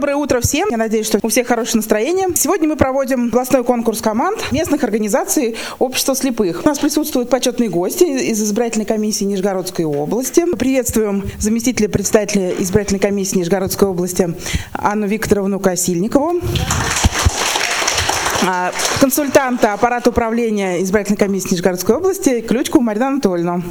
доброе 0.00 0.16
утро 0.16 0.40
всем. 0.40 0.66
Я 0.70 0.78
надеюсь, 0.78 1.06
что 1.06 1.18
у 1.20 1.28
всех 1.28 1.46
хорошее 1.46 1.76
настроение. 1.76 2.28
Сегодня 2.34 2.66
мы 2.66 2.76
проводим 2.76 3.26
областной 3.26 3.64
конкурс 3.64 4.00
команд 4.00 4.50
местных 4.50 4.82
организаций 4.82 5.56
общества 5.78 6.16
слепых. 6.16 6.62
У 6.64 6.66
нас 6.66 6.78
присутствуют 6.78 7.28
почетные 7.28 7.68
гости 7.68 8.04
из 8.04 8.42
избирательной 8.42 8.86
комиссии 8.86 9.24
Нижегородской 9.24 9.84
области. 9.84 10.46
Приветствуем 10.56 11.30
заместителя 11.38 11.90
председателя 11.90 12.50
избирательной 12.58 12.98
комиссии 12.98 13.36
Нижегородской 13.36 13.88
области 13.88 14.34
Анну 14.72 15.06
Викторовну 15.06 15.60
Косильникову 15.60 16.40
а, 18.46 18.72
консультанта 19.02 19.74
аппарата 19.74 20.08
управления 20.08 20.82
избирательной 20.82 21.18
комиссии 21.18 21.52
Нижегородской 21.52 21.96
области 21.96 22.40
Ключку 22.40 22.80
Марину 22.80 23.04
Анатольевну. 23.04 23.62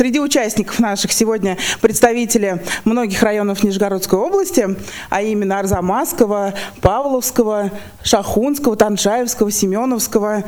Среди 0.00 0.18
участников 0.18 0.78
наших 0.78 1.12
сегодня 1.12 1.58
представители 1.82 2.62
многих 2.86 3.22
районов 3.22 3.62
Нижегородской 3.62 4.18
области, 4.18 4.66
а 5.10 5.20
именно 5.20 5.58
Арзамасского, 5.58 6.54
Павловского, 6.80 7.70
Шахунского, 8.02 8.76
Таншаевского, 8.76 9.50
Семеновского, 9.50 10.44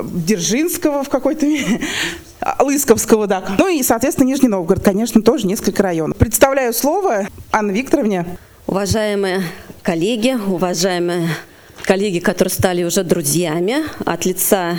Дзержинского 0.00 1.02
в 1.02 1.08
какой-то 1.08 1.46
мере, 1.46 1.80
Лысковского, 2.60 3.26
да. 3.26 3.42
Ну 3.58 3.66
и, 3.66 3.82
соответственно, 3.82 4.28
Нижний 4.28 4.48
Новгород, 4.48 4.84
конечно, 4.84 5.20
тоже 5.20 5.48
несколько 5.48 5.82
районов. 5.82 6.16
Представляю 6.16 6.72
слово 6.72 7.26
Анне 7.50 7.74
Викторовне. 7.74 8.24
Уважаемые 8.68 9.42
коллеги, 9.82 10.38
уважаемые 10.46 11.30
коллеги, 11.82 12.20
которые 12.20 12.52
стали 12.52 12.84
уже 12.84 13.02
друзьями, 13.02 13.78
от 14.04 14.24
лица 14.26 14.76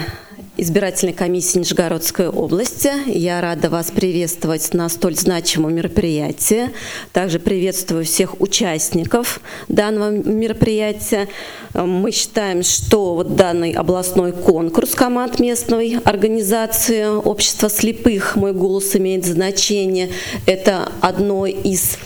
избирательной 0.57 1.13
комиссии 1.13 1.59
Нижегородской 1.59 2.27
области. 2.27 2.91
Я 3.07 3.39
рада 3.41 3.69
вас 3.69 3.91
приветствовать 3.91 4.73
на 4.73 4.89
столь 4.89 5.15
значимом 5.15 5.75
мероприятии. 5.75 6.71
Также 7.13 7.39
приветствую 7.39 8.05
всех 8.05 8.41
участников 8.41 9.39
данного 9.67 10.09
мероприятия. 10.09 11.27
Мы 11.73 12.11
считаем, 12.11 12.63
что 12.63 13.15
вот 13.15 13.35
данный 13.35 13.71
областной 13.71 14.31
конкурс 14.31 14.95
команд 14.95 15.39
местной 15.39 15.99
организации 16.03 17.05
общества 17.05 17.69
слепых 17.69 18.35
«Мой 18.35 18.53
голос 18.53 18.95
имеет 18.95 19.25
значение»– 19.25 20.09
это 20.47 20.91
одно 21.01 21.45
из 21.45 21.97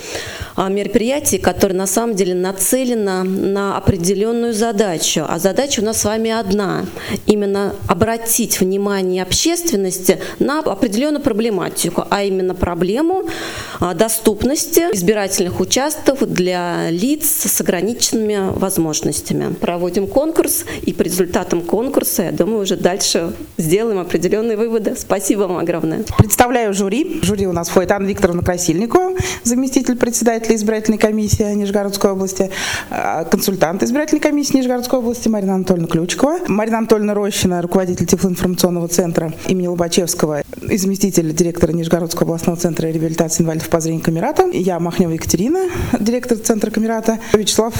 мероприятие, 0.69 1.41
которое 1.41 1.75
на 1.75 1.87
самом 1.87 2.15
деле 2.15 2.35
нацелено 2.35 3.23
на 3.23 3.77
определенную 3.77 4.53
задачу. 4.53 5.25
А 5.27 5.39
задача 5.39 5.81
у 5.81 5.83
нас 5.83 6.01
с 6.01 6.05
вами 6.05 6.29
одна– 6.29 6.85
именно 7.25 7.75
обратить 7.87 8.59
внимание 8.59 9.23
общественности 9.23 10.19
на 10.39 10.59
определенную 10.59 11.21
проблематику, 11.21 12.05
а 12.09 12.23
именно 12.23 12.53
проблему 12.53 13.23
а, 13.79 13.93
доступности 13.93 14.79
избирательных 14.93 15.59
участков 15.59 16.19
для 16.27 16.89
лиц 16.91 17.25
с 17.25 17.61
ограниченными 17.61 18.51
возможностями. 18.57 19.53
Проводим 19.53 20.07
конкурс, 20.07 20.65
и 20.83 20.93
по 20.93 21.01
результатам 21.01 21.61
конкурса, 21.61 22.23
я 22.23 22.31
думаю, 22.31 22.59
уже 22.59 22.75
дальше 22.75 23.33
сделаем 23.57 23.99
определенные 23.99 24.57
выводы. 24.57 24.95
Спасибо 24.95 25.41
вам 25.41 25.57
огромное. 25.57 26.03
Представляю 26.17 26.73
жюри. 26.73 27.19
Жюри 27.23 27.47
у 27.47 27.53
нас 27.53 27.69
входит 27.69 27.91
Анна 27.91 28.07
Викторовна 28.07 28.43
Красильникова, 28.43 29.15
заместитель 29.43 29.95
председателя 29.95 30.50
избирательной 30.55 30.97
комиссии 30.97 31.44
Нижегородской 31.53 32.11
области, 32.11 32.49
а, 32.89 33.25
консультант 33.25 33.83
избирательной 33.83 34.21
комиссии 34.21 34.57
Нижегородской 34.57 34.99
области 34.99 35.27
Марина 35.27 35.55
Анатольевна 35.55 35.88
Ключикова, 35.88 36.39
Марина 36.47 36.80
Анатольевна 36.80 37.13
Рощина, 37.13 37.61
руководитель 37.61 38.05
Тифлоинформационного 38.05 38.88
центра 38.88 39.33
имени 39.47 39.67
Лобачевского 39.67 40.41
и 40.69 40.77
заместитель 40.77 41.33
директора 41.33 41.72
Нижегородского 41.72 42.23
областного 42.23 42.59
центра 42.59 42.88
реабилитации 42.88 43.44
инвалидов 43.44 43.69
по 43.69 43.79
зрению 43.79 44.03
Камерата, 44.03 44.47
я 44.52 44.79
Махнева 44.79 45.11
Екатерина, 45.11 45.69
директор 45.99 46.38
центра 46.38 46.72
Камерата, 46.72 47.19
Вячеслав 47.33 47.73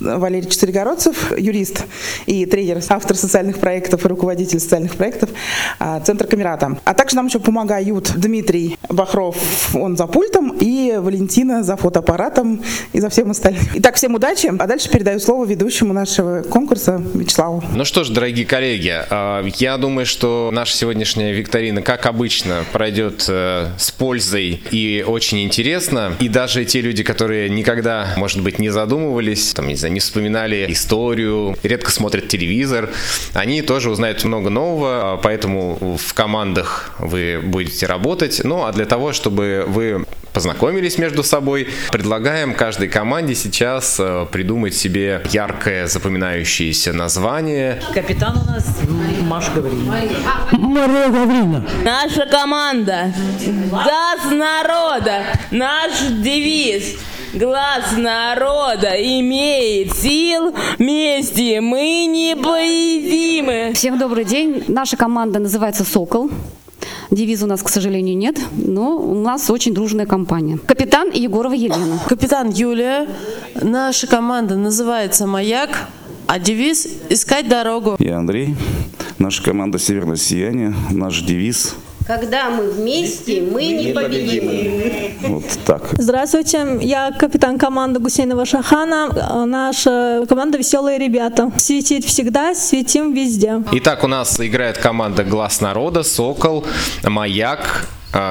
Валерьевич 0.00 0.56
Царегородцев, 0.56 1.32
юрист 1.38 1.84
и 2.26 2.46
тренер, 2.46 2.82
автор 2.88 3.16
социальных 3.16 3.58
проектов 3.58 4.04
и 4.04 4.08
руководитель 4.08 4.60
социальных 4.60 4.96
проектов 4.96 5.30
а, 5.78 6.00
Центра 6.00 6.26
Камерата. 6.26 6.78
А 6.84 6.94
также 6.94 7.16
нам 7.16 7.26
еще 7.26 7.38
помогают 7.38 8.12
Дмитрий 8.16 8.78
Бахров, 8.88 9.36
он 9.74 9.96
за 9.96 10.06
пультом, 10.06 10.56
и 10.58 10.96
Валентина 10.98 11.62
за 11.62 11.76
фото 11.76 11.99
фотоаппаратом 12.00 12.62
и 12.92 13.00
за 13.00 13.08
всем 13.10 13.30
остальным. 13.30 13.62
Итак, 13.74 13.96
всем 13.96 14.14
удачи. 14.14 14.50
А 14.58 14.66
дальше 14.66 14.88
передаю 14.90 15.20
слово 15.20 15.44
ведущему 15.44 15.92
нашего 15.92 16.42
конкурса 16.42 17.02
Вячеславу. 17.14 17.62
Ну 17.74 17.84
что 17.84 18.04
ж, 18.04 18.10
дорогие 18.10 18.46
коллеги, 18.46 18.92
а, 19.10 19.44
я 19.56 19.76
думаю, 19.76 20.06
что 20.06 20.50
наша 20.52 20.76
сегодняшняя 20.76 21.32
викторина, 21.32 21.82
как 21.82 22.06
обычно, 22.06 22.64
пройдет 22.72 23.26
э, 23.28 23.68
с 23.78 23.90
пользой 23.90 24.62
и 24.70 25.04
очень 25.06 25.42
интересно. 25.44 26.14
И 26.18 26.28
даже 26.28 26.64
те 26.64 26.80
люди, 26.80 27.02
которые 27.02 27.48
никогда, 27.48 28.14
может 28.16 28.42
быть, 28.42 28.58
не 28.58 28.70
задумывались, 28.70 29.52
там, 29.54 29.68
не 29.68 29.76
знаю, 29.76 29.92
не 29.92 30.00
вспоминали 30.00 30.66
историю, 30.68 31.56
редко 31.62 31.90
смотрят 31.90 32.28
телевизор, 32.28 32.90
они 33.34 33.62
тоже 33.62 33.90
узнают 33.90 34.24
много 34.24 34.50
нового, 34.50 35.14
а, 35.14 35.16
поэтому 35.16 35.98
в 35.98 36.14
командах 36.14 36.92
вы 36.98 37.40
будете 37.42 37.86
работать. 37.86 38.40
Ну, 38.44 38.64
а 38.64 38.72
для 38.72 38.86
того, 38.86 39.12
чтобы 39.12 39.64
вы 39.66 40.04
познакомились 40.32 40.98
между 40.98 41.22
собой. 41.22 41.68
Предлагаем 41.92 42.54
каждой 42.54 42.88
команде 42.88 43.34
сейчас 43.34 43.96
э, 43.98 44.26
придумать 44.30 44.74
себе 44.74 45.22
яркое 45.30 45.88
запоминающееся 45.88 46.92
название. 46.92 47.82
Капитан 47.92 48.38
у 48.38 48.44
нас 48.50 48.64
Маша 49.22 49.50
Гаврилина. 49.56 49.96
Мария 50.52 51.08
Гаврилина. 51.08 51.66
Наша 51.82 52.26
команда. 52.26 53.12
Глаз 53.70 54.30
народа. 54.30 55.24
Наш 55.50 55.92
девиз. 56.22 56.96
Глаз 57.32 57.96
народа 57.96 58.90
имеет 58.96 59.94
сил, 59.94 60.52
вместе 60.78 61.60
мы 61.60 62.06
непобедимы. 62.06 63.72
Всем 63.74 63.98
добрый 63.98 64.24
день. 64.24 64.64
Наша 64.66 64.96
команда 64.96 65.38
называется 65.38 65.84
«Сокол». 65.84 66.30
Девиза 67.10 67.46
у 67.46 67.48
нас, 67.48 67.62
к 67.62 67.68
сожалению, 67.68 68.16
нет, 68.16 68.38
но 68.52 68.96
у 68.96 69.14
нас 69.14 69.50
очень 69.50 69.74
дружная 69.74 70.06
компания. 70.06 70.58
Капитан 70.58 71.10
Егорова 71.10 71.52
Елена. 71.52 71.98
Капитан 72.08 72.50
Юлия. 72.50 73.08
Наша 73.60 74.06
команда 74.06 74.56
называется 74.56 75.26
«Маяк», 75.26 75.88
а 76.26 76.38
девиз 76.38 76.86
«Искать 77.08 77.48
дорогу». 77.48 77.96
Я 77.98 78.18
Андрей. 78.18 78.54
Наша 79.18 79.42
команда 79.42 79.78
«Северное 79.78 80.16
сияние». 80.16 80.74
Наш 80.90 81.22
девиз 81.22 81.74
когда 82.06 82.50
мы 82.50 82.70
вместе, 82.70 83.42
мы 83.42 83.66
непобедимы. 83.66 85.12
Вот 85.22 85.44
так. 85.64 85.82
Здравствуйте, 85.92 86.78
я 86.80 87.12
капитан 87.12 87.58
команды 87.58 88.00
Гусейнова 88.00 88.44
Шахана. 88.44 89.46
Наша 89.46 90.24
команда 90.28 90.58
«Веселые 90.58 90.98
ребята». 90.98 91.50
Светит 91.56 92.04
всегда, 92.04 92.54
светим 92.54 93.12
везде. 93.12 93.62
Итак, 93.72 94.04
у 94.04 94.06
нас 94.06 94.40
играет 94.40 94.78
команда 94.78 95.24
«Глаз 95.24 95.60
народа», 95.60 96.02
«Сокол», 96.02 96.64
«Маяк», 97.04 97.86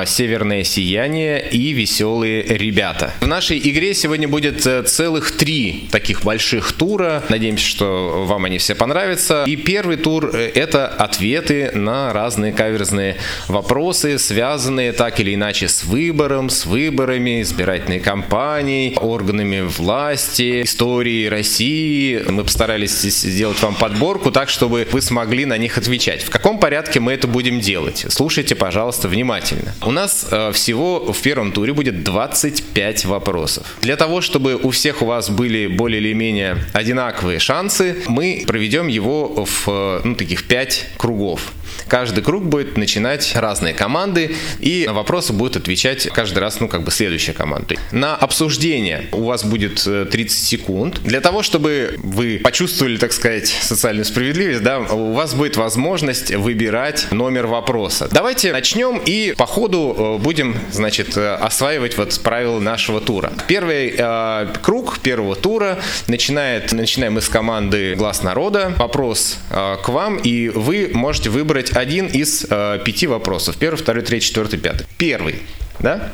«Северное 0.05 0.63
сияние» 0.63 1.47
и 1.49 1.71
«Веселые 1.71 2.43
ребята». 2.43 3.13
В 3.21 3.27
нашей 3.27 3.57
игре 3.57 3.93
сегодня 3.93 4.27
будет 4.27 4.67
э, 4.67 4.83
целых 4.83 5.31
три 5.31 5.87
таких 5.91 6.23
больших 6.23 6.73
тура. 6.73 7.23
Надеемся, 7.29 7.65
что 7.65 8.25
вам 8.25 8.45
они 8.45 8.57
все 8.57 8.75
понравятся. 8.75 9.45
И 9.47 9.55
первый 9.55 9.95
тур 9.97 10.31
э,— 10.33 10.51
это 10.55 10.87
ответы 10.87 11.71
на 11.73 12.11
разные 12.11 12.51
каверзные 12.51 13.15
вопросы, 13.47 14.19
связанные 14.19 14.91
так 14.91 15.19
или 15.19 15.33
иначе 15.35 15.69
с 15.69 15.83
выбором, 15.85 16.49
с 16.49 16.65
выборами, 16.65 17.41
избирательной 17.41 17.99
кампанией, 17.99 18.95
органами 18.97 19.61
власти, 19.61 20.63
историей 20.63 21.29
России. 21.29 22.21
Мы 22.27 22.43
постарались 22.43 23.01
сделать 23.01 23.61
вам 23.61 23.75
подборку 23.75 24.31
так, 24.31 24.49
чтобы 24.49 24.87
вы 24.91 25.01
смогли 25.01 25.45
на 25.45 25.57
них 25.57 25.77
отвечать. 25.77 26.21
В 26.23 26.29
каком 26.29 26.59
порядке 26.59 26.99
мы 26.99 27.13
это 27.13 27.27
будем 27.27 27.61
делать? 27.61 28.05
Слушайте, 28.09 28.55
пожалуйста, 28.55 29.07
внимательно. 29.07 29.68
У 29.81 29.91
нас 29.91 30.27
э, 30.31 30.51
всего 30.51 31.11
в 31.11 31.21
первом 31.21 31.51
туре 31.51 31.73
будет 31.73 32.03
25 32.03 33.05
вопросов. 33.05 33.77
Для 33.81 33.95
того, 33.95 34.21
чтобы 34.21 34.55
у 34.55 34.69
всех 34.71 35.01
у 35.01 35.05
вас 35.05 35.29
были 35.29 35.67
более 35.67 35.99
или 35.99 36.13
менее 36.13 36.57
одинаковые 36.73 37.39
шансы, 37.39 38.03
мы 38.07 38.43
проведем 38.47 38.87
его 38.87 39.45
в 39.45 39.67
э, 39.67 40.01
ну, 40.03 40.15
таких 40.15 40.47
5 40.47 40.85
кругов. 40.97 41.51
Каждый 41.87 42.23
круг 42.23 42.45
будет 42.45 42.77
начинать 42.77 43.35
разные 43.35 43.73
команды, 43.73 44.35
и 44.59 44.85
на 44.87 44.93
вопросы 44.93 45.33
будет 45.33 45.55
отвечать 45.57 46.07
каждый 46.09 46.39
раз, 46.39 46.59
ну, 46.59 46.67
как 46.67 46.83
бы 46.83 46.91
следующая 46.91 47.33
команда. 47.33 47.75
На 47.91 48.15
обсуждение 48.15 49.07
у 49.11 49.23
вас 49.23 49.43
будет 49.43 49.83
30 49.83 50.17
э, 50.17 50.29
секунд. 50.29 51.01
Для 51.03 51.21
того, 51.21 51.43
чтобы 51.43 51.95
вы 51.97 52.39
почувствовали, 52.43 52.97
так 52.97 53.11
сказать, 53.11 53.47
социальную 53.47 54.05
справедливость, 54.05 54.63
да, 54.63 54.79
у 54.79 55.13
вас 55.13 55.33
будет 55.33 55.57
возможность 55.57 56.31
выбирать 56.33 57.07
номер 57.11 57.47
вопроса. 57.47 58.07
Давайте 58.11 58.51
начнем 58.51 58.97
и 59.05 59.33
по 59.37 59.45
ходу 59.45 59.58
э, 59.67 60.17
будем, 60.17 60.55
значит, 60.71 61.17
э, 61.17 61.35
осваивать 61.35 61.97
вот 61.97 62.19
правила 62.21 62.59
нашего 62.59 63.01
тура. 63.01 63.31
Первый 63.47 63.93
э, 63.97 64.47
круг 64.61 64.99
первого 64.99 65.35
тура 65.35 65.79
начинает, 66.07 66.71
начинаем 66.71 67.13
мы 67.13 67.21
с 67.21 67.29
команды 67.29 67.95
«Глаз 67.95 68.23
народа». 68.23 68.73
Вопрос 68.77 69.37
э, 69.49 69.77
к 69.83 69.89
вам, 69.89 70.17
и 70.17 70.49
вы 70.49 70.91
можете 70.93 71.29
выбрать 71.29 71.75
один 71.75 72.07
из 72.07 72.45
э, 72.49 72.79
пяти 72.85 73.07
вопросов. 73.07 73.57
Первый, 73.57 73.77
второй, 73.77 74.03
третий, 74.03 74.27
четвертый, 74.27 74.59
пятый. 74.59 74.87
Первый. 74.97 75.41
Да? 75.79 76.11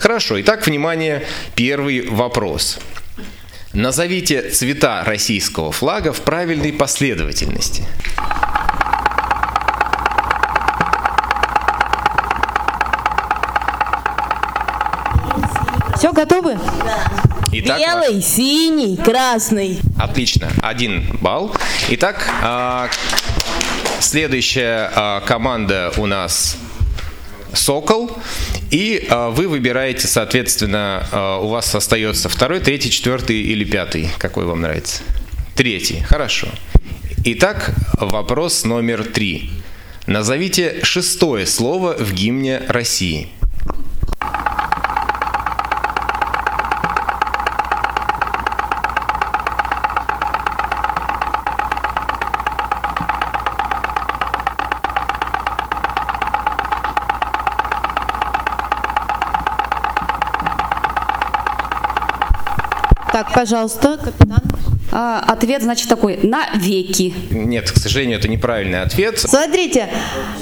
Хорошо. 0.00 0.40
Итак, 0.40 0.66
внимание, 0.66 1.24
первый 1.54 2.08
вопрос. 2.08 2.78
Назовите 3.72 4.50
цвета 4.50 5.04
российского 5.04 5.72
флага 5.72 6.12
в 6.12 6.20
правильной 6.22 6.72
последовательности. 6.72 7.84
Все, 15.98 16.12
готовы? 16.12 16.56
Итак, 17.50 17.80
Белый, 17.80 18.22
синий, 18.22 18.96
красный. 18.96 19.80
Отлично, 19.98 20.48
один 20.62 21.18
балл. 21.20 21.52
Итак, 21.88 22.24
а, 22.40 22.88
следующая 23.98 24.92
а, 24.94 25.20
команда 25.22 25.92
у 25.96 26.06
нас 26.06 26.56
Сокол. 27.52 28.16
И 28.70 29.08
а, 29.10 29.30
вы 29.30 29.48
выбираете, 29.48 30.06
соответственно, 30.06 31.04
а, 31.10 31.38
у 31.38 31.48
вас 31.48 31.74
остается 31.74 32.28
второй, 32.28 32.60
третий, 32.60 32.92
четвертый 32.92 33.40
или 33.40 33.64
пятый. 33.64 34.08
Какой 34.18 34.44
вам 34.44 34.60
нравится? 34.60 35.02
Третий. 35.56 36.00
Хорошо. 36.02 36.46
Итак, 37.24 37.74
вопрос 37.94 38.62
номер 38.62 39.02
три. 39.02 39.50
Назовите 40.06 40.78
шестое 40.84 41.44
слово 41.44 41.96
в 41.98 42.12
гимне 42.12 42.62
России. 42.68 43.30
Пожалуйста, 63.34 63.96
капитан. 64.02 64.42
А, 64.90 65.20
ответ, 65.26 65.62
значит, 65.62 65.86
такой, 65.88 66.18
на 66.22 66.48
веки. 66.54 67.12
Нет, 67.30 67.70
к 67.70 67.76
сожалению, 67.76 68.18
это 68.18 68.26
неправильный 68.28 68.80
ответ. 68.82 69.18
Смотрите, 69.18 69.88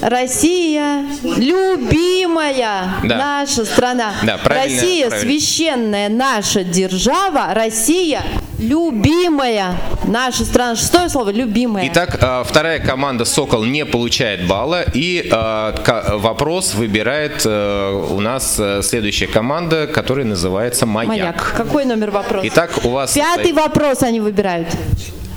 Россия 0.02 1.04
любимая 1.24 2.94
Да. 3.04 3.16
наша 3.18 3.64
страна. 3.64 4.12
Да, 4.22 4.38
правильно, 4.38 4.80
Россия 4.80 5.08
правильно. 5.08 5.30
священная 5.40 6.08
наша 6.08 6.62
держава. 6.62 7.54
Россия 7.54 8.22
любимая 8.58 9.76
наша 10.04 10.44
страна. 10.44 10.76
Шестое 10.76 11.08
слово 11.08 11.30
любимая. 11.30 11.88
Итак, 11.88 12.18
э, 12.20 12.44
вторая 12.46 12.78
команда 12.78 13.24
Сокол 13.24 13.64
не 13.64 13.84
получает 13.84 14.46
балла, 14.46 14.82
и 14.94 15.28
э, 15.30 16.16
вопрос 16.16 16.74
выбирает 16.74 17.42
э, 17.44 18.06
у 18.10 18.20
нас 18.20 18.60
следующая 18.82 19.26
команда, 19.26 19.86
которая 19.86 20.26
называется 20.26 20.86
Маяк. 20.86 21.08
Маяк. 21.08 21.54
Какой 21.56 21.84
номер 21.84 22.10
вопроса? 22.10 22.46
Итак, 22.48 22.70
у 22.84 22.90
вас 22.90 23.12
Пятый 23.12 23.52
вопрос 23.52 24.02
они 24.02 24.20
выбирают. 24.20 24.68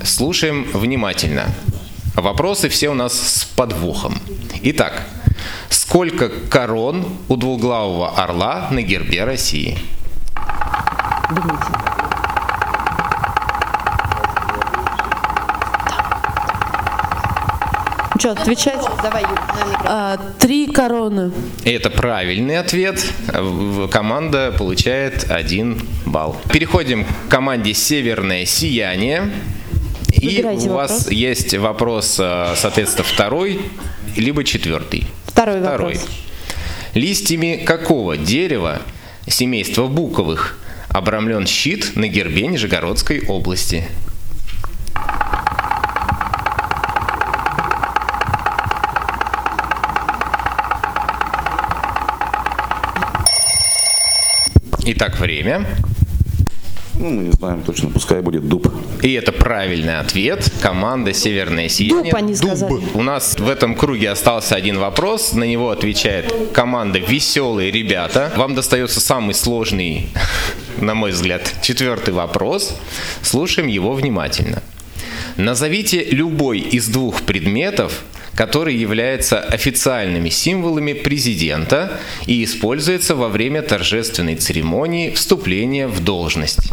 слушаем 0.04 0.68
внимательно. 0.74 1.45
Вопросы 2.15 2.69
все 2.69 2.89
у 2.89 2.94
нас 2.94 3.13
с 3.13 3.45
подвохом. 3.45 4.19
Итак, 4.62 5.04
сколько 5.69 6.30
корон 6.30 7.06
у 7.30 7.38
двуглавого 7.38 8.10
орла 8.18 8.68
на 8.72 8.81
гербе 8.81 9.24
России? 9.24 9.77
Что, 18.19 18.31
отвечать? 18.31 18.81
Давай, 19.01 19.24
Три 20.39 20.68
короны. 20.68 21.31
Это 21.63 21.89
правильный 21.89 22.60
ответ. 22.60 23.01
Команда 23.92 24.54
получает 24.57 25.31
один 25.31 25.81
балл. 26.06 26.36
Переходим 26.51 27.06
к 27.06 27.30
команде 27.30 27.74
«Северное 27.74 28.45
сияние». 28.45 29.31
И 30.12 30.27
Выбирайте 30.27 30.69
у 30.69 30.74
вас 30.74 30.92
вопрос. 30.92 31.12
есть 31.12 31.54
вопрос, 31.56 32.18
э, 32.19 32.54
соответственно, 32.57 33.06
второй, 33.06 33.62
либо 34.18 34.44
четвертый. 34.44 35.06
Второй 35.27 35.62
Второй. 35.62 35.94
вопрос. 35.94 36.10
Листьями 36.95 37.63
какого 37.63 38.18
дерева 38.18 38.81
семейства 39.27 39.86
буковых 39.88 40.60
обрамлен 40.89 41.45
щит 41.48 41.92
на 41.95 42.07
гербе 42.10 42.48
Нижегородской 42.48 43.24
области? 43.27 43.86
Итак, 55.00 55.18
время. 55.18 55.66
Ну, 56.96 57.10
мы 57.10 57.24
не 57.24 57.31
знаем 57.31 57.63
точно, 57.63 57.90
пускай 57.90 58.22
будет 58.22 58.50
дуб. 58.50 58.69
И 59.01 59.13
это 59.13 59.31
правильный 59.31 59.98
ответ. 59.98 60.51
Команда 60.62 61.13
«Северное 61.13 61.69
сияние». 61.69 62.12
Дуб 62.12 62.16
они 62.16 62.36
сказали. 62.36 62.81
У 62.94 63.01
нас 63.01 63.40
в 63.40 63.48
этом 63.48 63.75
круге 63.75 64.10
остался 64.10 64.56
один 64.56 64.78
вопрос. 64.78 65.31
На 65.31 65.46
него 65.46 65.69
отвечает 65.69 66.34
команда 66.51 67.00
«Веселые 67.00 67.72
ребята». 67.72 68.34
Вам 68.36 68.56
достается 68.56 69.00
самый 69.00 69.36
сложный, 69.36 70.10
на 70.81 70.96
мой 70.96 71.12
взгляд, 71.12 71.50
четвертый 71.62 72.13
вопрос. 72.13 72.75
Слушаем 73.22 73.69
его 73.69 73.94
внимательно. 73.94 74.62
Назовите 75.38 76.04
любой 76.04 76.60
из 76.60 76.90
двух 76.90 77.22
предметов, 77.22 78.04
который 78.39 78.74
является 78.74 79.41
официальными 79.41 80.30
символами 80.30 80.94
президента 80.94 82.00
и 82.25 82.41
используется 82.45 83.13
во 83.13 83.27
время 83.27 83.62
торжественной 83.62 84.38
церемонии 84.38 85.09
вступления 85.09 85.89
в 85.89 86.01
должность. 86.01 86.69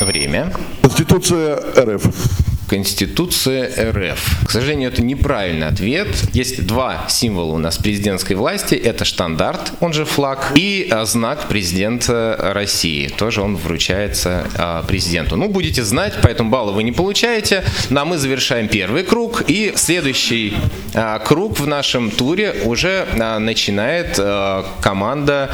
Время. 0.00 0.54
Конституция 0.82 1.60
РФ. 1.76 2.41
Конституция 2.68 3.92
РФ. 3.92 4.46
К 4.46 4.50
сожалению, 4.50 4.90
это 4.90 5.02
неправильный 5.02 5.66
ответ. 5.66 6.08
Есть 6.32 6.66
два 6.66 7.04
символа 7.08 7.52
у 7.52 7.58
нас 7.58 7.76
президентской 7.76 8.34
власти. 8.34 8.74
Это 8.74 9.04
штандарт, 9.04 9.72
он 9.80 9.92
же 9.92 10.04
флаг, 10.04 10.52
и 10.54 10.88
а, 10.90 11.04
знак 11.04 11.48
президента 11.48 12.36
России. 12.54 13.08
Тоже 13.08 13.42
он 13.42 13.56
вручается 13.56 14.46
а, 14.56 14.82
президенту. 14.84 15.36
Ну, 15.36 15.48
будете 15.48 15.84
знать, 15.84 16.14
поэтому 16.22 16.50
баллы 16.50 16.72
вы 16.72 16.82
не 16.82 16.92
получаете. 16.92 17.64
Но 17.90 18.04
мы 18.04 18.18
завершаем 18.18 18.68
первый 18.68 19.02
круг. 19.02 19.44
И 19.48 19.72
следующий 19.76 20.54
а, 20.94 21.18
круг 21.18 21.58
в 21.60 21.66
нашем 21.66 22.10
туре 22.10 22.54
уже 22.64 23.06
а, 23.18 23.38
начинает 23.38 24.16
а, 24.18 24.64
команда 24.80 25.50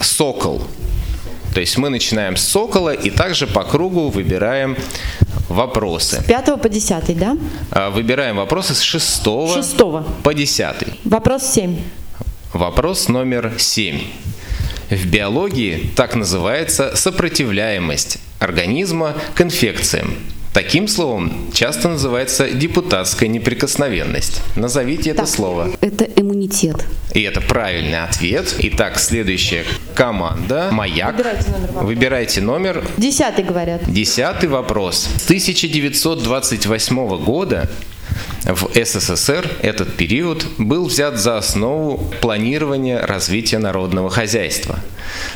«Сокол». 0.00 0.66
То 1.54 1.60
есть 1.60 1.76
мы 1.78 1.88
начинаем 1.88 2.36
с 2.36 2.42
«Сокола» 2.42 2.94
и 2.94 3.10
также 3.10 3.46
по 3.46 3.64
кругу 3.64 4.08
выбираем 4.08 4.76
вопросы. 5.50 6.22
Пятого 6.26 6.56
по 6.56 6.68
десятый, 6.68 7.14
да? 7.14 7.36
А, 7.70 7.90
Выбираем 7.90 8.36
вопросы 8.36 8.74
с 8.74 8.80
6 8.80 9.54
Шестого. 9.54 10.04
по 10.22 10.32
10. 10.32 10.64
Вопрос 11.04 11.42
семь. 11.42 11.78
Вопрос 12.52 13.08
номер 13.08 13.52
7. 13.58 14.00
В 14.90 15.06
биологии 15.06 15.90
так 15.94 16.14
называется 16.16 16.96
сопротивляемость 16.96 18.18
организма 18.38 19.14
к 19.34 19.40
инфекциям. 19.42 20.14
Таким 20.52 20.88
словом 20.88 21.32
часто 21.54 21.88
называется 21.88 22.50
депутатская 22.50 23.28
неприкосновенность. 23.28 24.42
Назовите 24.56 25.10
это 25.10 25.20
Так. 25.20 25.28
слово. 25.28 25.70
Это 25.80 26.04
иммунитет. 26.04 26.84
И 27.14 27.22
это 27.22 27.40
правильный 27.40 28.02
ответ. 28.02 28.56
Итак, 28.58 28.98
следующая 28.98 29.64
команда 29.94 30.70
«Маяк». 30.72 31.14
Выбирайте 31.14 31.50
номер 31.50 31.66
вопроса. 31.68 31.86
Выбирайте 31.86 32.40
номер 32.40 32.84
Десятый 32.96 33.44
говорят. 33.44 33.82
Десятый 33.92 34.48
вопрос. 34.48 35.08
С 35.18 35.24
1928 35.26 37.16
года 37.24 37.70
в 38.44 38.70
СССР 38.74 39.48
этот 39.62 39.96
период 39.96 40.46
был 40.58 40.86
взят 40.86 41.18
за 41.18 41.36
основу 41.38 41.98
планирования 42.20 43.04
развития 43.04 43.58
народного 43.58 44.10
хозяйства. 44.10 44.78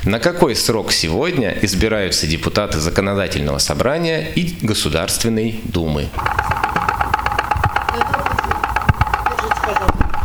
На 0.03 0.19
какой 0.19 0.55
срок 0.55 0.91
сегодня 0.91 1.57
избираются 1.61 2.27
депутаты 2.27 2.79
Законодательного 2.79 3.59
собрания 3.59 4.27
и 4.35 4.55
Государственной 4.61 5.59
Думы? 5.63 6.07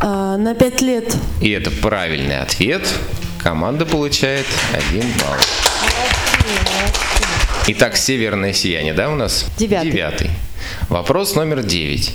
А, 0.02 0.36
на 0.36 0.54
пять 0.54 0.80
лет. 0.80 1.14
И 1.40 1.50
это 1.50 1.70
правильный 1.70 2.38
ответ. 2.38 2.82
Команда 3.38 3.86
получает 3.86 4.46
один 4.72 5.04
балл. 5.20 5.36
Итак, 7.68 7.96
северное 7.96 8.52
сияние, 8.52 8.94
да, 8.94 9.10
у 9.10 9.14
нас? 9.14 9.46
Девятый. 9.58 9.90
Девятый. 9.90 10.30
Вопрос 10.88 11.34
номер 11.34 11.62
девять. 11.62 12.14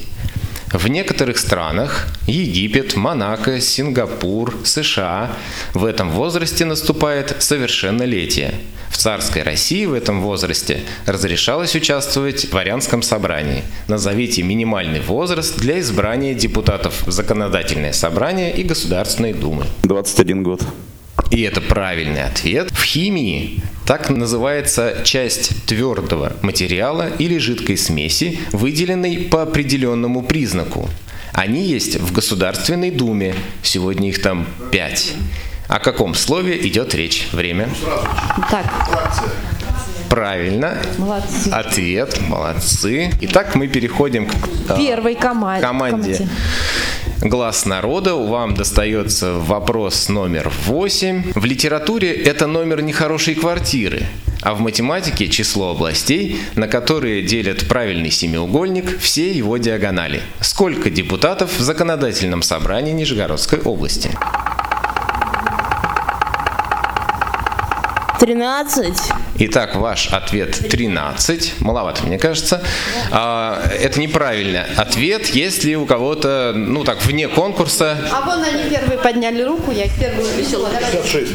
В 0.76 0.90
некоторых 0.90 1.38
странах 1.38 2.06
Египет, 2.28 2.98
Монако, 2.98 3.62
Сингапур, 3.62 4.54
США 4.66 5.32
в 5.74 5.86
этом 5.86 6.10
возрасте 6.10 6.66
наступает 6.66 7.42
совершеннолетие. 7.42 8.56
В 8.90 8.98
царской 8.98 9.44
России 9.44 9.86
в 9.86 9.94
этом 9.94 10.20
возрасте 10.22 10.82
разрешалось 11.06 11.76
участвовать 11.76 12.44
в 12.44 12.50
дворянском 12.50 13.04
собрании. 13.04 13.64
Назовите 13.88 14.44
минимальный 14.44 15.00
возраст 15.00 15.58
для 15.58 15.80
избрания 15.80 16.34
депутатов 16.34 17.08
в 17.08 17.12
законодательное 17.12 17.94
собрание 17.94 18.54
и 18.54 18.64
Государственной 18.64 19.32
Думы. 19.32 19.66
21 19.84 20.44
год. 20.44 20.62
И 21.32 21.42
это 21.42 21.62
правильный 21.62 22.24
ответ. 22.24 22.72
В 22.72 22.84
химии 22.84 23.62
так 23.86 24.10
называется 24.10 25.02
часть 25.04 25.66
твердого 25.66 26.34
материала 26.42 27.10
или 27.20 27.38
жидкой 27.38 27.78
смеси, 27.78 28.40
выделенной 28.52 29.18
по 29.18 29.42
определенному 29.44 30.24
признаку. 30.24 30.90
Они 31.34 31.64
есть 31.64 31.98
в 32.00 32.14
Государственной 32.14 32.92
Думе. 32.92 33.36
Сегодня 33.62 34.10
их 34.10 34.22
там 34.22 34.48
пять. 34.72 35.14
О 35.68 35.80
каком 35.80 36.14
слове 36.16 36.66
идет 36.68 36.94
речь? 36.96 37.28
Время. 37.32 37.70
Так, 38.50 38.66
Правильно. 40.10 40.78
молодцы. 40.98 41.50
Ответ. 41.50 42.22
Молодцы. 42.30 43.12
Итак, 43.22 43.56
мы 43.56 43.68
переходим 43.68 44.28
к 44.28 44.34
а, 44.70 44.78
Первой 44.78 45.16
команде. 45.16 45.62
команде. 45.66 46.30
Глаз 47.26 47.66
народа. 47.66 48.14
Вам 48.14 48.54
достается 48.54 49.34
вопрос 49.34 50.10
номер 50.10 50.52
8. 50.68 51.34
В 51.34 51.44
литературе 51.44 52.14
это 52.14 52.46
номер 52.46 52.84
нехорошей 52.84 53.34
квартиры, 53.34 54.06
а 54.44 54.54
в 54.54 54.60
математике 54.60 55.28
число 55.28 55.72
областей, 55.72 56.40
на 56.54 56.68
которые 56.68 57.24
делят 57.24 57.68
правильный 57.68 58.12
семиугольник 58.12 59.00
все 59.00 59.32
его 59.32 59.58
диагонали. 59.58 60.22
Сколько 60.40 60.92
депутатов 60.92 61.58
в 61.58 61.62
законодательном 61.62 62.44
собрании 62.44 62.94
Нижегородской 62.94 63.60
области? 63.60 64.12
13. 68.20 69.15
Итак, 69.38 69.76
ваш 69.76 70.08
ответ 70.14 70.58
13. 70.70 71.56
Маловато, 71.60 72.06
мне 72.06 72.18
кажется. 72.18 72.64
А, 73.12 73.62
это 73.80 74.00
неправильный 74.00 74.62
ответ, 74.78 75.28
если 75.36 75.76
у 75.76 75.86
кого-то, 75.86 76.54
ну 76.56 76.86
так, 76.86 77.04
вне 77.06 77.28
конкурса 77.28 77.98
А 78.14 78.22
вон 78.22 78.42
они 78.44 78.70
первые 78.70 78.98
подняли 78.98 79.42
руку, 79.42 79.72
я 79.72 79.88
первую 79.90 80.34
веселую. 80.38 80.70
56. 80.72 81.32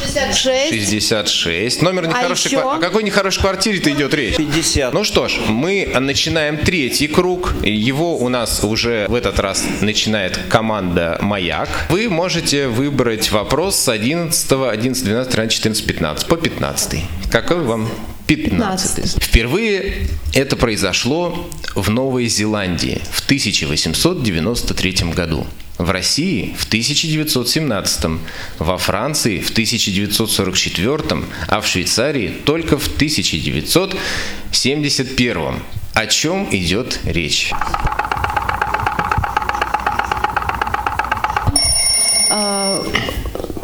66. 0.00 0.68
66. 0.70 1.82
Номер 1.82 2.06
нехорошей 2.06 2.46
еще? 2.52 2.58
ква- 2.60 2.76
О 2.76 2.78
какой 2.78 3.02
нехорошей 3.02 3.40
квартире-то 3.42 3.90
идет 3.90 4.14
речь? 4.14 4.36
50. 4.36 4.94
Ну 4.94 5.02
что 5.02 5.26
ж, 5.26 5.38
мы 5.48 5.90
начинаем 5.98 6.56
третий 6.58 7.08
круг. 7.08 7.52
Его 7.64 8.16
у 8.16 8.28
нас 8.28 8.62
уже 8.62 9.06
в 9.08 9.14
этот 9.14 9.40
раз 9.40 9.64
начинает 9.80 10.38
команда 10.48 11.18
«Маяк». 11.20 11.68
Вы 11.90 12.08
можете 12.08 12.68
выбрать 12.68 13.32
вопрос 13.32 13.76
с 13.76 13.88
11, 13.88 14.52
11, 14.52 15.04
12, 15.04 15.32
13, 15.32 15.52
14, 15.56 15.84
15 15.86 16.26
по 16.28 16.36
15. 16.36 17.00
Какой 17.40 17.64
вам 17.64 17.88
15. 18.26 19.22
Впервые 19.22 20.06
это 20.34 20.56
произошло 20.56 21.48
в 21.74 21.88
Новой 21.88 22.28
Зеландии 22.28 23.00
в 23.10 23.24
1893 23.24 25.10
году. 25.14 25.46
В 25.78 25.90
России 25.90 26.54
в 26.58 26.66
1917, 26.66 28.20
во 28.58 28.76
Франции 28.76 29.38
в 29.38 29.52
1944, 29.52 31.24
а 31.48 31.62
в 31.62 31.66
Швейцарии 31.66 32.34
только 32.44 32.76
в 32.76 32.88
1971. 32.88 35.54
О 35.94 36.06
чем 36.06 36.46
идет 36.50 37.00
речь? 37.04 37.52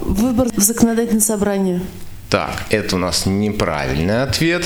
Выбор 0.00 0.48
в 0.56 0.62
законодательное 0.62 1.20
собрание. 1.20 1.82
Так, 2.28 2.64
это 2.70 2.96
у 2.96 2.98
нас 2.98 3.24
неправильный 3.24 4.22
ответ. 4.24 4.64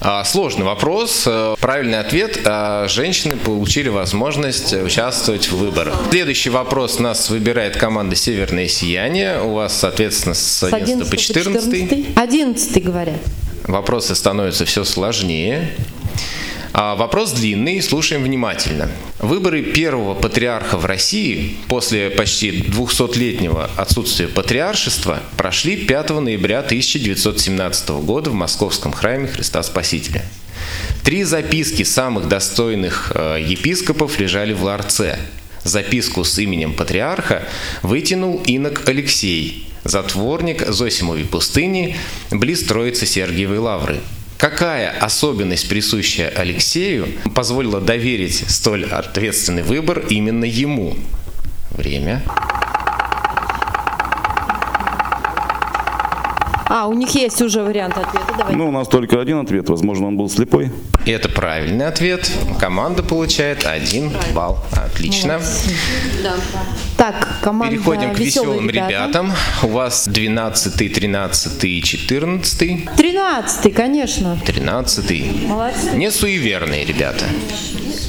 А, 0.00 0.24
сложный 0.24 0.64
вопрос. 0.64 1.22
Э, 1.24 1.54
Правильный 1.60 2.00
ответ. 2.00 2.40
а, 2.44 2.88
Женщины 2.88 3.36
получили 3.36 3.88
возможность 3.88 4.72
участвовать 4.72 5.48
в 5.48 5.56
выборах. 5.56 5.94
Следующий 6.10 6.50
вопрос 6.50 6.98
нас 6.98 7.30
выбирает 7.30 7.76
команда 7.76 8.16
«Северное 8.16 8.66
сияние». 8.66 9.40
У 9.40 9.54
вас, 9.54 9.78
соответственно, 9.78 10.34
с 10.34 10.64
11 10.64 11.08
по 11.08 11.16
14. 11.16 12.06
11 12.16 12.82
говорят. 12.82 13.20
Вопросы 13.64 14.16
становятся 14.16 14.64
все 14.64 14.82
сложнее. 14.82 15.70
А 16.72 16.94
вопрос 16.94 17.32
длинный, 17.32 17.82
слушаем 17.82 18.22
внимательно. 18.22 18.90
Выборы 19.18 19.62
первого 19.62 20.14
патриарха 20.14 20.78
в 20.78 20.86
России 20.86 21.56
после 21.68 22.10
почти 22.10 22.50
200-летнего 22.60 23.68
отсутствия 23.76 24.28
патриаршества 24.28 25.20
прошли 25.36 25.76
5 25.76 26.10
ноября 26.10 26.60
1917 26.60 27.88
года 28.04 28.30
в 28.30 28.34
Московском 28.34 28.92
храме 28.92 29.26
Христа 29.26 29.62
Спасителя. 29.64 30.24
Три 31.02 31.24
записки 31.24 31.82
самых 31.82 32.28
достойных 32.28 33.12
э, 33.14 33.42
епископов 33.44 34.20
лежали 34.20 34.52
в 34.52 34.62
ларце. 34.62 35.18
Записку 35.64 36.24
с 36.24 36.38
именем 36.38 36.72
патриарха 36.72 37.48
вытянул 37.82 38.40
инок 38.46 38.88
Алексей, 38.88 39.66
затворник 39.84 40.66
Зосимовой 40.68 41.24
пустыни, 41.24 41.96
близ 42.30 42.62
Троицы 42.62 43.06
Сергиевой 43.06 43.58
Лавры. 43.58 44.00
Какая 44.40 44.88
особенность, 44.98 45.68
присущая 45.68 46.30
Алексею, 46.30 47.08
позволила 47.34 47.78
доверить 47.78 48.42
столь 48.48 48.86
ответственный 48.86 49.62
выбор 49.62 50.02
именно 50.08 50.46
ему? 50.46 50.96
Время. 51.72 52.22
А, 56.72 56.86
у 56.86 56.92
них 56.94 57.10
есть 57.16 57.42
уже 57.42 57.64
вариант 57.64 57.98
ответа. 57.98 58.32
Давай. 58.38 58.54
Ну, 58.54 58.68
у 58.68 58.70
нас 58.70 58.86
только 58.86 59.20
один 59.20 59.40
ответ. 59.40 59.68
Возможно, 59.68 60.06
он 60.06 60.16
был 60.16 60.30
слепой. 60.30 60.70
И 61.04 61.10
это 61.10 61.28
правильный 61.28 61.88
ответ. 61.88 62.30
Команда 62.60 63.02
получает 63.02 63.66
один 63.66 64.12
балл. 64.32 64.64
Отлично. 64.72 65.40
Так, 66.96 67.26
команда 67.42 67.74
Переходим 67.74 68.14
к 68.14 68.18
«Веселые 68.20 68.60
веселым 68.60 68.70
ребята». 68.70 68.88
ребятам. 68.88 69.32
У 69.64 69.68
вас 69.68 70.06
12, 70.06 70.94
13 70.94 71.64
и 71.64 71.82
14. 71.82 72.94
13 72.96 73.74
конечно. 73.74 74.38
13. 74.46 75.48
Молодцы. 75.48 75.90
Не 75.94 76.12
суеверные 76.12 76.84
ребята. 76.84 77.24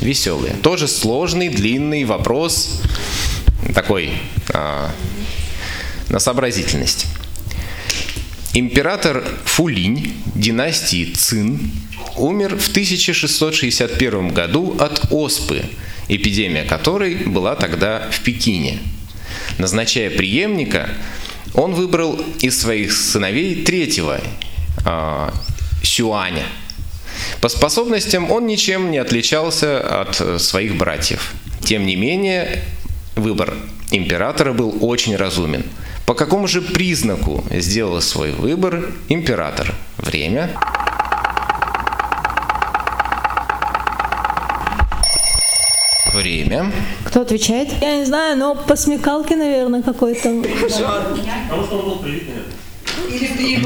Веселые. 0.01 0.53
Тоже 0.62 0.88
сложный, 0.88 1.50
длинный 1.50 2.03
вопрос. 2.03 2.84
Такой 3.74 4.12
а, 4.53 4.91
на 6.10 6.20
сообразительность. 6.20 7.08
Император 8.53 9.24
Фулинь 9.46 10.13
династии 10.36 11.05
Цин 11.05 11.72
умер 12.17 12.58
в 12.58 12.67
1661 12.67 14.34
году 14.34 14.75
от 14.77 15.10
оспы, 15.10 15.63
эпидемия 16.10 16.65
которой 16.65 17.15
была 17.15 17.55
тогда 17.55 18.10
в 18.12 18.20
Пекине. 18.20 18.79
Назначая 19.58 20.10
преемника, 20.10 20.89
он 21.53 21.75
выбрал 21.75 22.20
из 22.41 22.60
своих 22.60 22.91
сыновей 22.91 23.63
третьего 23.63 24.20
а, 24.84 25.34
Сюаня. 25.81 26.46
По 27.39 27.48
способностям 27.48 28.29
он 28.29 28.48
ничем 28.48 28.91
не 28.91 28.98
отличался 28.98 30.01
от 30.01 30.20
э, 30.20 30.39
своих 30.39 30.75
братьев. 30.75 31.34
Тем 31.63 31.86
не 31.86 31.96
менее, 31.96 32.63
выбор 33.15 33.53
императора 33.91 34.51
был 34.51 34.77
очень 34.81 35.15
разумен. 35.15 35.63
По 36.05 36.13
какому 36.13 36.48
же 36.48 36.62
признаку 36.62 37.43
сделал 37.51 38.01
свой 38.01 38.31
выбор 38.31 38.91
император? 39.10 39.74
Время. 39.98 40.50
Время. 46.13 46.72
Кто 47.05 47.22
отвечает? 47.22 47.70
Я 47.81 47.96
не 47.98 48.05
знаю, 48.05 48.38
но 48.38 48.55
по 48.55 48.75
смекалке, 48.75 49.36
наверное, 49.36 49.81
какой-то. 49.81 50.43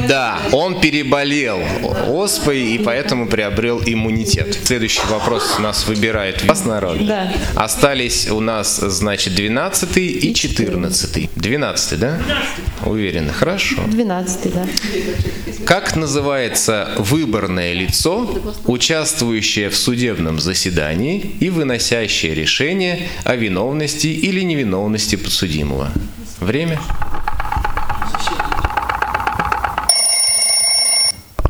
Да, 0.07 0.39
он 0.51 0.79
переболел 0.79 1.59
оспой 2.07 2.61
и 2.61 2.77
поэтому 2.77 3.27
приобрел 3.27 3.81
иммунитет. 3.85 4.57
Следующий 4.63 5.01
вопрос 5.09 5.55
у 5.57 5.61
нас 5.61 5.87
выбирает 5.87 6.43
вас 6.43 6.65
народ. 6.65 7.05
Да. 7.05 7.31
Остались 7.55 8.29
у 8.29 8.39
нас, 8.39 8.77
значит, 8.77 9.35
12 9.35 9.97
и 9.97 10.33
14. 10.33 11.29
12, 11.35 11.99
да? 11.99 12.19
Уверены, 12.85 13.31
хорошо. 13.31 13.81
12 13.87 14.53
да. 14.53 14.65
Как 15.65 15.95
называется 15.95 16.89
выборное 16.97 17.73
лицо, 17.73 18.29
участвующее 18.65 19.69
в 19.69 19.75
судебном 19.75 20.39
заседании 20.39 21.19
и 21.39 21.49
выносящее 21.49 22.35
решение 22.35 23.07
о 23.23 23.35
виновности 23.35 24.07
или 24.07 24.41
невиновности 24.41 25.15
подсудимого? 25.15 25.91
Время? 26.39 26.79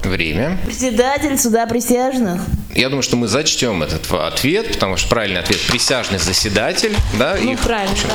Время. 0.05 0.57
Председатель 0.65 1.37
суда 1.37 1.65
присяжных. 1.65 2.41
Я 2.75 2.89
думаю, 2.89 3.01
что 3.03 3.15
мы 3.15 3.27
зачтем 3.27 3.81
этот 3.83 4.11
ответ, 4.11 4.73
потому 4.73 4.97
что 4.97 5.09
правильный 5.09 5.39
ответ 5.39 5.59
присяжный 5.61 6.19
заседатель, 6.19 6.95
да, 7.17 7.37
Ну, 7.41 7.53
их 7.53 7.59
правильно, 7.61 7.91
общем, 7.93 8.09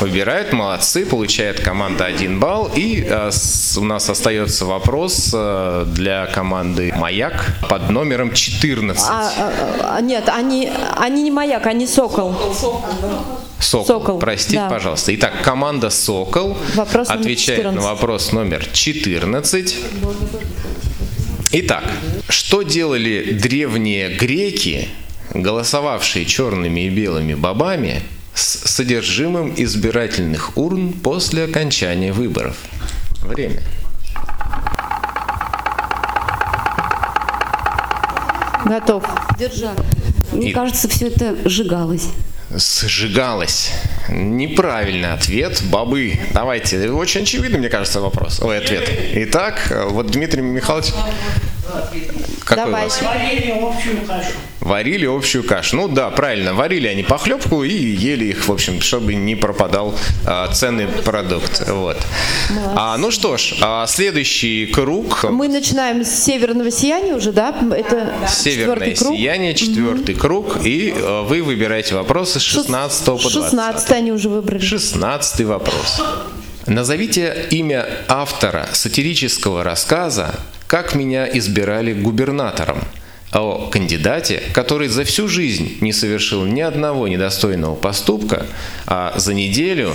выбирают, 0.00 0.52
молодцы, 0.52 1.04
получает 1.04 1.60
команда 1.60 2.06
один 2.06 2.38
балл. 2.38 2.70
И 2.74 3.04
э, 3.08 3.30
с- 3.32 3.76
у 3.76 3.84
нас 3.84 4.08
остается 4.08 4.64
вопрос 4.64 5.30
э, 5.34 5.84
для 5.88 6.26
команды 6.26 6.92
Маяк 6.96 7.56
под 7.68 7.90
номером 7.90 8.32
14. 8.32 9.04
А, 9.08 9.32
а, 9.36 9.96
а, 9.96 10.00
нет, 10.00 10.28
они, 10.28 10.70
они 10.96 11.22
не 11.24 11.30
маяк, 11.30 11.66
они 11.66 11.86
сокол. 11.86 12.34
Сокол. 13.60 13.84
Сокол, 13.84 14.18
Простите, 14.18 14.56
да. 14.56 14.68
пожалуйста. 14.70 15.14
Итак, 15.14 15.42
команда 15.42 15.90
Сокол 15.90 16.56
Вопрос 16.74 17.08
отвечает 17.10 17.58
14. 17.58 17.74
на 17.74 17.82
вопрос 17.82 18.32
номер 18.32 18.66
14. 18.72 19.76
Итак, 21.52 21.82
что 22.28 22.62
делали 22.62 23.32
древние 23.32 24.14
греки, 24.16 24.88
голосовавшие 25.34 26.24
черными 26.24 26.82
и 26.82 26.88
белыми 26.90 27.34
бобами, 27.34 28.02
с 28.34 28.68
содержимым 28.70 29.52
избирательных 29.56 30.56
урн 30.56 30.92
после 30.92 31.44
окончания 31.44 32.12
выборов? 32.12 32.56
Время. 33.22 33.60
Готов. 38.64 39.04
Держа. 39.38 39.72
Мне 40.32 40.50
И- 40.50 40.52
кажется, 40.52 40.88
все 40.88 41.08
это 41.08 41.36
сжигалось. 41.48 42.08
Сжигалось. 42.56 43.70
Неправильный 44.08 45.12
ответ. 45.12 45.62
Бобы. 45.70 46.18
Давайте. 46.32 46.90
Очень 46.90 47.22
очевидный, 47.22 47.58
мне 47.58 47.68
кажется, 47.68 48.00
вопрос. 48.00 48.40
Ой, 48.40 48.58
ответ. 48.58 48.88
Итак, 49.14 49.72
вот 49.90 50.10
Дмитрий 50.10 50.42
Михайлович. 50.42 50.92
Какой 52.44 52.70
у 52.70 52.72
вас? 52.72 53.00
Варили 54.60 55.06
общую 55.06 55.42
кашу. 55.44 55.76
Ну 55.76 55.88
да, 55.88 56.10
правильно. 56.10 56.54
Варили 56.54 56.86
они 56.86 57.02
похлебку 57.02 57.64
и 57.64 57.72
ели 57.72 58.26
их, 58.26 58.46
в 58.46 58.52
общем, 58.52 58.80
чтобы 58.80 59.14
не 59.14 59.34
пропадал 59.34 59.94
а, 60.26 60.52
ценный 60.52 60.86
продукт. 60.86 61.66
Вот. 61.66 61.96
А, 62.76 62.96
ну 62.98 63.10
что 63.10 63.36
ж, 63.36 63.54
а, 63.62 63.86
следующий 63.86 64.66
круг. 64.66 65.24
Мы 65.24 65.48
начинаем 65.48 66.04
с 66.04 66.10
северного 66.10 66.70
сияния 66.70 67.14
уже, 67.14 67.32
да? 67.32 67.54
Это 67.74 68.12
Северное 68.28 68.90
четвертый 68.90 68.96
круг. 68.96 69.16
сияние, 69.16 69.54
четвертый 69.54 70.14
круг, 70.14 70.58
и 70.64 70.94
э, 70.94 71.22
вы 71.22 71.42
выбираете 71.42 71.94
вопросы 71.94 72.38
с 72.38 72.42
16 72.42 73.04
по 73.06 73.12
20. 73.12 73.32
16 73.32 73.90
они 73.92 74.12
уже 74.12 74.28
выбрали. 74.28 74.62
16 74.62 75.40
вопрос. 75.46 76.02
Назовите 76.66 77.46
имя 77.50 77.88
автора 78.08 78.68
сатирического 78.72 79.64
рассказа 79.64 80.34
«Как 80.70 80.94
меня 80.94 81.26
избирали 81.26 81.92
губернатором» 81.92 82.78
о 83.32 83.68
кандидате, 83.72 84.40
который 84.52 84.86
за 84.86 85.02
всю 85.02 85.26
жизнь 85.26 85.78
не 85.80 85.92
совершил 85.92 86.44
ни 86.44 86.60
одного 86.60 87.08
недостойного 87.08 87.74
поступка, 87.74 88.46
а 88.86 89.12
за 89.16 89.34
неделю 89.34 89.92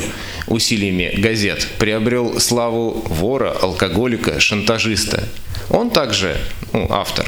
усилиями 0.47 1.13
газет 1.15 1.65
приобрел 1.79 2.41
славу 2.41 3.01
вора, 3.07 3.51
алкоголика, 3.51 4.41
шантажиста. 4.41 5.23
Он 5.69 5.91
также 5.91 6.35
ну, 6.73 6.87
автор. 6.89 7.25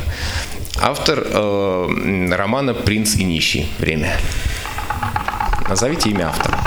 Автор 0.82 1.26
э, 1.26 2.30
романа 2.36 2.74
«Принц 2.74 3.16
и 3.16 3.24
нищий». 3.24 3.70
Время. 3.80 4.18
Назовите 5.70 6.10
имя 6.10 6.28
автора. 6.28 6.60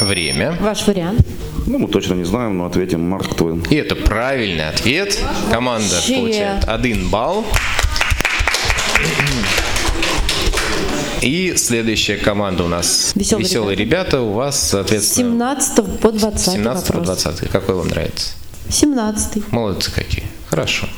Время. 0.00 0.56
Ваш 0.60 0.84
вариант. 0.84 1.24
Ну, 1.68 1.78
мы 1.78 1.88
точно 1.88 2.14
не 2.14 2.24
знаем, 2.24 2.56
но 2.56 2.64
ответим 2.64 3.02
Марк 3.02 3.34
Твен. 3.34 3.62
И 3.68 3.74
это 3.74 3.94
правильный 3.94 4.68
ответ. 4.70 5.18
Команда 5.52 5.96
Вообще. 5.96 6.14
получает 6.14 6.64
один 6.66 7.10
балл. 7.10 7.44
И 11.20 11.54
следующая 11.56 12.16
команда 12.16 12.64
у 12.64 12.68
нас 12.68 13.12
Веселые 13.14 13.44
веселые 13.44 13.76
ребята. 13.76 14.22
У 14.22 14.32
вас, 14.32 14.70
соответственно, 14.70 15.56
17 15.58 16.00
по 16.00 16.10
20 16.10 16.40
17 16.40 16.86
по 16.86 16.98
вопрос. 17.00 17.22
20. 17.22 17.50
Какой 17.50 17.74
вам 17.74 17.88
нравится? 17.88 18.30
17 18.70 19.52
Молодцы 19.52 19.90
какие. 19.90 20.24
Хорошо. 20.48 20.88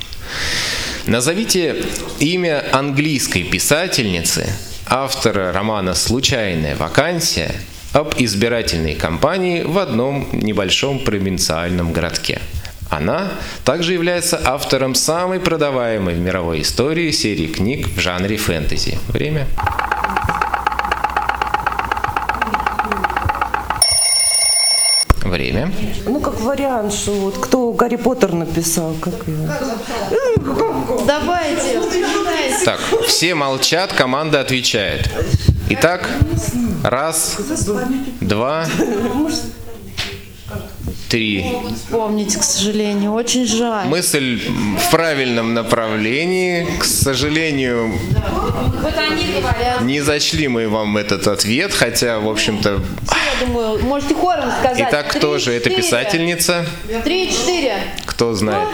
Назовите 1.06 1.84
имя 2.20 2.64
английской 2.72 3.42
писательницы, 3.42 4.46
автора 4.86 5.52
романа 5.52 5.94
«Случайная 5.94 6.76
вакансия» 6.76 7.52
об 7.92 8.14
избирательной 8.18 8.94
кампании 8.94 9.62
в 9.62 9.78
одном 9.78 10.28
небольшом 10.32 11.00
провинциальном 11.00 11.92
городке. 11.92 12.40
Она 12.88 13.28
также 13.64 13.92
является 13.92 14.40
автором 14.44 14.94
самой 14.94 15.38
продаваемой 15.38 16.14
в 16.14 16.18
мировой 16.18 16.62
истории 16.62 17.10
серии 17.12 17.46
книг 17.46 17.88
в 17.96 18.00
жанре 18.00 18.36
фэнтези. 18.36 18.98
Время. 19.08 19.46
Время. 25.22 25.72
Ну, 26.06 26.18
как 26.18 26.40
вариант, 26.40 26.92
что 26.92 27.12
вот 27.12 27.38
кто 27.38 27.72
Гарри 27.72 27.94
Поттер 27.96 28.32
написал, 28.32 28.94
как 29.00 29.14
его. 29.28 29.46
Давайте. 31.06 31.80
Так, 32.64 32.80
все 33.06 33.34
молчат, 33.36 33.92
команда 33.92 34.40
отвечает. 34.40 35.08
Итак, 35.72 36.10
раз, 36.82 37.38
два, 38.20 38.66
три. 41.08 41.46
Помните, 41.90 42.40
к 42.40 42.42
сожалению, 42.42 43.12
очень 43.12 43.46
жаль. 43.46 43.86
Мысль 43.86 44.40
в 44.78 44.90
правильном 44.90 45.54
направлении. 45.54 46.66
К 46.80 46.84
сожалению, 46.84 47.94
не 49.82 50.00
зачли 50.00 50.48
мы 50.48 50.68
вам 50.68 50.96
этот 50.96 51.28
ответ, 51.28 51.72
хотя, 51.72 52.18
в 52.18 52.28
общем-то... 52.28 52.80
Я 53.40 53.46
думаю, 53.46 53.78
можете 53.84 54.14
хором 54.16 54.50
сказать. 54.60 54.86
Итак, 54.88 55.08
кто 55.08 55.38
же 55.38 55.56
четыре. 55.56 55.76
писательница? 55.76 56.66
Три-четыре. 57.04 57.76
Кто 58.06 58.34
знает? 58.34 58.68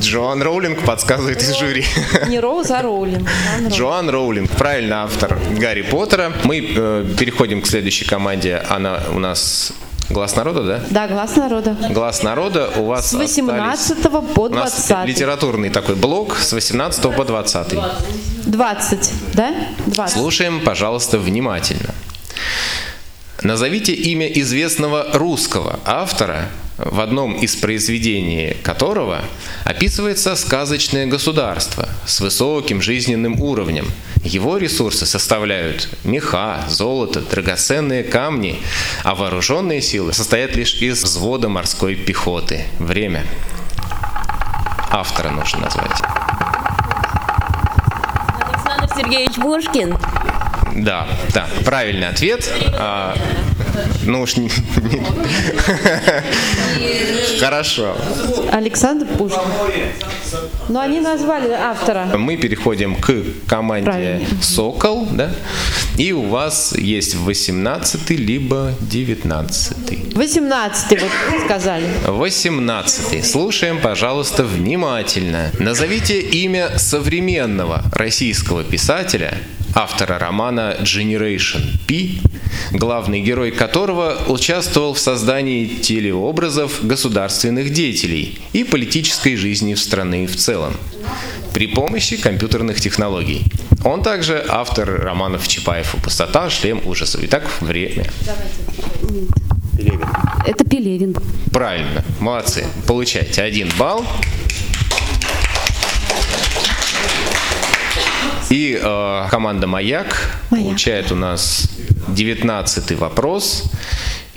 Джоан 0.00 0.42
Роулинг 0.42 0.84
подсказывает 0.84 1.42
из 1.42 1.54
жюри. 1.56 1.84
Не 2.28 2.40
Роуз, 2.40 2.70
а 2.70 2.82
Роулинг. 2.82 3.28
Джоан 3.68 4.10
Роулинг, 4.10 4.50
правильно 4.50 5.04
автор 5.04 5.38
Гарри 5.58 5.82
Поттера. 5.82 6.32
Мы 6.44 6.58
э, 6.76 7.06
переходим 7.18 7.62
к 7.62 7.66
следующей 7.66 8.04
команде. 8.04 8.62
Она 8.68 9.00
у 9.14 9.18
нас 9.18 9.72
Глаз 10.10 10.36
народа, 10.36 10.62
да? 10.62 10.80
Да, 10.90 11.08
глаз 11.08 11.34
народа. 11.36 11.76
Глаз 11.90 12.22
народа 12.22 12.70
у 12.76 12.84
вас 12.84 13.10
С 13.10 13.14
18 13.14 13.90
остались- 13.90 14.34
по 14.34 14.40
У 14.42 14.48
нас 14.50 14.86
20. 14.86 15.08
литературный 15.08 15.70
такой 15.70 15.94
блок 15.94 16.36
с 16.36 16.52
18 16.52 17.10
по 17.16 17.24
20. 17.24 17.74
20, 18.44 19.12
да? 19.32 19.54
20. 19.86 20.12
Слушаем, 20.14 20.60
пожалуйста, 20.60 21.18
внимательно. 21.18 21.94
Назовите 23.42 23.94
имя 23.94 24.26
известного 24.26 25.06
русского 25.14 25.80
автора, 25.86 26.48
в 26.78 27.00
одном 27.00 27.34
из 27.34 27.56
произведений 27.56 28.56
которого 28.62 29.20
описывается 29.64 30.34
сказочное 30.36 31.06
государство 31.06 31.88
с 32.06 32.20
высоким 32.20 32.82
жизненным 32.82 33.40
уровнем. 33.40 33.90
Его 34.22 34.56
ресурсы 34.56 35.06
составляют 35.06 35.88
меха, 36.02 36.64
золото, 36.68 37.20
драгоценные 37.20 38.02
камни, 38.02 38.60
а 39.02 39.14
вооруженные 39.14 39.82
силы 39.82 40.12
состоят 40.12 40.56
лишь 40.56 40.74
из 40.80 41.02
взвода 41.02 41.48
морской 41.48 41.94
пехоты. 41.94 42.64
Время. 42.78 43.24
Автора 44.90 45.30
нужно 45.30 45.60
назвать. 45.60 46.00
Александр 48.40 48.88
Сергеевич 48.96 49.34
Пушкин. 49.36 49.98
Да, 50.74 51.06
да, 51.32 51.46
правильный 51.64 52.08
ответ. 52.08 52.52
Ну 54.04 54.22
уж 54.22 54.36
не... 54.36 54.44
не- 54.82 55.02
Хорошо. 57.40 57.96
Александр 58.52 59.06
Пушкин. 59.06 59.40
Но 60.68 60.80
они 60.80 61.00
назвали 61.00 61.50
автора. 61.50 62.06
Мы 62.16 62.36
переходим 62.36 62.94
к 62.96 63.12
команде 63.48 63.84
Правильно. 63.90 64.26
Сокол, 64.42 65.06
да? 65.10 65.30
И 65.96 66.12
у 66.12 66.22
вас 66.22 66.74
есть 66.76 67.14
18 67.14 68.10
либо 68.10 68.72
19 68.80 70.14
18 70.16 71.00
вот 71.00 71.10
сказали. 71.44 71.86
18 72.06 73.24
Слушаем, 73.24 73.80
пожалуйста, 73.80 74.44
внимательно. 74.44 75.50
Назовите 75.58 76.20
имя 76.20 76.78
современного 76.78 77.82
российского 77.92 78.64
писателя, 78.64 79.34
автора 79.74 80.18
романа 80.18 80.76
Generation 80.80 81.62
P, 81.86 82.20
главный 82.72 83.20
герой 83.20 83.50
которого 83.50 84.18
участвовал 84.28 84.94
в 84.94 84.98
создании 84.98 85.66
телеобразов 85.66 86.84
государственных 86.86 87.72
деятелей 87.72 88.38
и 88.52 88.64
политической 88.64 89.36
жизни 89.36 89.74
в 89.74 89.80
страны 89.80 90.26
в 90.26 90.36
целом 90.36 90.74
при 91.54 91.68
помощи 91.68 92.16
компьютерных 92.16 92.80
технологий. 92.80 93.44
Он 93.84 94.02
также 94.02 94.44
автор 94.48 95.02
романов 95.02 95.46
Чапаева 95.46 95.96
«Пустота», 96.02 96.50
«Шлем 96.50 96.80
ужасов». 96.84 97.22
Итак, 97.22 97.44
время. 97.60 98.04
Пелевин. 99.76 100.08
Это 100.46 100.64
Пелевин. 100.64 101.16
Правильно. 101.52 102.04
Молодцы. 102.18 102.66
Получайте 102.86 103.42
один 103.42 103.70
балл. 103.78 104.04
И 108.50 108.78
э, 108.80 109.26
команда 109.30 109.66
«Маяк», 109.66 110.40
«Маяк» 110.50 110.66
получает 110.66 111.12
у 111.12 111.16
нас 111.16 111.70
19 112.08 112.92
вопрос. 112.98 113.64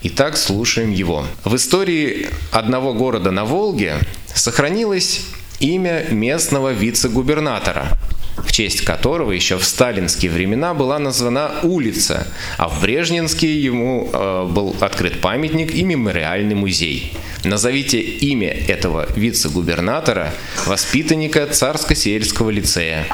Итак, 0.03 0.37
слушаем 0.37 0.91
его. 0.91 1.25
В 1.43 1.55
истории 1.55 2.27
одного 2.51 2.93
города 2.93 3.31
на 3.31 3.45
Волге 3.45 3.95
сохранилось 4.33 5.21
имя 5.59 6.05
местного 6.09 6.71
вице-губернатора, 6.71 7.97
в 8.37 8.51
честь 8.51 8.81
которого 8.81 9.31
еще 9.31 9.57
в 9.57 9.63
сталинские 9.63 10.31
времена 10.31 10.73
была 10.73 10.99
названа 10.99 11.51
улица, 11.63 12.27
а 12.57 12.69
в 12.69 12.81
брежневские 12.81 13.61
ему 13.61 14.09
э, 14.11 14.47
был 14.49 14.75
открыт 14.79 15.19
памятник 15.19 15.73
и 15.73 15.83
мемориальный 15.83 16.55
музей. 16.55 17.13
Назовите 17.43 17.99
имя 17.99 18.49
этого 18.49 19.07
вице-губернатора, 19.15 20.33
воспитанника 20.65 21.47
Царско-сельского 21.47 22.51
лицея. 22.51 23.07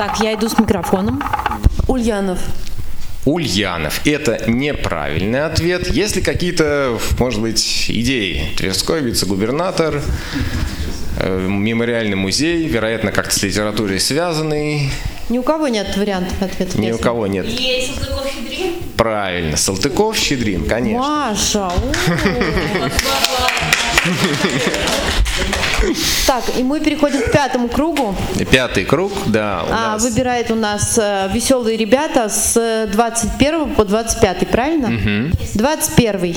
Так, 0.00 0.18
я 0.20 0.32
иду 0.32 0.48
с 0.48 0.58
микрофоном. 0.58 1.22
Ульянов. 1.86 2.38
Ульянов. 3.26 4.00
Это 4.06 4.50
неправильный 4.50 5.44
ответ. 5.44 5.90
Есть 5.90 6.16
ли 6.16 6.22
какие-то, 6.22 6.98
может 7.18 7.42
быть, 7.42 7.84
идеи? 7.90 8.48
Тверской 8.56 9.02
вице-губернатор, 9.02 10.00
э, 11.18 11.46
мемориальный 11.46 12.16
музей, 12.16 12.66
вероятно, 12.66 13.12
как-то 13.12 13.34
с 13.34 13.42
литературой 13.42 14.00
связанный. 14.00 14.90
Ни 15.28 15.36
у 15.36 15.42
кого 15.42 15.68
нет 15.68 15.94
вариантов 15.94 16.40
ответа. 16.40 16.80
Ни 16.80 16.92
у 16.92 16.98
кого 16.98 17.26
нет. 17.26 17.44
Есть 17.44 17.98
Салтыков-Щедрин? 17.98 18.76
Правильно. 18.96 19.58
Салтыков-Щедрин, 19.58 20.66
конечно. 20.66 20.98
Маша. 20.98 21.70
Так, 26.26 26.44
и 26.58 26.62
мы 26.62 26.80
переходим 26.80 27.22
к 27.22 27.32
пятому 27.32 27.68
кругу. 27.68 28.14
Пятый 28.50 28.84
круг, 28.84 29.12
да, 29.26 29.62
у 29.68 29.72
А, 29.72 29.92
нас. 29.92 30.02
выбирает 30.02 30.50
у 30.50 30.54
нас 30.54 30.98
э, 30.98 31.28
веселые 31.32 31.76
ребята 31.76 32.28
с 32.28 32.86
21 32.92 33.74
по 33.74 33.84
25, 33.84 34.48
правильно? 34.48 34.88
Мгм. 34.88 35.32
21. 35.54 36.36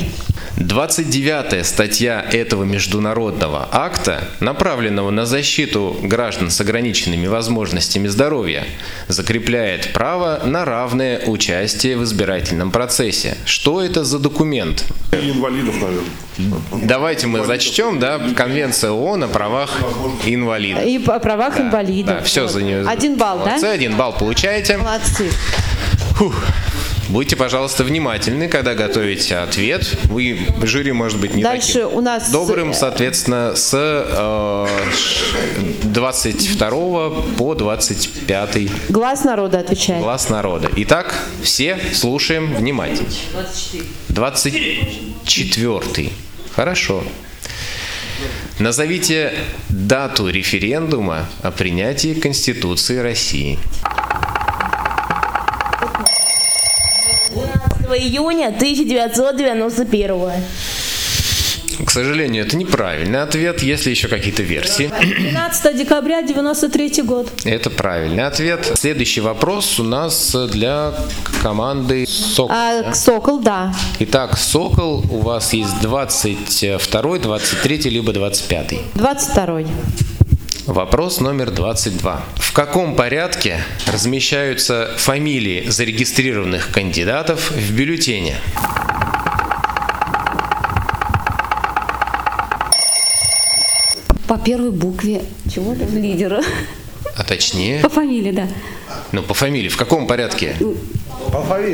29 0.58 1.66
статья 1.66 2.22
этого 2.32 2.64
международного 2.64 3.68
акта, 3.72 4.28
направленного 4.40 5.10
на 5.10 5.26
защиту 5.26 5.98
граждан 6.04 6.52
с 6.52 6.62
ограниченными 6.62 7.26
возможностями 7.26 8.08
здоровья, 8.08 8.64
закрепляет 9.08 9.94
право 9.94 10.42
на 10.44 10.64
равное 10.64 11.22
участие 11.26 11.98
в 11.98 12.04
избирательном 12.04 12.70
процессе. 12.72 13.36
Что 13.46 13.82
это 13.82 14.04
за 14.04 14.20
документ? 14.20 14.86
Инвалидов, 15.12 15.76
наверное. 15.82 16.88
Давайте 16.88 17.28
мы 17.28 17.44
зачтем, 17.46 18.00
да, 18.00 18.20
Конвенция 18.36 18.92
ООН 18.92 19.24
о 19.24 19.28
правах 19.30 19.72
инвалидов. 20.26 20.84
И 20.86 21.04
о 21.06 21.20
правах 21.20 21.60
инвалидов. 21.60 22.18
Да, 22.20 22.24
все 22.24 22.44
Вот. 22.44 22.52
за 22.52 22.62
нее. 22.62 22.88
Один 22.88 23.16
балл, 23.18 23.40
да? 23.40 23.46
Молодцы, 23.46 23.66
один 23.66 23.96
балл 23.96 24.14
получаете. 24.14 24.78
Молодцы. 24.78 25.32
Будьте, 27.14 27.36
пожалуйста, 27.36 27.84
внимательны, 27.84 28.48
когда 28.48 28.74
готовите 28.74 29.36
ответ. 29.36 29.86
Вы, 30.06 30.40
жюри 30.64 30.92
может 30.94 31.20
быть 31.22 31.36
не 31.36 31.44
Дальше 31.44 31.84
таким 31.84 31.98
у 31.98 32.02
нас- 32.02 32.32
добрым, 32.32 32.74
соответственно, 32.74 33.56
с 33.56 33.70
э, 33.72 34.68
ш- 34.92 35.38
22 35.84 37.10
по 37.38 37.54
25 37.54 38.68
Глаз 38.90 39.26
народа 39.26 39.60
отвечает. 39.60 40.02
глаз 40.02 40.30
народа. 40.30 40.72
Итак, 40.78 41.14
все 41.44 41.78
слушаем 41.94 42.56
внимательно. 42.56 43.08
24. 44.10 46.10
Хорошо. 46.56 47.04
Назовите 48.58 49.34
дату 49.70 50.30
референдума 50.30 51.28
о 51.44 51.52
принятии 51.52 52.16
Конституции 52.16 52.98
России. 52.98 53.60
12 57.34 57.83
июня 57.94 58.48
1991 58.48 60.32
К 61.86 61.92
сожалению, 61.92 62.46
это 62.46 62.56
неправильный 62.58 63.22
ответ. 63.22 63.64
Есть 63.64 63.86
ли 63.86 63.92
еще 63.92 64.08
какие-то 64.08 64.44
версии? 64.44 64.92
12 65.32 65.78
декабря 65.78 66.22
93 66.22 67.02
год. 67.04 67.30
Это 67.46 67.70
правильный 67.70 68.26
ответ. 68.26 68.72
Следующий 68.76 69.22
вопрос 69.22 69.80
у 69.80 69.84
нас 69.84 70.36
для 70.52 70.94
команды 71.42 72.06
Сокол. 72.08 72.56
А, 72.56 72.84
да? 72.84 72.94
Сокол, 72.94 73.40
да. 73.40 73.74
Итак, 74.00 74.38
Сокол, 74.38 75.04
у 75.10 75.20
вас 75.20 75.54
есть 75.54 75.82
22, 75.82 77.20
23, 77.20 77.78
либо 77.90 78.14
25. 78.14 78.74
22. 78.96 79.62
Вопрос 80.66 81.20
номер 81.20 81.52
22. 81.52 82.24
В 82.36 82.54
каком 82.54 82.96
порядке 82.96 83.60
размещаются 83.86 84.92
фамилии 84.98 85.68
зарегистрированных 85.68 86.72
кандидатов 86.72 87.52
в 87.52 87.72
бюллетене? 87.74 88.38
По 94.28 94.38
первой 94.38 94.72
букве 94.72 95.24
чего 95.54 95.76
там 95.76 95.98
лидера? 95.98 96.42
А 97.18 97.24
точнее, 97.24 97.82
По 97.82 97.90
фамилии, 97.90 98.32
да. 98.32 98.48
ну 99.12 99.22
по 99.22 99.34
фамилии, 99.34 99.70
в 99.70 99.78
каком 99.78 100.08
порядке? 100.08 100.56
По 101.32 101.40
алфавиту. 101.40 101.74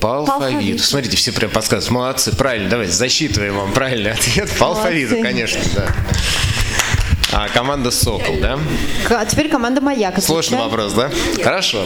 По 0.00 0.16
алфавиту. 0.16 0.32
алфавиту. 0.32 0.82
Смотрите, 0.82 1.16
все 1.16 1.32
прям 1.32 1.50
подсказывают. 1.50 1.90
Молодцы, 1.92 2.34
правильно, 2.34 2.68
давайте 2.70 2.94
засчитываем 2.94 3.56
вам 3.56 3.72
правильный 3.72 4.12
ответ. 4.12 4.50
По 4.58 4.68
алфавиту, 4.68 5.20
конечно, 5.22 5.60
да. 5.74 5.86
А 7.32 7.48
команда 7.48 7.90
Сокол, 7.90 8.36
да? 8.40 8.58
А 9.10 9.24
теперь 9.24 9.48
команда 9.48 9.80
Маяк. 9.80 10.22
Сложный 10.22 10.58
отвечает. 10.58 10.92
вопрос, 10.92 10.92
да? 10.92 11.42
Хорошо. 11.42 11.84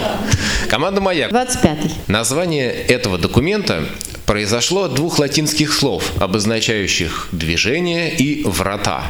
Команда 0.68 1.00
Маяк. 1.00 1.30
25. 1.30 2.08
Название 2.08 2.72
этого 2.72 3.16
документа 3.16 3.84
произошло 4.26 4.84
от 4.84 4.94
двух 4.94 5.20
латинских 5.20 5.72
слов, 5.72 6.12
обозначающих 6.20 7.28
движение 7.30 8.12
и 8.14 8.42
врата. 8.44 9.04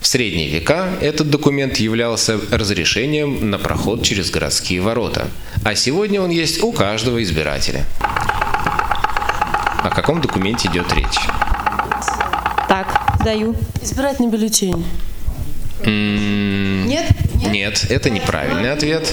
В 0.00 0.06
средние 0.06 0.48
века 0.48 0.88
этот 1.00 1.30
документ 1.30 1.76
являлся 1.76 2.40
разрешением 2.50 3.50
на 3.50 3.58
проход 3.58 4.02
через 4.02 4.30
городские 4.30 4.80
ворота, 4.80 5.28
а 5.62 5.74
сегодня 5.74 6.20
он 6.20 6.30
есть 6.30 6.62
у 6.62 6.72
каждого 6.72 7.22
избирателя. 7.22 7.84
О 8.00 9.90
каком 9.94 10.20
документе 10.20 10.68
идет 10.68 10.92
речь? 10.94 11.18
Так, 12.66 13.18
даю. 13.22 13.54
Избирательный 13.82 14.28
бюллетень. 14.30 14.84
Нет? 15.86 17.06
Нет, 17.50 17.86
это 17.90 18.10
неправильный 18.10 18.72
ответ. 18.72 19.12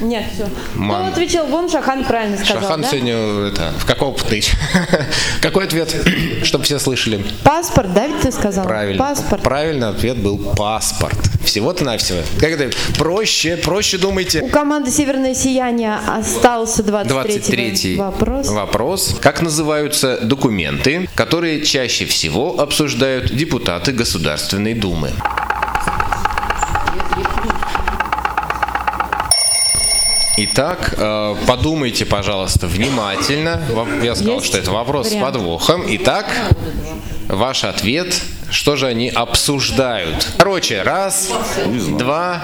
Нет, 0.00 0.24
все. 0.32 0.48
Ман- 0.76 1.02
Кто 1.02 1.12
отвечал? 1.12 1.46
Вон 1.48 1.68
Шахан 1.68 2.04
правильно 2.04 2.38
сказал, 2.38 2.62
Шахан 2.62 2.80
да? 2.80 2.88
сегодня 2.88 3.14
это, 3.48 3.70
в 3.78 3.84
каком 3.84 4.14
тысяч? 4.14 4.52
Какой 5.42 5.64
ответ? 5.64 5.94
Чтобы 6.42 6.64
все 6.64 6.78
слышали. 6.78 7.22
Паспорт, 7.44 7.92
да, 7.92 8.06
ведь 8.06 8.20
ты 8.20 8.32
сказал? 8.32 8.64
Правильно. 8.64 8.98
Паспорт. 8.98 9.42
Правильный 9.42 9.88
ответ 9.90 10.16
был 10.16 10.38
паспорт. 10.38 11.18
Всего-то 11.44 11.84
навсего. 11.84 12.20
Как 12.38 12.50
это? 12.50 12.74
Проще, 12.96 13.58
проще 13.58 13.98
думайте. 13.98 14.40
У 14.40 14.48
команды 14.48 14.90
«Северное 14.90 15.34
сияние» 15.34 15.96
остался 16.08 16.82
23, 16.82 17.34
23 17.38 17.96
вопрос. 17.96 18.48
вопрос. 18.48 19.16
Как 19.20 19.42
называются 19.42 20.18
документы, 20.22 21.10
которые 21.14 21.62
чаще 21.62 22.06
всего 22.06 22.58
обсуждают 22.58 23.34
депутаты 23.34 23.92
Государственной 23.92 24.72
Думы? 24.72 25.10
Итак, 30.42 30.94
э, 30.96 31.36
подумайте, 31.46 32.06
пожалуйста, 32.06 32.66
внимательно. 32.66 33.60
Я 34.02 34.14
сказал, 34.14 34.36
Есть 34.36 34.46
что 34.46 34.56
это 34.56 34.70
вопрос 34.70 35.08
с 35.08 35.10
вариант? 35.10 35.34
подвохом. 35.34 35.82
Итак, 35.86 36.26
ваш 37.28 37.64
ответ. 37.64 38.14
Что 38.50 38.76
же 38.76 38.86
они 38.86 39.10
обсуждают? 39.10 40.26
Короче, 40.38 40.82
раз, 40.82 41.28
два, 41.98 42.42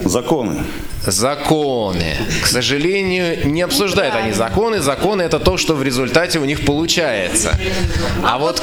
Законы. 0.00 0.62
Законы. 1.06 2.16
К 2.42 2.46
сожалению, 2.46 3.46
не 3.48 3.62
обсуждают 3.62 4.14
они 4.14 4.32
законы. 4.32 4.80
Законы 4.80 5.22
это 5.22 5.40
то, 5.40 5.56
что 5.56 5.74
в 5.74 5.82
результате 5.82 6.38
у 6.38 6.44
них 6.44 6.64
получается. 6.64 7.58
А 8.22 8.38
вот 8.38 8.62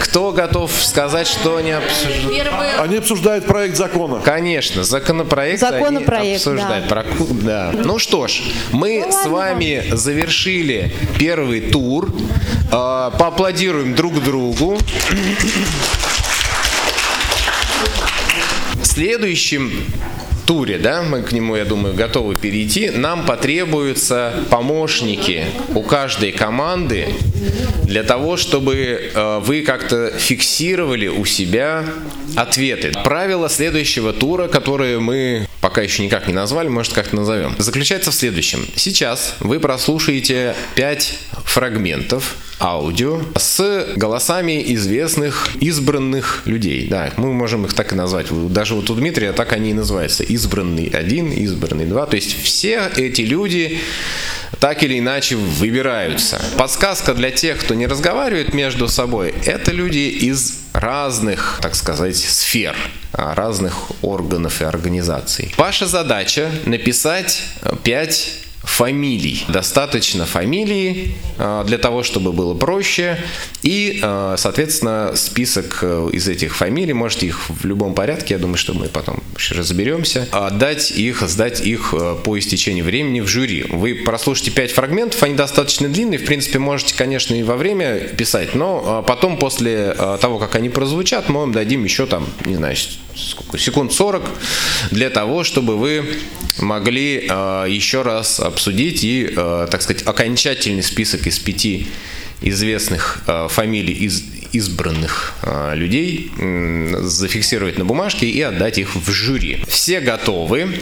кто 0.00 0.32
готов 0.32 0.72
сказать, 0.72 1.26
что 1.28 1.56
они 1.56 1.72
обсуждают? 1.72 2.80
Они 2.80 2.96
обсуждают 2.96 3.46
проект 3.46 3.76
закона. 3.76 4.20
Конечно, 4.24 4.82
законопроект 4.84 5.62
они 5.62 5.76
Законопроект, 5.78 6.36
обсуждают. 6.36 6.88
Про- 6.88 7.04
да. 7.30 7.70
Ну 7.72 7.98
что 7.98 8.26
ж, 8.26 8.40
мы 8.72 9.06
с 9.10 9.26
вами 9.26 9.84
завершили 9.92 10.92
первый 11.18 11.60
тур. 11.60 12.12
Э, 12.72 13.10
Поаплодируем 13.18 13.94
друг 13.94 14.22
другу. 14.22 14.78
Следующим 18.82 19.72
туре, 20.48 20.78
да, 20.78 21.02
мы 21.02 21.20
к 21.22 21.32
нему, 21.32 21.56
я 21.56 21.66
думаю, 21.66 21.94
готовы 21.94 22.34
перейти, 22.34 22.88
нам 22.88 23.26
потребуются 23.26 24.32
помощники 24.48 25.44
у 25.74 25.82
каждой 25.82 26.32
команды 26.32 27.08
для 27.84 28.02
того, 28.02 28.38
чтобы 28.38 29.10
э, 29.12 29.40
вы 29.44 29.60
как-то 29.60 30.10
фиксировали 30.16 31.08
у 31.08 31.26
себя 31.26 31.84
ответы. 32.34 32.92
Правила 33.04 33.50
следующего 33.50 34.14
тура, 34.14 34.48
которые 34.48 35.00
мы 35.00 35.46
пока 35.60 35.82
еще 35.82 36.02
никак 36.02 36.26
не 36.26 36.32
назвали, 36.32 36.68
может 36.68 36.94
как-то 36.94 37.14
назовем, 37.14 37.54
заключается 37.58 38.10
в 38.10 38.14
следующем. 38.14 38.66
Сейчас 38.74 39.34
вы 39.40 39.60
прослушаете 39.60 40.54
5 40.76 41.18
фрагментов 41.44 42.36
аудио 42.60 43.20
с 43.36 43.86
голосами 43.96 44.62
известных 44.74 45.50
избранных 45.60 46.42
людей. 46.46 46.88
Да, 46.88 47.12
мы 47.16 47.32
можем 47.32 47.64
их 47.64 47.74
так 47.74 47.92
и 47.92 47.94
назвать. 47.94 48.26
Даже 48.52 48.74
вот 48.74 48.90
у 48.90 48.94
Дмитрия 48.94 49.32
так 49.32 49.52
они 49.52 49.70
и 49.70 49.74
называются. 49.74 50.24
Избранный 50.24 50.86
один, 50.86 51.30
избранный 51.32 51.86
два. 51.86 52.06
То 52.06 52.16
есть 52.16 52.40
все 52.42 52.90
эти 52.96 53.22
люди 53.22 53.78
так 54.60 54.82
или 54.82 54.98
иначе 54.98 55.36
выбираются. 55.36 56.40
Подсказка 56.56 57.14
для 57.14 57.30
тех, 57.30 57.60
кто 57.60 57.74
не 57.74 57.86
разговаривает 57.86 58.54
между 58.54 58.88
собой, 58.88 59.34
это 59.44 59.72
люди 59.72 59.98
из 59.98 60.58
разных, 60.72 61.58
так 61.62 61.74
сказать, 61.74 62.16
сфер, 62.16 62.74
а, 63.12 63.34
разных 63.34 63.90
органов 64.02 64.60
и 64.60 64.64
организаций. 64.64 65.52
Ваша 65.56 65.86
задача 65.86 66.50
написать 66.66 67.42
5 67.84 68.47
фамилий. 68.78 69.44
Достаточно 69.48 70.24
фамилии 70.24 71.16
э, 71.36 71.64
для 71.66 71.78
того, 71.78 72.04
чтобы 72.04 72.32
было 72.32 72.54
проще. 72.54 73.18
И, 73.62 73.98
э, 74.00 74.36
соответственно, 74.38 75.14
список 75.16 75.80
э, 75.82 76.10
из 76.12 76.28
этих 76.28 76.54
фамилий, 76.54 76.92
можете 76.92 77.26
их 77.26 77.50
в 77.50 77.66
любом 77.66 77.94
порядке, 77.94 78.34
я 78.34 78.38
думаю, 78.38 78.56
что 78.56 78.74
мы 78.74 78.86
потом 78.86 79.20
разберемся, 79.50 80.28
отдать 80.30 80.92
их, 80.92 81.22
сдать 81.22 81.60
их 81.60 81.92
по 82.22 82.38
истечении 82.38 82.82
времени 82.82 83.20
в 83.20 83.26
жюри. 83.26 83.64
Вы 83.68 83.96
прослушайте 83.96 84.52
5 84.52 84.70
фрагментов, 84.70 85.24
они 85.24 85.34
достаточно 85.34 85.88
длинные, 85.88 86.20
в 86.20 86.24
принципе, 86.24 86.60
можете, 86.60 86.94
конечно, 86.94 87.34
и 87.34 87.42
во 87.42 87.56
время 87.56 87.98
писать, 87.98 88.54
но 88.54 89.02
потом, 89.06 89.38
после 89.38 89.94
того, 90.20 90.38
как 90.38 90.54
они 90.54 90.68
прозвучат, 90.68 91.28
мы 91.28 91.40
вам 91.40 91.52
дадим 91.52 91.82
еще 91.82 92.06
там, 92.06 92.28
не 92.44 92.54
знаю, 92.54 92.76
сколько, 93.16 93.58
секунд 93.58 93.92
40 93.92 94.22
для 94.92 95.10
того, 95.10 95.42
чтобы 95.42 95.76
вы 95.76 96.04
могли 96.58 97.26
э, 97.28 97.66
еще 97.68 98.02
раз 98.02 98.40
обсудить 98.40 99.04
и, 99.04 99.32
э, 99.36 99.68
так 99.70 99.82
сказать, 99.82 100.02
окончательный 100.06 100.82
список 100.82 101.26
из 101.26 101.38
пяти 101.38 101.88
известных 102.40 103.22
э, 103.26 103.48
фамилий 103.48 103.92
из 103.92 104.22
избранных 104.52 105.34
э, 105.42 105.74
людей 105.74 106.30
э, 106.38 107.00
зафиксировать 107.02 107.78
на 107.78 107.84
бумажке 107.84 108.28
и 108.28 108.40
отдать 108.40 108.78
их 108.78 108.94
в 108.94 109.10
жюри. 109.10 109.64
Все 109.68 110.00
готовы. 110.00 110.80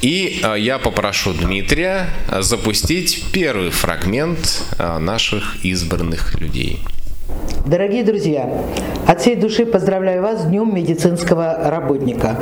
И 0.00 0.40
э, 0.42 0.56
я 0.58 0.78
попрошу 0.78 1.32
Дмитрия 1.34 2.08
запустить 2.40 3.24
первый 3.32 3.70
фрагмент 3.70 4.62
э, 4.78 4.98
наших 4.98 5.64
избранных 5.64 6.40
людей. 6.40 6.80
Дорогие 7.66 8.04
друзья, 8.04 8.48
от 9.06 9.20
всей 9.20 9.36
души 9.36 9.66
поздравляю 9.66 10.22
вас 10.22 10.42
с 10.42 10.44
Днем 10.46 10.74
медицинского 10.74 11.70
работника. 11.70 12.36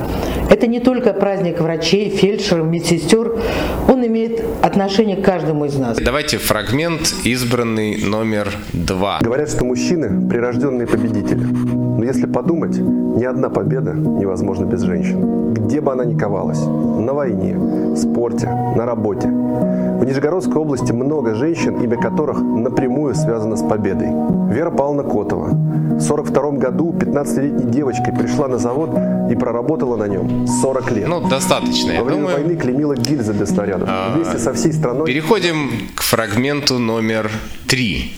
Это 0.51 0.67
не 0.67 0.81
только 0.81 1.13
праздник 1.13 1.61
врачей, 1.61 2.11
фельдшеров, 2.11 2.67
медсестер, 2.67 3.41
он 3.89 4.07
имеет 4.07 4.43
отношение 4.63 5.17
к 5.17 5.25
каждому 5.25 5.65
из 5.65 5.77
нас. 5.77 5.99
Давайте 5.99 6.39
фрагмент, 6.39 7.15
избранный 7.25 7.97
номер 8.05 8.53
два. 8.73 9.19
Говорят, 9.21 9.51
что 9.51 9.65
мужчины– 9.65 10.29
прирожденные 10.31 10.87
победители. 10.87 11.88
Если 12.09 12.25
подумать, 12.25 12.79
ни 12.79 13.23
одна 13.25 13.51
победа 13.51 13.93
невозможна 13.93 14.65
без 14.65 14.81
женщин. 14.81 15.53
Где 15.53 15.83
бы 15.83 15.93
она 15.93 16.07
ни 16.07 16.17
ковалась. 16.17 16.59
На 16.59 17.13
войне, 17.13 17.55
в 17.55 17.97
спорте, 17.99 18.47
на 18.47 18.87
работе. 18.87 19.29
В 19.29 20.05
Нижегородской 20.07 20.57
области 20.57 20.91
много 20.93 21.35
женщин, 21.35 21.77
имя 21.83 21.99
которых 22.01 22.41
напрямую 22.41 23.15
связано 23.15 23.57
с 23.57 23.63
победой. 23.63 24.09
Вера 24.51 24.71
Павловна 24.71 25.03
Котова. 25.03 25.49
В 25.49 26.11
1942 26.11 26.51
году 26.53 26.95
15-летней 26.99 27.71
девочкой 27.71 28.15
пришла 28.15 28.49
на 28.49 28.57
завод 28.57 28.89
и 29.31 29.35
проработала 29.35 29.97
на 29.97 30.09
нем 30.09 30.47
40 30.47 30.91
лет. 30.93 31.09
Ну, 31.09 31.29
достаточно, 31.29 31.93
Во 31.99 32.05
время 32.05 32.23
думаю. 32.23 32.37
войны 32.39 32.57
клеймила 32.57 32.95
гильзы 32.97 33.35
для 33.35 33.45
снарядов. 33.45 33.87
А, 33.93 34.15
Вместе 34.15 34.39
со 34.39 34.55
всей 34.55 34.73
страной... 34.73 35.05
Переходим 35.07 35.69
к 35.95 36.01
фрагменту 36.01 36.79
номер 36.79 37.31
три. 37.69 38.13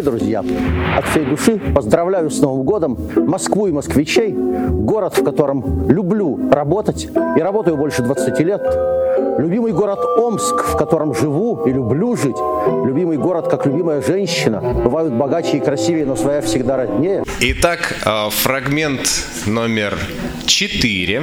Дорогие 0.00 0.02
друзья, 0.02 0.44
от 0.96 1.04
всей 1.08 1.24
души 1.26 1.60
поздравляю 1.74 2.30
с 2.30 2.40
Новым 2.40 2.62
годом 2.62 2.96
Москву 3.16 3.66
и 3.66 3.72
москвичей, 3.72 4.32
город, 4.32 5.14
в 5.14 5.22
котором 5.22 5.90
люблю 5.90 6.38
работать 6.50 7.08
и 7.36 7.40
работаю 7.40 7.76
больше 7.76 8.02
20 8.02 8.40
лет. 8.40 8.62
Любимый 9.38 9.72
город 9.72 9.98
Омск, 10.16 10.64
в 10.64 10.76
котором 10.76 11.14
живу 11.14 11.64
и 11.66 11.72
люблю 11.72 12.16
жить. 12.16 12.36
Любимый 12.86 13.18
город, 13.18 13.48
как 13.48 13.66
любимая 13.66 14.00
женщина. 14.00 14.60
Бывают 14.60 15.12
богаче 15.12 15.58
и 15.58 15.60
красивее, 15.60 16.06
но 16.06 16.16
своя 16.16 16.40
всегда 16.40 16.78
роднее. 16.78 17.22
Итак, 17.40 17.96
э, 18.06 18.30
фрагмент 18.30 19.06
номер 19.46 19.98
четыре. 20.46 21.22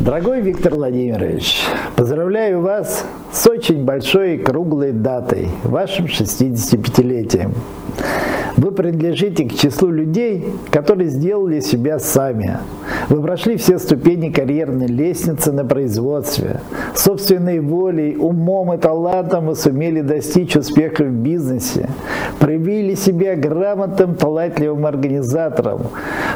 Дорогой 0.00 0.40
Виктор 0.40 0.74
Владимирович, 0.74 1.62
поздравляю 1.94 2.60
вас 2.60 3.04
с 3.32 3.46
очень 3.46 3.84
большой 3.84 4.34
и 4.34 4.38
круглой 4.38 4.90
датой, 4.90 5.48
вашим 5.62 6.06
65-летием. 6.06 7.54
Вы 8.56 8.70
принадлежите 8.70 9.44
к 9.44 9.54
числу 9.54 9.90
людей, 9.90 10.44
которые 10.70 11.08
сделали 11.10 11.60
себя 11.60 11.98
сами. 11.98 12.58
Вы 13.08 13.20
прошли 13.20 13.56
все 13.56 13.78
ступени 13.78 14.30
карьерной 14.30 14.86
лестницы 14.86 15.52
на 15.52 15.64
производстве. 15.64 16.60
Собственной 16.94 17.60
волей, 17.60 18.16
умом 18.16 18.72
и 18.72 18.78
талантом 18.78 19.46
вы 19.46 19.56
сумели 19.56 20.00
достичь 20.00 20.56
успеха 20.56 21.04
в 21.04 21.10
бизнесе. 21.10 21.88
Проявили 22.38 22.94
себя 22.94 23.34
грамотным, 23.34 24.14
талантливым 24.14 24.86
организатором, 24.86 25.88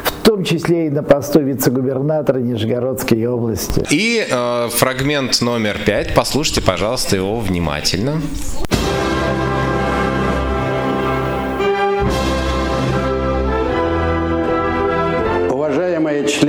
в 0.03 0.11
том 0.23 0.43
числе 0.43 0.87
и 0.87 0.89
на 0.89 1.03
посту 1.03 1.39
вице-губернатора 1.39 2.39
Нижегородской 2.39 3.25
области. 3.25 3.85
И 3.89 4.25
э, 4.29 4.67
фрагмент 4.69 5.41
номер 5.41 5.77
пять. 5.85 6.13
Послушайте, 6.13 6.61
пожалуйста, 6.61 7.15
его 7.15 7.39
внимательно. 7.39 8.21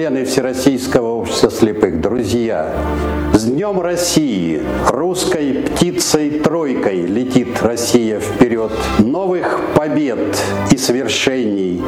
Члены 0.01 0.25
Всероссийского 0.25 1.09
общества 1.09 1.51
слепых, 1.51 2.01
друзья, 2.01 2.75
с 3.35 3.45
Днем 3.45 3.83
России! 3.83 4.63
Русской 4.89 5.63
птицей-тройкой 5.63 7.03
летит 7.03 7.61
Россия 7.61 8.19
вперед. 8.19 8.73
Новых 8.99 9.61
побед 9.75 10.43
и 10.71 10.79
свершений 10.79 11.83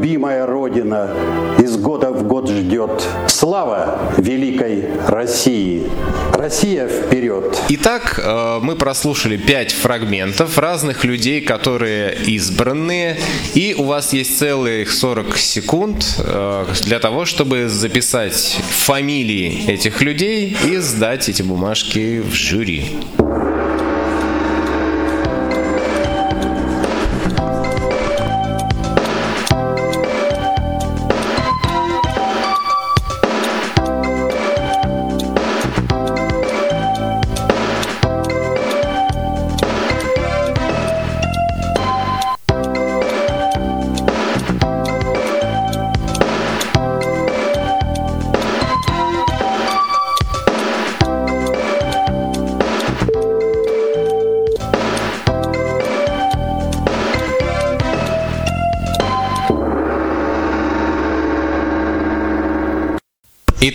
любимая 0.00 0.46
Родина 0.46 1.10
из 1.58 1.76
года 1.76 2.10
в 2.10 2.26
год 2.26 2.48
ждет. 2.48 3.06
Слава 3.28 3.98
великой 4.16 4.86
России! 5.06 5.90
Россия 6.32 6.88
вперед! 6.88 7.58
Итак, 7.68 8.18
э, 8.18 8.60
мы 8.62 8.76
прослушали 8.76 9.36
пять 9.36 9.72
фрагментов 9.72 10.56
разных 10.56 11.04
людей, 11.04 11.42
которые 11.42 12.16
избранные, 12.26 13.18
и 13.52 13.74
у 13.76 13.84
вас 13.84 14.14
есть 14.14 14.38
целых 14.38 14.90
40 14.90 15.36
секунд 15.36 16.18
э, 16.18 16.64
для 16.84 16.98
того, 16.98 17.26
чтобы 17.26 17.68
записать 17.68 18.58
фамилии 18.70 19.66
этих 19.70 20.00
людей 20.00 20.56
и 20.66 20.78
сдать 20.78 21.28
эти 21.28 21.42
бумажки 21.42 22.20
в 22.20 22.32
жюри. 22.32 22.96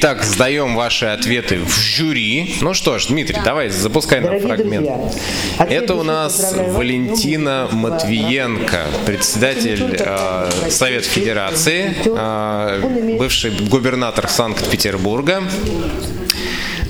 Итак, 0.06 0.24
сдаем 0.24 0.76
ваши 0.76 1.08
ответы 1.08 1.58
в 1.58 1.80
жюри. 1.80 2.58
Ну 2.62 2.76
что 2.76 3.00
ж, 3.00 3.08
Дмитрий, 3.08 3.40
давай, 3.44 3.70
запускай 3.70 4.20
нам 4.20 4.38
Дорогие 4.38 4.48
фрагмент. 4.48 4.86
друзья, 4.86 5.66
Это 5.68 5.96
у 5.96 6.04
нас. 6.04 6.54
Валентина 6.56 7.68
Ну, 7.72 7.78
Матвиенко, 7.80 8.86
председатель 9.08 9.98
э, 9.98 10.52
Совета 10.70 11.10
Федерации, 11.10 11.96
э, 12.06 13.18
бывший 13.18 13.50
губернатор 13.68 14.30
Санкт-Петербурга. 14.30 15.42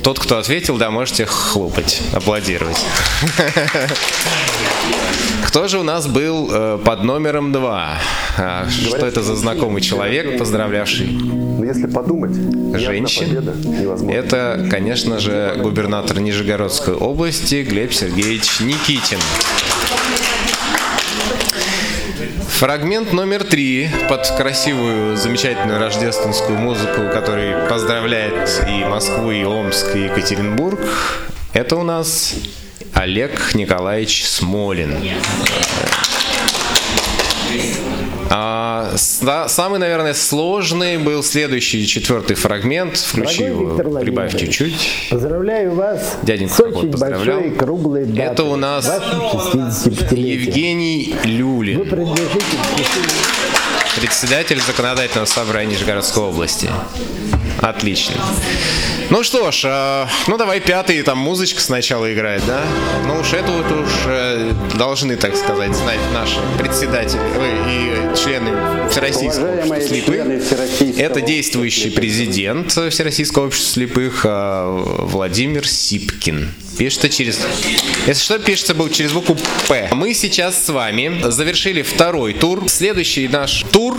Тот, 0.04 0.20
кто 0.20 0.38
ответил, 0.38 0.76
да, 0.78 0.92
можете 0.92 1.26
хлопать, 1.26 2.02
аплодировать. 2.12 2.84
Кто 5.48 5.68
же 5.68 5.80
у 5.80 5.84
нас 5.84 6.08
был 6.08 6.50
э, 6.52 6.80
под 6.84 7.04
номером 7.04 7.52
два? 7.52 7.98
А, 8.38 8.68
Что 8.70 9.06
это 9.06 9.22
за 9.22 9.36
знакомый 9.36 9.82
человек, 9.82 10.38
поздравлявший? 10.38 11.08
Но 11.08 11.64
если 11.64 11.88
подумать, 11.88 12.36
Женщин. 12.78 14.10
Это, 14.10 14.68
конечно 14.70 15.20
же, 15.20 15.56
губернатор 15.58 16.20
Нижегородской 16.20 16.94
области 16.94 17.64
Глеб 17.64 17.94
Сергеевич 17.94 18.60
Никитин. 18.60 19.20
Фрагмент 22.60 23.14
номер 23.14 23.44
три 23.44 23.90
под 24.10 24.28
красивую, 24.38 25.18
замечательную 25.18 25.80
рождественскую 25.80 26.58
музыку, 26.58 27.02
который 27.14 27.68
поздравляет 27.70 28.64
и 28.70 28.86
Москву, 28.86 29.32
и 29.32 29.44
Омск, 29.44 29.96
и 29.96 30.06
Екатеринбург. 30.06 30.80
Это 31.54 31.76
у 31.76 31.84
нас 31.84 32.34
Олег 32.96 33.54
Николаевич 33.54 34.26
Смолин. 34.26 34.98
А, 38.30 38.92
самый, 38.98 39.80
наверное, 39.80 40.14
сложный 40.14 40.98
был 40.98 41.22
следующий, 41.22 41.86
четвертый 41.86 42.36
фрагмент. 42.36 42.98
Включи 42.98 43.44
Дорогой 43.44 43.66
его, 43.66 44.00
прибавь 44.00 44.38
чуть-чуть. 44.38 45.08
Поздравляю 45.12 45.76
вас 45.76 46.18
Дяденька 46.24 46.54
с 46.56 46.60
очень 46.62 46.92
большой 46.92 47.52
круглой 47.52 48.06
датой. 48.06 48.26
Это 48.26 48.44
у 48.46 48.56
нас 48.56 48.88
вашим 48.88 49.20
65-летием. 49.62 50.18
Евгений 50.18 51.16
Люлин. 51.24 51.80
Вы 51.80 51.86
принадлежите 51.86 52.40
к 52.40 53.65
Председатель 54.06 54.62
законодательного 54.62 55.26
собрания 55.26 55.72
Нижегородской 55.72 56.22
области. 56.22 56.70
Отлично. 57.60 58.14
Ну 59.10 59.24
что 59.24 59.50
ж, 59.50 59.62
э, 59.64 60.06
ну 60.28 60.38
давай 60.38 60.60
пятый, 60.60 61.02
там 61.02 61.18
музычка 61.18 61.60
сначала 61.60 62.14
играет, 62.14 62.44
да? 62.46 62.62
Ну 63.08 63.20
уж 63.20 63.34
это 63.34 63.52
вот 63.52 63.66
уж 63.72 63.90
э, 64.06 64.54
должны, 64.76 65.16
так 65.16 65.36
сказать, 65.36 65.74
знать 65.74 66.00
наши 66.14 66.38
председатели 66.60 67.20
ой, 67.20 67.50
и 67.68 68.16
члены 68.16 68.52
Всероссийского 68.92 69.48
Уважаемые 69.48 69.82
общества 69.82 69.96
слепых. 69.96 70.44
Всероссийского 70.46 71.02
Это 71.04 71.22
действующий 71.22 71.90
президент 71.90 72.72
Всероссийского 72.72 73.48
общества 73.48 73.74
слепых 73.74 74.22
э, 74.24 74.84
Владимир 75.00 75.68
Сипкин. 75.68 76.52
Пишется 76.78 77.10
через... 77.10 77.40
Если 78.06 78.24
что, 78.24 78.40
пишется 78.40 78.74
был 78.74 78.90
через 78.90 79.12
букву 79.14 79.38
«П». 79.68 79.90
Мы 79.94 80.14
сейчас 80.14 80.66
с 80.66 80.70
вами 80.70 81.30
завершили 81.30 81.82
второй 81.82 82.34
тур. 82.34 82.64
Следующий 82.68 83.28
наш 83.28 83.64
тур, 83.72 83.98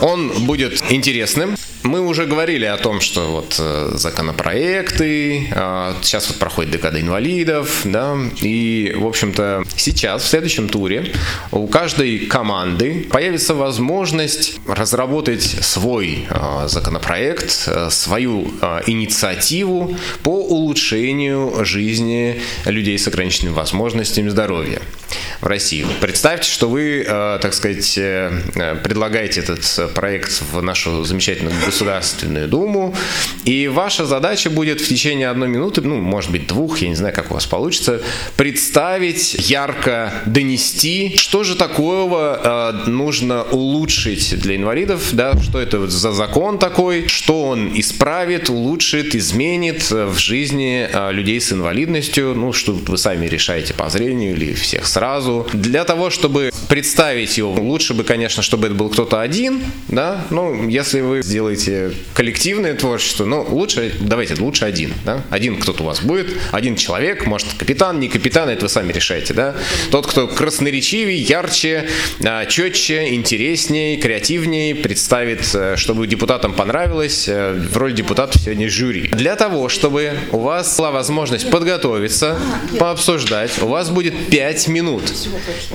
он 0.00 0.44
будет 0.44 0.82
интересным. 0.90 1.56
Мы 1.84 2.00
уже 2.00 2.24
говорили 2.24 2.64
о 2.64 2.78
том, 2.78 3.02
что 3.02 3.30
вот 3.30 3.56
э, 3.58 3.90
законопроекты, 3.92 5.48
э, 5.50 5.94
сейчас 6.00 6.28
вот 6.28 6.38
проходит 6.38 6.72
декада 6.72 6.98
инвалидов, 6.98 7.82
да, 7.84 8.16
и, 8.40 8.94
в 8.96 9.06
общем-то, 9.06 9.64
сейчас, 9.76 10.22
в 10.22 10.26
следующем 10.26 10.70
туре, 10.70 11.12
у 11.52 11.66
каждой 11.66 12.20
команды 12.20 13.06
появится 13.10 13.54
возможность 13.54 14.58
разработать 14.66 15.42
свой 15.42 16.26
э, 16.30 16.68
законопроект, 16.68 17.64
э, 17.66 17.90
свою 17.90 18.50
э, 18.62 18.80
инициативу 18.86 19.94
по 20.22 20.42
улучшению 20.42 21.66
жизни 21.66 22.40
людей 22.64 22.98
с 22.98 23.06
ограниченными 23.06 23.52
возможностями 23.52 24.30
здоровья 24.30 24.80
в 25.40 25.46
России. 25.46 25.86
Представьте, 26.00 26.50
что 26.50 26.68
вы, 26.68 27.04
э, 27.06 27.38
так 27.40 27.54
сказать, 27.54 27.98
э, 27.98 28.32
э, 28.54 28.76
предлагаете 28.82 29.40
этот 29.40 29.94
проект 29.94 30.42
в 30.52 30.62
нашу 30.62 31.04
замечательную 31.04 31.54
Государственную 31.64 32.48
Думу, 32.48 32.94
и 33.44 33.68
ваша 33.68 34.06
задача 34.06 34.50
будет 34.50 34.80
в 34.80 34.88
течение 34.88 35.28
одной 35.28 35.48
минуты, 35.48 35.80
ну, 35.82 36.00
может 36.00 36.30
быть, 36.30 36.46
двух, 36.46 36.78
я 36.78 36.88
не 36.88 36.94
знаю, 36.94 37.14
как 37.14 37.30
у 37.30 37.34
вас 37.34 37.46
получится, 37.46 38.00
представить, 38.36 39.34
ярко 39.50 40.12
донести, 40.26 41.16
что 41.16 41.44
же 41.44 41.56
такого 41.56 42.82
нужно 42.86 43.42
улучшить 43.42 44.38
для 44.40 44.56
инвалидов, 44.56 45.08
да, 45.12 45.32
что 45.40 45.60
это 45.60 45.86
за 45.88 46.12
закон 46.12 46.58
такой, 46.58 47.08
что 47.08 47.44
он 47.44 47.78
исправит, 47.78 48.48
улучшит, 48.48 49.14
изменит 49.14 49.90
в 49.90 50.16
жизни 50.18 50.88
людей 51.12 51.40
с 51.40 51.52
инвалидностью, 51.52 52.34
ну, 52.34 52.52
что 52.52 52.72
вы 52.72 52.98
сами 52.98 53.26
решаете 53.26 53.74
по 53.74 53.88
зрению 53.88 54.34
или 54.34 54.54
всех 54.54 54.86
сразу. 54.86 55.03
Для 55.52 55.84
того, 55.84 56.08
чтобы 56.08 56.50
представить 56.68 57.36
его, 57.36 57.52
лучше 57.52 57.92
бы, 57.94 58.04
конечно, 58.04 58.42
чтобы 58.42 58.68
это 58.68 58.74
был 58.74 58.88
кто-то 58.88 59.20
один, 59.20 59.60
да, 59.88 60.24
ну, 60.30 60.68
если 60.68 61.00
вы 61.02 61.22
сделаете 61.22 61.92
коллективное 62.14 62.74
творчество, 62.74 63.24
ну, 63.24 63.46
лучше, 63.48 63.92
давайте, 64.00 64.34
лучше 64.40 64.64
один, 64.64 64.94
да, 65.04 65.22
один 65.30 65.60
кто-то 65.60 65.82
у 65.82 65.86
вас 65.86 66.00
будет, 66.00 66.28
один 66.52 66.76
человек, 66.76 67.26
может, 67.26 67.48
капитан, 67.58 68.00
не 68.00 68.08
капитан, 68.08 68.48
это 68.48 68.62
вы 68.62 68.68
сами 68.68 68.92
решаете, 68.92 69.34
да, 69.34 69.54
тот, 69.90 70.06
кто 70.06 70.26
красноречивее, 70.26 71.20
ярче, 71.20 71.88
а, 72.24 72.46
четче, 72.46 73.14
интереснее, 73.14 73.96
креативнее 73.98 74.74
представит, 74.74 75.48
э, 75.54 75.76
чтобы 75.76 76.06
депутатам 76.06 76.54
понравилось, 76.54 77.28
э, 77.28 77.52
в 77.52 77.76
роли 77.76 77.92
депутатов 77.92 78.40
сегодня 78.40 78.68
жюри. 78.68 79.08
Для 79.08 79.36
того, 79.36 79.68
чтобы 79.68 80.14
у 80.32 80.38
вас 80.38 80.76
была 80.78 80.90
возможность 80.90 81.50
подготовиться, 81.50 82.38
пообсуждать, 82.78 83.50
у 83.60 83.66
вас 83.66 83.90
будет 83.90 84.30
5 84.30 84.68
минут. 84.68 84.93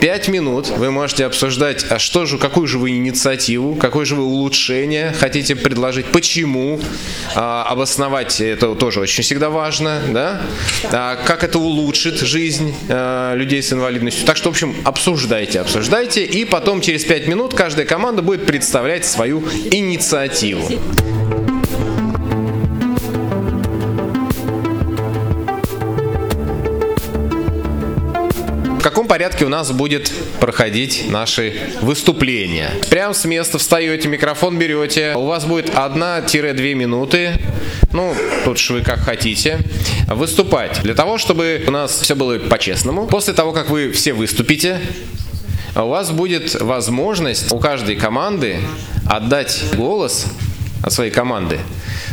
5 0.00 0.28
минут. 0.28 0.68
Вы 0.68 0.90
можете 0.90 1.26
обсуждать, 1.26 1.84
а 1.90 1.98
что 1.98 2.26
же, 2.26 2.38
какую 2.38 2.66
же 2.66 2.78
вы 2.78 2.90
инициативу, 2.90 3.74
какое 3.74 4.04
же 4.04 4.14
вы 4.14 4.24
улучшение 4.24 5.12
хотите 5.18 5.56
предложить, 5.56 6.06
почему, 6.06 6.80
а, 7.34 7.64
обосновать 7.64 8.40
это 8.40 8.74
тоже 8.74 9.00
очень 9.00 9.22
всегда 9.22 9.50
важно, 9.50 10.00
да, 10.08 10.42
А, 10.92 11.16
как 11.16 11.44
это 11.44 11.58
улучшит 11.58 12.18
жизнь 12.20 12.74
а, 12.88 13.34
людей 13.34 13.62
с 13.62 13.72
инвалидностью. 13.72 14.26
Так 14.26 14.36
что, 14.36 14.48
в 14.50 14.52
общем, 14.52 14.74
обсуждайте, 14.84 15.60
обсуждайте, 15.60 16.24
и 16.24 16.44
потом 16.44 16.80
через 16.80 17.04
5 17.04 17.28
минут 17.28 17.54
каждая 17.54 17.86
команда 17.86 18.22
будет 18.22 18.46
представлять 18.46 19.04
свою 19.04 19.42
инициативу. 19.70 20.68
В 28.80 28.82
каком 28.82 29.06
порядке 29.06 29.44
у 29.44 29.50
нас 29.50 29.70
будет 29.72 30.10
проходить 30.40 31.04
наши 31.10 31.52
выступления? 31.82 32.70
Прям 32.88 33.12
с 33.12 33.26
места 33.26 33.58
встаете, 33.58 34.08
микрофон 34.08 34.58
берете. 34.58 35.12
У 35.16 35.26
вас 35.26 35.44
будет 35.44 35.68
1-2 35.68 36.72
минуты. 36.72 37.32
Ну, 37.92 38.14
тут 38.46 38.58
же 38.58 38.72
вы 38.72 38.80
как 38.80 39.00
хотите. 39.00 39.58
Выступать. 40.06 40.80
Для 40.82 40.94
того, 40.94 41.18
чтобы 41.18 41.62
у 41.68 41.70
нас 41.70 42.00
все 42.00 42.16
было 42.16 42.38
по-честному. 42.38 43.06
После 43.06 43.34
того, 43.34 43.52
как 43.52 43.68
вы 43.68 43.92
все 43.92 44.14
выступите, 44.14 44.80
у 45.76 45.86
вас 45.88 46.10
будет 46.10 46.58
возможность 46.58 47.52
у 47.52 47.58
каждой 47.58 47.96
команды 47.96 48.60
отдать 49.06 49.62
голос 49.76 50.24
от 50.82 50.90
своей 50.90 51.10
команды 51.10 51.60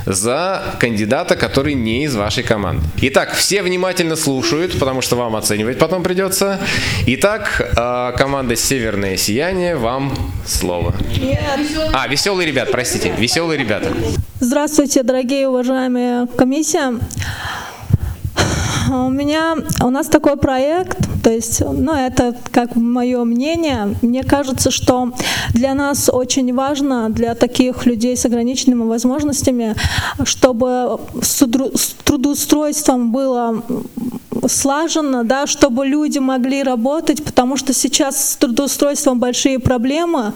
за 0.05 0.75
кандидата, 0.79 1.35
который 1.35 1.73
не 1.73 2.03
из 2.03 2.15
вашей 2.15 2.43
команды. 2.43 2.83
Итак, 3.01 3.33
все 3.33 3.61
внимательно 3.61 4.15
слушают, 4.15 4.79
потому 4.79 5.01
что 5.01 5.15
вам 5.15 5.35
оценивать 5.35 5.79
потом 5.79 6.03
придется. 6.03 6.59
Итак, 7.05 7.61
э, 7.77 8.17
команда 8.17 8.55
«Северное 8.55 9.17
сияние», 9.17 9.75
вам 9.75 10.13
слово. 10.45 10.93
А, 11.93 12.07
веселые 12.07 12.47
ребята, 12.47 12.71
простите, 12.71 13.13
веселые 13.17 13.59
ребята. 13.59 13.93
Здравствуйте, 14.39 15.03
дорогие 15.03 15.47
уважаемые 15.47 16.27
комиссия. 16.27 16.99
У 18.89 19.09
меня, 19.09 19.55
у 19.81 19.89
нас 19.89 20.07
такой 20.07 20.37
проект, 20.37 21.06
то 21.23 21.31
есть, 21.31 21.61
ну, 21.61 21.93
это 21.93 22.35
как 22.51 22.75
мое 22.75 23.23
мнение. 23.23 23.95
Мне 24.01 24.23
кажется, 24.23 24.71
что 24.71 25.11
для 25.53 25.73
нас 25.73 26.09
очень 26.11 26.53
важно, 26.53 27.09
для 27.09 27.35
таких 27.35 27.85
людей 27.85 28.15
с 28.15 28.25
ограниченными 28.25 28.83
возможностями, 28.83 29.75
чтобы 30.23 30.99
с 31.21 31.45
тру- 31.45 31.75
с 31.75 31.95
трудоустройством 32.03 33.11
было 33.11 33.63
слаженно, 34.47 35.23
да, 35.23 35.47
чтобы 35.47 35.85
люди 35.85 36.19
могли 36.19 36.63
работать, 36.63 37.23
потому 37.23 37.57
что 37.57 37.73
сейчас 37.73 38.31
с 38.31 38.35
трудоустройством 38.35 39.19
большие 39.19 39.59
проблемы, 39.59 40.33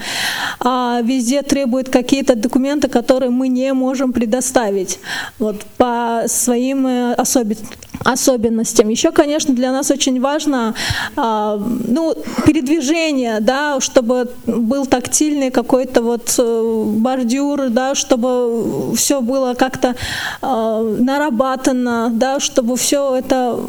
а 0.59 1.01
везде 1.01 1.41
требуют 1.41 1.89
какие-то 1.89 2.35
документы, 2.35 2.87
которые 2.87 3.29
мы 3.29 3.47
не 3.47 3.73
можем 3.73 4.13
предоставить 4.13 4.99
вот, 5.39 5.63
по 5.77 6.23
своим 6.27 6.87
э, 6.87 7.15
особи- 7.15 7.57
особенностям. 8.03 8.89
Еще, 8.89 9.11
конечно, 9.11 9.53
для 9.53 9.71
нас 9.71 9.91
очень 9.91 10.19
важно 10.21 10.73
а, 11.15 11.57
ну, 11.57 12.15
передвижение, 12.45 13.39
да, 13.39 13.79
чтобы 13.79 14.29
был 14.45 14.85
тактильный 14.85 15.51
какой-то 15.51 16.01
вот 16.01 16.35
э, 16.37 16.83
бордюр, 16.97 17.69
да, 17.69 17.95
чтобы 17.95 18.95
все 18.95 19.21
было 19.21 19.53
как-то 19.53 19.95
а, 20.41 20.81
нарабатано, 20.81 22.09
да, 22.13 22.39
чтобы 22.39 22.77
все 22.77 23.15
это, 23.15 23.59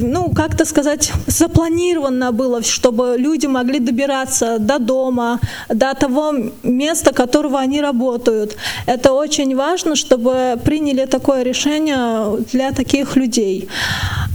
ну, 0.00 0.30
как-то 0.30 0.64
сказать, 0.64 1.12
запланировано 1.26 2.32
было, 2.32 2.62
чтобы 2.62 3.14
люди 3.16 3.46
могли 3.46 3.78
добираться 3.78 4.58
до 4.58 4.78
дома, 4.78 5.40
до 5.68 5.94
того 5.94 6.34
места, 6.62 7.12
которого 7.12 7.58
они 7.58 7.80
работают. 7.80 8.56
Это 8.86 9.12
очень 9.12 9.54
важно, 9.56 9.96
чтобы 9.96 10.58
приняли 10.64 11.06
такое 11.06 11.42
решение 11.42 12.38
для 12.52 12.72
таких 12.72 13.16
людей. 13.20 13.68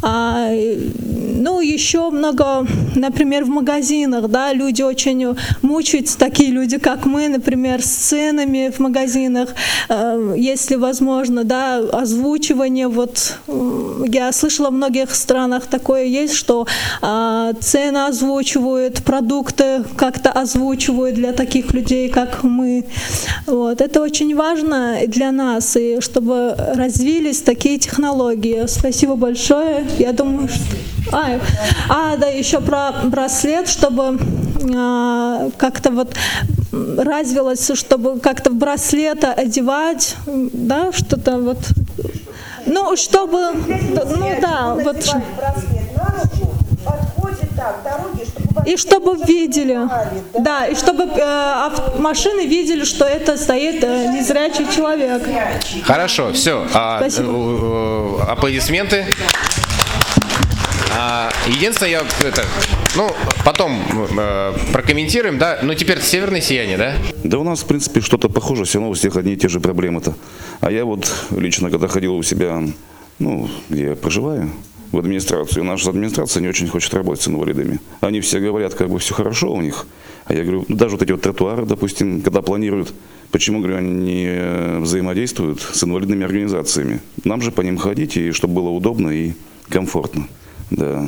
А, 0.01 0.47
э, 0.49 0.77
ну, 1.35 1.61
еще 1.61 2.09
много, 2.11 2.65
например, 2.95 3.43
в 3.43 3.49
магазинах, 3.49 4.27
да, 4.29 4.53
люди 4.53 4.81
очень 4.83 5.35
мучаются, 5.61 6.17
такие 6.17 6.51
люди, 6.51 6.77
как 6.77 7.05
мы, 7.05 7.27
например, 7.27 7.81
с 7.81 7.89
ценами 8.09 8.71
в 8.71 8.79
магазинах, 8.79 9.49
э, 9.89 10.35
если 10.37 10.75
возможно, 10.75 11.43
да, 11.43 11.77
озвучивание, 11.77 12.87
вот, 12.87 13.37
я 14.05 14.31
слышала 14.31 14.69
в 14.69 14.73
многих 14.73 15.15
странах 15.15 15.65
такое 15.67 16.05
есть, 16.05 16.33
что 16.33 16.67
а, 17.01 17.53
цены 17.59 18.05
озвучивают, 18.05 19.03
продукты 19.03 19.83
как-то 19.97 20.31
озвучивают 20.31 21.15
для 21.15 21.33
таких 21.33 21.73
людей, 21.73 22.09
как 22.09 22.43
мы. 22.43 22.85
Вот. 23.47 23.81
Это 23.81 24.01
очень 24.01 24.35
важно 24.35 24.97
для 25.07 25.31
нас, 25.31 25.75
и 25.75 25.99
чтобы 26.01 26.55
развились 26.75 27.41
такие 27.41 27.77
технологии. 27.77 28.64
Спасибо 28.67 29.15
большое. 29.15 29.85
Я 29.97 30.13
думаю, 30.13 30.47
что... 30.47 30.75
А, 31.11 31.39
а, 31.89 32.17
да, 32.17 32.27
еще 32.27 32.61
про 32.61 32.91
браслет, 33.03 33.67
чтобы 33.67 34.19
а, 34.75 35.49
как-то 35.57 35.91
вот 35.91 36.15
развилось, 36.71 37.71
чтобы 37.73 38.19
как-то 38.19 38.49
в 38.49 38.55
браслета 38.55 39.33
одевать, 39.33 40.15
да, 40.25 40.91
что-то 40.91 41.37
вот, 41.37 41.59
ну, 42.65 42.95
чтобы, 42.95 43.51
ну 43.53 44.41
да, 44.41 44.75
вот, 44.75 44.97
и 48.65 48.77
чтобы 48.77 49.17
видели, 49.25 49.79
да, 50.39 50.67
и 50.67 50.75
чтобы 50.75 51.03
э, 51.03 51.69
машины 51.99 52.45
видели, 52.45 52.83
что 52.83 53.05
это 53.05 53.37
стоит 53.37 53.83
э, 53.83 54.11
незрячий 54.13 54.65
человек. 54.73 55.23
Хорошо, 55.83 56.33
все. 56.33 56.65
Спасибо. 56.69 58.23
аплодисменты. 58.31 59.05
А, 60.97 61.29
единственное, 61.47 61.91
я 61.91 62.03
это, 62.25 62.45
ну, 62.95 63.11
потом 63.43 63.81
э, 64.17 64.53
прокомментируем, 64.71 65.37
да. 65.37 65.59
Ну, 65.61 65.73
теперь 65.73 65.99
северное 66.01 66.39
сияние, 66.39 66.77
да? 66.77 66.93
Да 67.23 67.37
у 67.37 67.43
нас, 67.43 67.63
в 67.63 67.65
принципе, 67.65 67.99
что-то 67.99 68.29
похоже, 68.29 68.63
все 68.63 68.79
равно 68.79 68.91
у 68.91 68.93
всех 68.93 69.17
одни 69.17 69.33
и 69.33 69.35
те 69.35 69.49
же 69.49 69.59
проблемы-то. 69.59 70.15
А 70.61 70.71
я 70.71 70.85
вот 70.85 71.11
лично, 71.31 71.69
когда 71.69 71.89
ходил 71.89 72.15
у 72.15 72.23
себя, 72.23 72.63
ну, 73.19 73.49
где 73.69 73.89
я 73.89 73.95
проживаю, 73.95 74.51
в 74.91 74.97
администрацию, 74.97 75.63
наша 75.63 75.89
администрация 75.89 76.41
не 76.41 76.47
очень 76.47 76.67
хочет 76.67 76.93
работать 76.93 77.21
с 77.21 77.27
инвалидами. 77.27 77.79
Они 78.01 78.21
все 78.21 78.39
говорят, 78.39 78.73
как 78.73 78.89
бы 78.89 78.99
все 78.99 79.13
хорошо 79.13 79.51
у 79.51 79.61
них. 79.61 79.87
А 80.25 80.33
я 80.33 80.43
говорю, 80.43 80.65
ну, 80.67 80.75
даже 80.75 80.95
вот 80.95 81.03
эти 81.03 81.11
вот 81.11 81.21
тротуары, 81.21 81.65
допустим, 81.65 82.21
когда 82.21 82.41
планируют, 82.41 82.93
почему, 83.31 83.59
говорю, 83.59 83.77
они 83.77 83.91
не 83.91 84.25
э, 84.27 84.79
взаимодействуют 84.79 85.61
с 85.61 85.83
инвалидными 85.83 86.25
организациями? 86.25 86.99
Нам 87.23 87.41
же 87.41 87.51
по 87.51 87.61
ним 87.61 87.77
ходить, 87.77 88.17
и 88.17 88.31
чтобы 88.31 88.55
было 88.55 88.69
удобно 88.69 89.09
и 89.09 89.33
комфортно. 89.69 90.27
Да. 90.71 91.03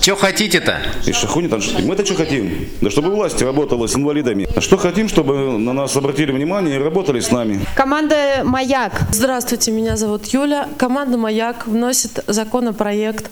Что 0.00 0.16
хотите-то? 0.16 0.78
И 1.06 1.12
шахуни 1.12 1.48
там, 1.48 1.60
мы-то 1.84 2.04
что 2.04 2.14
хотим? 2.14 2.68
Да 2.80 2.90
чтобы 2.90 3.10
власть 3.10 3.40
работала 3.42 3.86
с 3.86 3.96
инвалидами. 3.96 4.48
А 4.56 4.60
что 4.60 4.76
хотим, 4.76 5.08
чтобы 5.08 5.58
на 5.58 5.72
нас 5.72 5.96
обратили 5.96 6.32
внимание 6.32 6.76
и 6.76 6.78
работали 6.78 7.20
с 7.20 7.30
нами? 7.30 7.60
Команда 7.76 8.42
«Маяк». 8.44 8.92
Здравствуйте, 9.12 9.72
меня 9.72 9.96
зовут 9.96 10.26
Юля. 10.26 10.68
Команда 10.78 11.18
«Маяк» 11.18 11.66
вносит 11.66 12.24
законопроект 12.26 13.30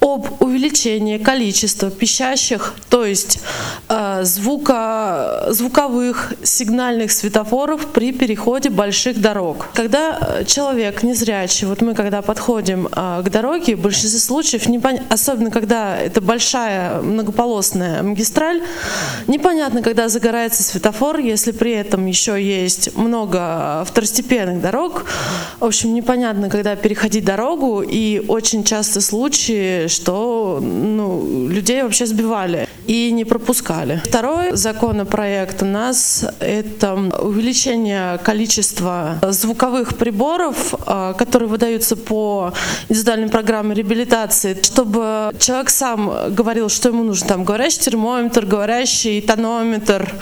об 0.00 0.42
увеличении 0.42 1.18
количества 1.18 1.90
пищащих, 1.90 2.74
то 2.88 3.04
есть 3.04 3.40
э, 3.88 4.20
звука, 4.24 5.46
звуковых 5.50 6.32
сигнальных 6.42 7.12
светофоров 7.12 7.86
при 7.86 8.12
переходе 8.12 8.70
больших 8.70 9.20
дорог. 9.20 9.66
Когда 9.74 10.18
э, 10.20 10.44
человек 10.44 11.02
незрячий, 11.02 11.66
вот 11.66 11.82
мы 11.82 11.94
когда 11.94 12.22
подходим 12.22 12.88
э, 12.90 13.22
к 13.24 13.28
дороге, 13.30 13.76
в 13.76 13.80
большинстве 13.80 14.18
случаев, 14.18 14.68
непон- 14.80 15.02
особенно 15.08 15.50
когда 15.50 15.98
это 15.98 16.20
большая 16.20 17.00
многополосная 17.02 18.02
магистраль, 18.02 18.62
непонятно, 19.26 19.82
когда 19.82 20.08
загорается 20.08 20.62
светофор, 20.62 21.18
если 21.18 21.52
при 21.52 21.72
этом 21.72 22.06
еще 22.06 22.42
есть 22.42 22.96
много 22.96 23.84
второстепенных 23.86 24.60
дорог. 24.60 25.04
В 25.58 25.64
общем, 25.64 25.94
непонятно, 25.94 26.48
когда 26.48 26.76
переходить 26.76 27.24
дорогу, 27.24 27.82
и 27.82 28.22
очень 28.28 28.64
часто 28.64 29.00
случаи, 29.00 29.88
что 29.88 30.58
ну, 30.62 31.48
людей 31.48 31.82
вообще 31.82 32.06
сбивали 32.06 32.68
и 32.90 33.12
не 33.12 33.24
пропускали. 33.24 34.02
Второй 34.04 34.56
законопроект 34.56 35.62
у 35.62 35.64
нас— 35.64 36.26
это 36.40 36.94
увеличение 36.94 38.18
количества 38.18 39.20
звуковых 39.22 39.96
приборов, 39.96 40.74
а, 40.86 41.12
которые 41.12 41.48
выдаются 41.48 41.94
по 41.94 42.52
индивидуальной 42.88 43.28
программе 43.28 43.76
реабилитации, 43.76 44.58
чтобы 44.60 45.32
человек 45.38 45.70
сам 45.70 46.34
говорил, 46.34 46.68
что 46.68 46.88
ему 46.88 47.04
нужно, 47.04 47.28
там, 47.28 47.44
говорящий 47.44 47.80
термометр, 47.82 48.44
говорящий 48.44 49.20
тонометр, 49.20 50.12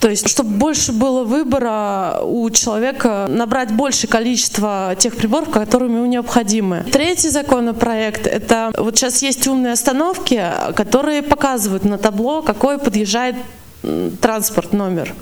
то 0.00 0.08
есть, 0.08 0.28
чтобы 0.28 0.50
больше 0.50 0.92
было 0.92 1.24
выбора 1.24 2.20
у 2.22 2.48
человека 2.50 3.26
набрать 3.28 3.72
большее 3.72 4.08
количество 4.08 4.94
тех 4.98 5.16
приборов, 5.16 5.50
которые 5.50 5.92
ему 5.92 6.06
необходимы. 6.06 6.84
Третий 6.92 7.30
законопроект— 7.30 8.26
это 8.26 8.70
вот 8.78 8.96
сейчас 8.96 9.22
есть 9.22 9.46
умные 9.48 9.72
остановки, 9.72 10.42
которые 10.76 11.22
показывают 11.22 11.84
на 11.84 11.98
табло, 12.10 12.40
какой 12.40 12.78
подъезжает 12.78 13.36
транспорт 14.22 14.72
номер. 14.72 15.14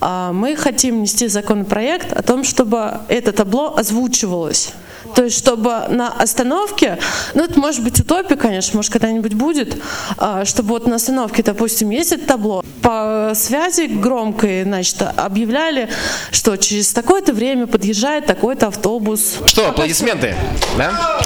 А 0.00 0.32
Мы 0.32 0.56
хотим 0.56 0.96
внести 0.96 1.28
законопроект 1.28 2.12
о 2.12 2.22
том, 2.22 2.42
чтобы 2.42 2.98
это 3.08 3.30
табло 3.32 3.76
озвучивалось. 3.76 4.72
То 5.14 5.24
есть, 5.24 5.38
чтобы 5.38 5.70
на 5.90 6.08
остановке, 6.08 6.98
ну 7.34 7.44
это 7.44 7.60
может 7.60 7.84
быть 7.84 8.00
утопия, 8.00 8.36
конечно, 8.36 8.76
может 8.76 8.92
когда-нибудь 8.92 9.34
будет, 9.34 9.76
а, 10.18 10.44
чтобы 10.44 10.70
вот 10.70 10.86
на 10.86 10.96
остановке, 10.96 11.42
допустим, 11.42 11.90
есть 11.90 12.26
табло, 12.26 12.64
по 12.82 13.32
связи 13.34 13.86
громкой, 13.86 14.64
значит, 14.64 15.02
объявляли, 15.16 15.88
что 16.32 16.56
через 16.56 16.92
такое-то 16.92 17.32
время 17.32 17.66
подъезжает 17.66 18.26
такой-то 18.26 18.66
автобус. 18.68 19.36
Что, 19.46 19.68
аплодисменты? 19.68 20.34
Да? 20.76 21.20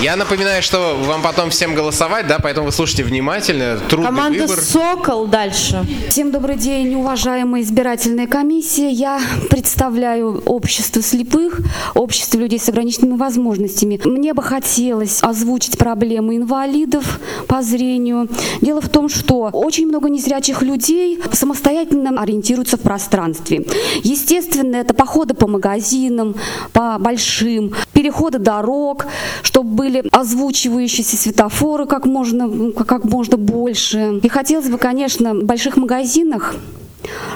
Я 0.00 0.14
напоминаю, 0.14 0.62
что 0.62 0.96
вам 1.02 1.22
потом 1.22 1.50
всем 1.50 1.74
голосовать, 1.74 2.28
да, 2.28 2.38
поэтому 2.38 2.66
вы 2.66 2.72
слушайте 2.72 3.02
внимательно. 3.02 3.80
Трудный 3.88 4.06
Команда 4.06 4.42
выбор. 4.42 4.60
«Сокол» 4.60 5.26
дальше. 5.26 5.84
Всем 6.08 6.30
добрый 6.30 6.54
день, 6.54 6.94
уважаемая 6.94 7.62
избирательная 7.62 8.28
комиссия. 8.28 8.90
Я 8.90 9.20
представляю 9.50 10.40
общество 10.46 11.02
слепых, 11.02 11.58
общество 11.94 12.38
людей 12.38 12.60
с 12.60 12.68
ограниченными 12.68 13.16
возможностями. 13.16 14.00
Мне 14.04 14.34
бы 14.34 14.42
хотелось 14.44 15.20
озвучить 15.20 15.76
проблемы 15.78 16.36
инвалидов 16.36 17.18
по 17.48 17.60
зрению. 17.62 18.28
Дело 18.60 18.80
в 18.80 18.88
том, 18.88 19.08
что 19.08 19.50
очень 19.52 19.88
много 19.88 20.08
незрячих 20.08 20.62
людей 20.62 21.20
самостоятельно 21.32 22.22
ориентируются 22.22 22.76
в 22.76 22.82
пространстве. 22.82 23.66
Естественно, 24.04 24.76
это 24.76 24.94
походы 24.94 25.34
по 25.34 25.48
магазинам, 25.48 26.36
по 26.72 26.98
большим, 27.00 27.74
переходы 27.92 28.38
дорог, 28.38 29.04
чтобы 29.42 29.87
были 29.88 30.04
озвучивающиеся 30.12 31.16
светофоры 31.16 31.86
как 31.86 32.04
можно, 32.04 32.72
как 32.72 33.04
можно 33.04 33.38
больше. 33.38 34.20
И 34.22 34.28
хотелось 34.28 34.68
бы, 34.68 34.76
конечно, 34.76 35.34
в 35.34 35.44
больших 35.44 35.76
магазинах 35.76 36.56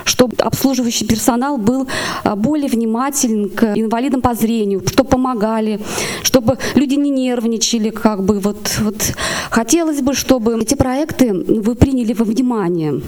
чтобы 0.04 0.36
обслуживающий 0.36 1.06
персонал 1.06 1.56
был 1.56 1.88
а, 2.24 2.36
более 2.36 2.68
внимателен 2.68 3.48
к 3.48 3.72
инвалидам 3.74 4.20
по 4.20 4.34
зрению, 4.34 4.82
чтобы 4.86 5.08
помогали, 5.08 5.80
чтобы 6.22 6.58
люди 6.74 6.96
не 6.96 7.10
нервничали, 7.10 7.90
как 7.90 8.24
бы 8.24 8.40
вот, 8.40 8.58
вот 8.80 9.14
хотелось 9.50 10.02
бы, 10.02 10.14
чтобы 10.14 10.60
эти 10.60 10.74
проекты 10.74 11.32
вы 11.32 11.74
приняли 11.74 12.12
во 12.12 12.24
внимание. 12.24 13.00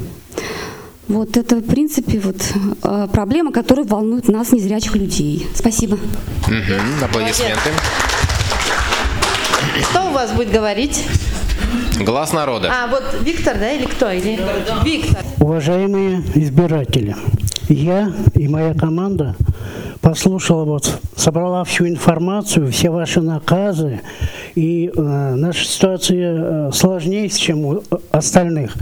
Вот 1.08 1.36
это, 1.36 1.56
в 1.56 1.66
принципе, 1.66 2.18
вот 2.20 2.36
э, 2.82 3.08
проблема, 3.12 3.52
которая 3.52 3.84
волнует 3.84 4.28
нас, 4.28 4.52
незрячих 4.52 4.94
людей. 4.96 5.46
Спасибо. 5.54 5.98
Мгм, 6.46 7.04
аплодисменты. 7.04 7.70
Кто 9.82 10.08
у 10.08 10.12
вас 10.12 10.32
будет 10.32 10.50
говорить? 10.50 11.04
Глаз 12.00 12.32
народа. 12.32 12.70
А, 12.72 12.86
вот 12.86 13.02
Виктор, 13.22 13.58
да, 13.58 13.72
или 13.72 13.86
кто? 13.86 14.10
Или... 14.10 14.38
Виктор. 14.84 15.24
Уважаемые 15.40 16.22
избиратели, 16.34 17.16
я 17.68 18.12
и 18.34 18.48
моя 18.48 18.74
команда 18.74 19.36
послушала 20.00 20.64
вот, 20.64 21.00
собрала 21.16 21.64
всю 21.64 21.88
информацию, 21.88 22.70
все 22.70 22.90
ваши 22.90 23.20
наказы, 23.20 24.00
и 24.54 24.90
э, 24.94 25.00
наша 25.00 25.64
ситуация 25.64 26.68
э, 26.68 26.70
сложнее, 26.72 27.28
чем 27.28 27.64
у 27.64 27.82
остальных. 28.10 28.76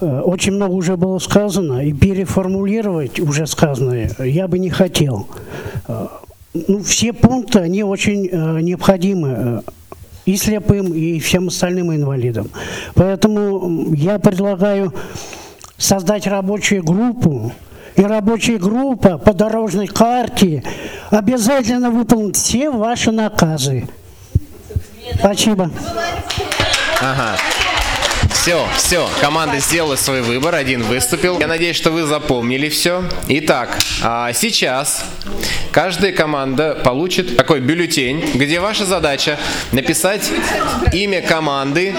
Э, 0.00 0.20
Очень 0.20 0.52
много 0.52 0.72
уже 0.72 0.96
было 0.96 1.18
сказано, 1.18 1.84
и 1.84 1.92
переформулировать 1.92 3.18
уже 3.18 3.46
сказанное 3.46 4.10
я 4.18 4.46
бы 4.46 4.58
не 4.58 4.70
хотел. 4.70 5.26
Ну, 6.66 6.82
все 6.82 7.12
пункты, 7.12 7.60
они 7.60 7.82
очень 7.82 8.28
э, 8.30 8.60
необходимы 8.60 9.28
э, 9.28 9.60
и 10.26 10.36
слепым, 10.36 10.92
и 10.92 11.18
всем 11.20 11.48
остальным 11.48 11.94
инвалидам. 11.94 12.50
Поэтому 12.94 13.94
я 13.94 14.18
предлагаю 14.18 14.92
создать 15.76 16.26
рабочую 16.26 16.82
группу, 16.82 17.52
и 17.96 18.02
рабочая 18.02 18.58
группа 18.58 19.18
по 19.18 19.32
дорожной 19.32 19.86
карте 19.86 20.62
обязательно 21.10 21.90
выполнит 21.90 22.36
все 22.36 22.70
ваши 22.70 23.10
наказы. 23.10 23.88
Спасибо. 25.18 25.70
Ага. 27.00 27.36
Все, 28.40 28.66
все, 28.76 29.06
команда 29.20 29.58
сделала 29.58 29.96
свой 29.96 30.22
выбор, 30.22 30.54
один 30.54 30.82
выступил. 30.82 31.40
Я 31.40 31.48
надеюсь, 31.48 31.76
что 31.76 31.90
вы 31.90 32.04
запомнили 32.04 32.68
все. 32.68 33.02
Итак, 33.26 33.76
а 34.00 34.32
сейчас 34.32 35.04
каждая 35.72 36.12
команда 36.12 36.76
получит 36.84 37.36
такой 37.36 37.60
бюллетень, 37.60 38.30
где 38.34 38.60
ваша 38.60 38.86
задача 38.86 39.38
написать 39.72 40.30
имя 40.92 41.20
команды, 41.20 41.94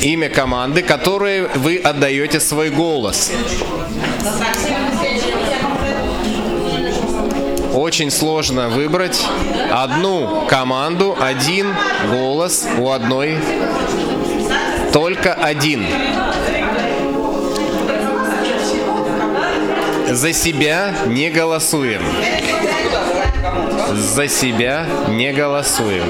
имя 0.00 0.30
команды, 0.30 0.82
которой 0.82 1.48
вы 1.56 1.76
отдаете 1.76 2.38
свой 2.38 2.70
голос. 2.70 3.32
Очень 7.74 8.10
сложно 8.10 8.68
выбрать 8.68 9.26
одну 9.70 10.46
команду, 10.48 11.16
один 11.20 11.74
голос 12.10 12.64
у 12.78 12.90
одной 12.90 13.38
только 14.92 15.32
один. 15.32 15.86
За 20.10 20.32
себя 20.32 20.94
не 21.06 21.30
голосуем. 21.30 22.02
За 23.94 24.28
себя 24.28 24.86
не 25.08 25.32
голосуем. 25.32 26.04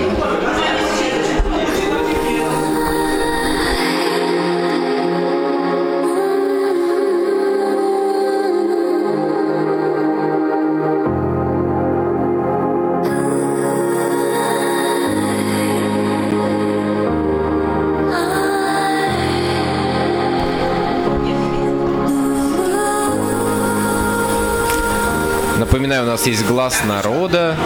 Напоминаю, 25.83 26.05
у 26.05 26.11
нас 26.11 26.29
есть 26.29 26.47
глаз 26.47 26.85
народа, 26.85 27.57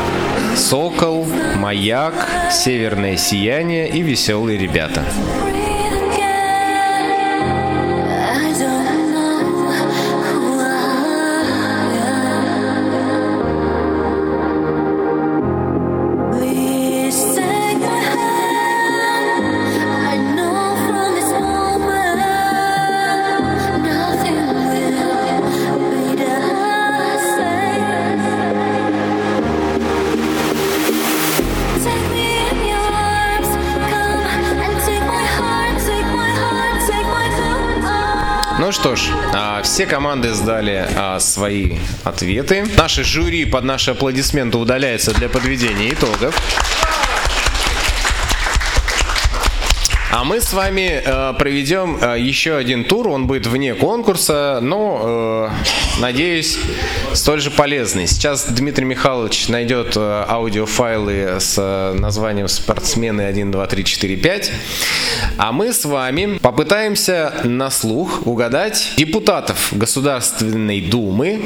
сокол, 0.57 1.27
маяк, 1.57 2.15
северное 2.51 3.19
сияние 3.19 3.91
и 3.91 4.01
веселые 4.01 4.57
ребята. 4.57 5.05
Что 38.77 38.95
ж, 38.95 39.09
а, 39.33 39.63
все 39.63 39.87
команды 39.87 40.35
сдали 40.35 40.87
а, 40.95 41.19
свои 41.19 41.79
ответы. 42.05 42.67
Наши 42.77 43.05
жюри 43.05 43.47
под 43.47 43.65
наши 43.65 43.93
аплодисменты 43.93 44.59
удаляется 44.59 45.15
для 45.15 45.31
подведения 45.31 45.95
итогов. 45.95 46.39
А 50.13 50.25
мы 50.25 50.41
с 50.41 50.53
вами 50.53 51.03
э, 51.05 51.35
проведем 51.39 51.97
еще 52.17 52.57
один 52.57 52.85
тур, 52.85 53.09
он 53.09 53.27
будет 53.27 53.47
вне 53.47 53.75
конкурса, 53.75 54.61
но, 54.63 55.51
надеюсь, 55.99 56.59
столь 57.13 57.41
же 57.41 57.51
полезный. 57.51 58.07
Сейчас 58.07 58.47
Дмитрий 58.47 58.87
Михайлович 58.87 59.49
найдет 59.49 59.95
аудиофайлы 59.97 61.37
с 61.39 61.93
названием 61.95 62.49
«Спортсмены 62.49 63.23
1, 63.23 63.51
2, 63.51 63.67
3, 63.67 63.85
4, 63.85 64.15
5», 64.17 64.51
а 65.37 65.53
мы 65.53 65.73
с 65.73 65.85
вами 65.85 66.39
попытаемся 66.39 67.33
на 67.45 67.71
слух 67.71 68.27
угадать 68.27 68.95
депутатов 68.97 69.69
Государственной 69.73 70.81
Думы, 70.81 71.43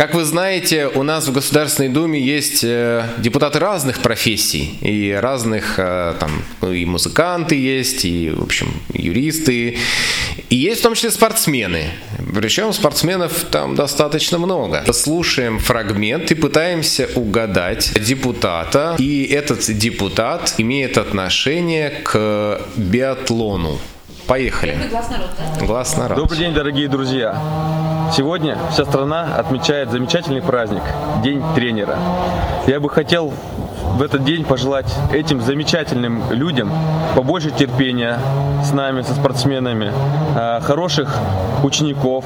как 0.00 0.14
вы 0.14 0.24
знаете, 0.24 0.86
у 0.86 1.02
нас 1.02 1.28
в 1.28 1.32
Государственной 1.32 1.90
Думе 1.90 2.18
есть 2.18 2.64
э, 2.64 3.04
депутаты 3.18 3.58
разных 3.58 4.00
профессий 4.00 4.78
и 4.80 5.12
разных, 5.12 5.74
э, 5.76 6.14
там, 6.18 6.42
ну, 6.62 6.72
и 6.72 6.86
музыканты 6.86 7.54
есть, 7.54 8.06
и, 8.06 8.30
в 8.30 8.42
общем, 8.42 8.72
юристы, 8.94 9.76
и 10.48 10.56
есть 10.56 10.80
в 10.80 10.84
том 10.84 10.94
числе 10.94 11.10
спортсмены. 11.10 11.90
Причем 12.34 12.72
спортсменов 12.72 13.44
там 13.50 13.74
достаточно 13.74 14.38
много. 14.38 14.90
Слушаем 14.90 15.58
фрагмент 15.58 16.30
и 16.30 16.34
пытаемся 16.34 17.06
угадать 17.14 17.92
депутата, 18.00 18.96
и 18.98 19.24
этот 19.24 19.70
депутат 19.70 20.54
имеет 20.56 20.96
отношение 20.96 21.90
к 21.90 22.58
биатлону. 22.74 23.78
Поехали. 24.26 24.78
Глаз 25.60 25.96
народа. 25.96 26.20
Добрый 26.20 26.38
день, 26.38 26.54
дорогие 26.54 26.88
друзья! 26.88 27.36
Сегодня 28.16 28.58
вся 28.72 28.84
страна 28.84 29.36
отмечает 29.36 29.90
замечательный 29.90 30.42
праздник– 30.42 30.82
День 31.22 31.42
тренера. 31.54 31.96
Я 32.66 32.80
бы 32.80 32.88
хотел 32.88 33.32
в 33.82 34.02
этот 34.02 34.24
день 34.24 34.44
пожелать 34.44 34.92
этим 35.12 35.40
замечательным 35.40 36.22
людям 36.30 36.72
побольше 37.14 37.50
терпения 37.50 38.18
с 38.64 38.72
нами, 38.72 39.02
со 39.02 39.14
спортсменами, 39.14 39.92
э, 40.36 40.60
хороших 40.62 41.16
учеников 41.62 42.24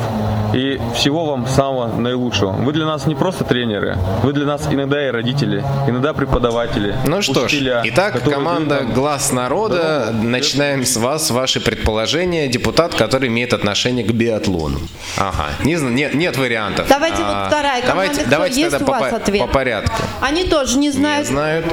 и 0.53 0.81
всего 0.95 1.25
вам 1.25 1.47
самого 1.47 1.89
наилучшего. 1.97 2.53
Вы 2.53 2.73
для 2.73 2.87
нас 2.87 3.07
не 3.07 3.15
просто 3.15 3.45
тренеры, 3.45 3.97
вы 4.23 4.33
для 4.33 4.47
нас 4.47 4.69
иногда 4.71 5.07
и 5.07 5.11
родители, 5.11 5.65
иногда 5.89 6.13
преподаватели, 6.13 6.95
Ну 7.07 7.23
что 7.23 7.43
ж, 7.43 7.53
учителя, 7.53 7.83
итак, 7.85 8.13
которые 8.15 8.35
команда 8.37 8.81
нам 8.81 8.93
«Глаз 8.93 9.33
народа». 9.33 10.11
Начинаем 10.13 10.85
с 10.85 10.97
вас 10.97 11.31
ваши 11.31 11.61
предположения. 11.61 12.49
Депутат, 12.49 12.95
который 12.95 13.29
имеет 13.29 13.53
отношение 13.53 14.05
к 14.05 14.13
биатлону. 14.13 14.79
Ага, 15.17 15.47
не 15.65 15.77
знаю, 15.77 15.95
нет, 15.95 16.15
нет 16.15 16.37
вариантов. 16.37 16.87
Давайте 16.89 17.23
А, 17.25 17.41
вот 17.45 17.49
вторая 17.49 17.83
команда. 17.83 17.95
Давайте, 18.15 18.31
давайте 18.31 18.61
есть 18.61 18.71
тогда 18.79 18.87
у 18.87 19.01
вас 19.01 19.11
по- 19.11 19.17
ответ? 19.17 19.41
по 19.41 19.47
порядку. 19.47 19.97
Они 20.21 20.45
тоже 20.45 20.79
не 20.79 20.85
Не 20.85 20.91
знают. 20.93 21.27
Знают. 21.45 21.67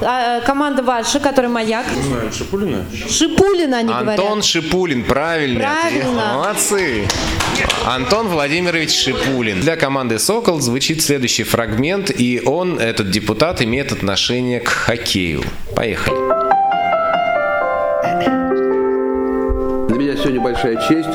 А, 0.00 0.40
команда 0.40 0.82
ваша, 0.82 1.20
которая 1.20 1.50
маяк. 1.50 1.86
Знаю, 2.06 2.32
Шипулина. 2.32 2.84
Шипулина, 3.08 3.78
они 3.78 3.92
Антон 3.92 4.16
говорят. 4.16 4.44
Шипулин, 4.44 5.04
правильный 5.04 5.64
ответ. 5.64 6.02
Правильно. 6.02 6.32
Молодцы. 6.34 7.08
Антон 7.86 8.28
Владимирович 8.28 8.94
Шипулин. 8.94 9.60
Для 9.60 9.76
команды 9.76 10.18
«Сокол» 10.18 10.60
звучит 10.60 11.02
следующий 11.02 11.44
фрагмент, 11.44 12.10
и 12.16 12.42
он, 12.44 12.78
этот 12.78 13.10
депутат, 13.10 13.62
имеет 13.62 13.92
отношение 13.92 14.60
к 14.60 14.68
хоккею. 14.68 15.42
Поехали. 15.74 16.16
Для 19.88 19.98
меня 19.98 20.16
сегодня 20.16 20.40
большая 20.40 20.76
честь 20.88 21.08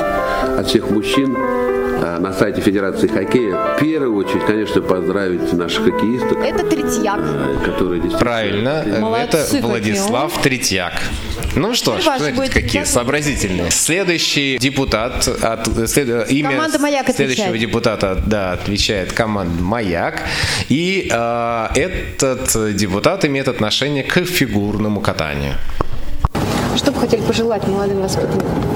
от 0.58 0.66
всех 0.66 0.90
мужчин 0.90 1.34
э, 1.36 1.63
на 2.00 2.32
сайте 2.32 2.60
Федерации 2.60 3.06
хоккея 3.08 3.76
в 3.76 3.80
первую 3.80 4.16
очередь, 4.16 4.44
конечно, 4.46 4.80
поздравить 4.82 5.52
наших 5.52 5.84
хоккеисток, 5.84 6.38
Это 6.44 6.64
Третьяк. 6.64 7.20
э, 7.20 7.56
которые 7.64 8.00
действительно... 8.00 8.18
Правильно, 8.18 8.84
Молодцы 9.00 9.36
это 9.36 9.44
какие, 9.44 9.60
Владислав 9.62 10.42
Третьяк. 10.42 10.92
Ну 11.56 11.74
что 11.74 11.98
ж, 11.98 12.02
смотрите, 12.02 12.32
будете 12.34 12.52
какие 12.54 12.68
депутаты. 12.70 12.90
сообразительные. 12.92 13.70
Следующий 13.70 14.58
депутат, 14.58 15.28
от, 15.28 15.66
след- 15.88 16.08
э, 16.08 16.26
имя 16.30 16.50
Команда 16.50 16.78
«Маяк» 16.80 17.06
следующего 17.14 17.46
отвечает. 17.48 17.60
депутата, 17.60 18.22
да, 18.26 18.52
отвечает 18.52 19.12
команда 19.12 19.62
«Маяк». 19.62 20.20
И 20.68 21.08
э, 21.12 21.66
этот 21.74 22.74
депутат 22.76 23.24
имеет 23.24 23.48
отношение 23.48 24.02
к 24.02 24.24
фигурному 24.24 25.00
катанию. 25.00 25.54
Что 26.76 26.90
бы 26.90 26.98
хотели 27.00 27.22
пожелать 27.22 27.66
молодым 27.68 28.02
воспитанникам? 28.02 28.73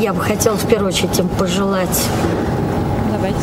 Я 0.00 0.14
бы 0.14 0.22
хотела 0.22 0.56
в 0.56 0.66
первую 0.66 0.88
очередь 0.88 1.18
им 1.18 1.28
пожелать, 1.28 2.06
Давайте. 3.12 3.38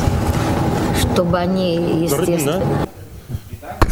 чтобы 1.13 1.37
они, 1.37 1.75
естественно... 2.03 2.63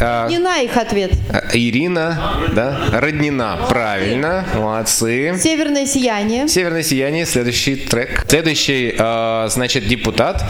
А, 0.00 0.24
Роднина 0.24 0.62
их 0.62 0.76
ответ. 0.76 1.12
а, 1.32 1.44
Ирина, 1.54 2.18
да? 2.52 2.76
Роднина, 2.92 3.56
правильно, 3.68 4.44
молодцы. 4.56 5.38
Северное 5.40 5.86
сияние. 5.86 6.48
Северное 6.48 6.82
сияние, 6.82 7.24
следующий 7.24 7.76
трек. 7.76 8.26
Следующий, 8.28 8.94
э, 8.98 9.46
значит, 9.48 9.86
депутат 9.86 10.44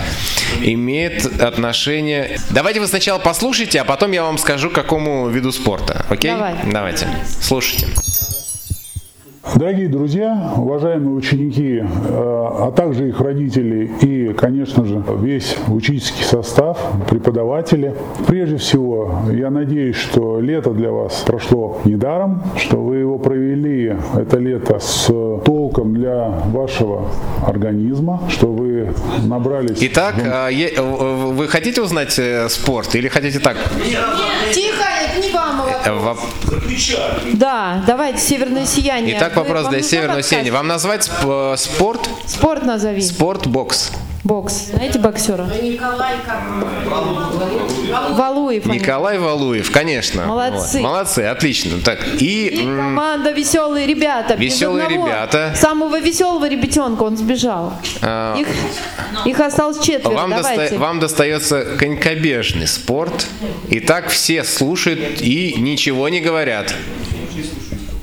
имеет 0.63 1.41
отношение... 1.41 2.39
Давайте 2.51 2.81
вы 2.81 2.87
сначала 2.87 3.19
послушайте, 3.19 3.81
а 3.83 3.85
потом 3.85 4.11
я 4.13 4.25
вам 4.25 4.39
скажу, 4.39 4.71
к 4.71 4.73
какому 4.73 5.29
виду 5.29 5.53
спорта. 5.53 6.07
Окей? 6.09 6.33
Давай. 6.33 6.55
Давайте, 6.65 7.07
слушайте. 7.41 7.89
Дорогие 9.55 9.89
друзья, 9.89 10.53
уважаемые 10.57 11.15
ученики, 11.15 11.79
э, 11.79 11.85
а 12.11 12.73
также 12.77 13.09
их 13.09 13.21
родители 13.21 13.91
и, 14.03 14.33
конечно 14.35 14.85
же, 14.85 15.03
весь 15.21 15.57
учительский 15.69 16.25
состав, 16.25 16.79
преподаватели. 17.09 17.95
Прежде 18.27 18.57
всего, 18.57 19.21
я 19.33 19.51
надеюсь, 19.51 19.97
что 19.97 20.41
лето 20.41 20.71
для 20.73 20.91
вас 20.91 21.23
прошло 21.27 21.81
недаром, 21.85 22.43
что 22.59 22.77
вы 22.79 22.97
его 22.97 23.19
провели, 23.19 23.97
это 24.17 24.37
лето, 24.39 24.79
с 24.79 25.07
толком 25.45 25.95
для 25.95 26.29
вашего 26.53 27.09
организма, 27.47 28.21
что 28.29 28.49
вы 28.49 28.89
набрались... 29.27 29.79
Итак, 29.81 30.17
е- 30.51 30.73
э, 30.77 30.83
вы 31.33 31.47
хотите 31.49 31.81
узнать 31.81 32.19
э, 32.19 32.49
спорт 32.51 32.95
или 32.95 33.09
хотите 33.09 33.39
так? 33.39 33.57
Тихо, 34.53 34.85
это 35.05 35.27
не 35.27 35.33
вам 35.33 35.56
воп- 35.93 37.35
Да, 37.35 37.83
давайте 37.87 38.19
северное 38.19 38.67
сияние. 38.67 39.17
Итак, 39.17 39.37
вопрос 39.37 39.69
для 39.69 39.83
северного 39.83 40.23
сияния. 40.23 40.53
Вам 40.53 40.67
назвать 40.67 41.09
сп- 41.09 41.53
э, 41.53 41.57
спорт? 41.57 42.09
Спорт 42.27 42.65
назови. 42.65 43.03
Спорт, 43.03 43.47
бокс. 44.27 44.67
Знаете 44.73 44.99
боксера? 44.99 45.49
Валуев. 48.11 48.67
они. 48.67 48.79
Николай 48.79 49.19
Валуев, 49.19 49.71
конечно. 49.71 50.27
Молодцы. 50.27 50.81
Молодцы, 50.81 51.21
отлично. 51.21 51.81
Так, 51.85 51.99
и... 52.21 52.61
м, 52.65 52.77
Команда 52.77 53.31
веселые 53.33 53.87
ребята. 53.87 54.35
Веселые 54.35 54.89
ребята. 54.89 55.53
Самого 55.57 55.99
веселого 56.01 56.49
ребятенка 56.49 57.03
он 57.05 57.17
сбежал. 57.17 57.73
э, 58.03 58.35
Их, 58.41 58.49
их 59.25 59.41
осталось 59.41 59.79
четверо. 59.79 60.15
Вам, 60.15 60.31
доста- 60.31 60.79
вам 60.79 61.01
достается 61.01 61.65
конькобежный 61.79 62.67
спорт. 62.67 63.27
И 63.69 63.81
так 63.81 64.09
все 64.09 64.45
слушают 64.45 65.21
и 65.21 65.55
ничего 65.59 66.09
не 66.09 66.21
говорят. 66.21 66.75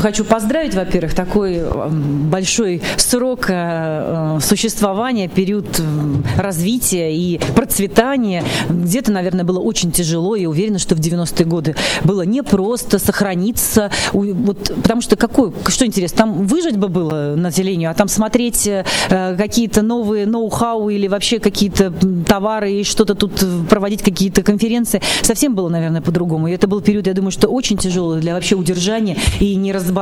Хочу 0.04 0.26
поздравить, 0.26 0.76
во-первых, 0.76 1.14
такой 1.14 1.60
э, 1.60 1.88
большой 1.90 2.82
срок 2.98 3.50
э, 3.50 3.54
э, 3.54 4.40
существования, 4.42 5.30
период 5.30 5.80
э, 5.80 6.42
развития 6.42 7.16
и 7.16 7.40
процветания. 7.56 8.44
Где-то, 8.70 9.14
наверное, 9.14 9.46
было 9.46 9.60
очень 9.60 9.94
тяжело, 9.94 10.36
и 10.36 10.46
уверена, 10.46 10.78
что 10.78 10.96
в 10.96 11.00
90-е 11.00 11.46
годы 11.46 11.76
было 12.04 12.24
непросто 12.24 13.00
сохраниться. 13.00 13.92
Вот, 14.12 14.74
потому 14.82 15.02
что 15.02 15.16
какой, 15.16 15.54
что 15.68 15.86
интересно, 15.86 16.18
там 16.18 16.48
выжить 16.48 16.76
бы 16.76 16.90
было 16.90 17.36
населению, 17.38 17.90
а 17.90 17.94
там 17.94 18.10
смотреть 18.10 18.70
какие-то 19.10 19.84
новые 19.84 20.26
ноу-хау 20.26 20.90
или 20.90 21.08
вообще 21.08 21.40
какие-то 21.40 21.94
товары 22.28 22.74
и 22.74 22.84
что-то 22.84 23.16
тут 23.16 23.42
проводить 23.70 24.02
какие-то 24.02 24.44
конференции, 24.44 25.02
совсем 25.22 25.56
было, 25.56 25.70
наверное, 25.70 26.02
по-другому. 26.02 26.50
И 26.50 26.52
это 26.52 26.68
был 26.68 26.82
период, 26.82 27.08
я 27.08 27.14
думаю, 27.14 27.32
что 27.32 27.48
очень 27.48 27.78
тяжелый 27.78 28.20
для 28.20 28.34
вообще 28.34 28.56
удержания 28.56 29.18
и 29.40 29.56
не 29.56 29.72
разбазаривания, 29.72 29.93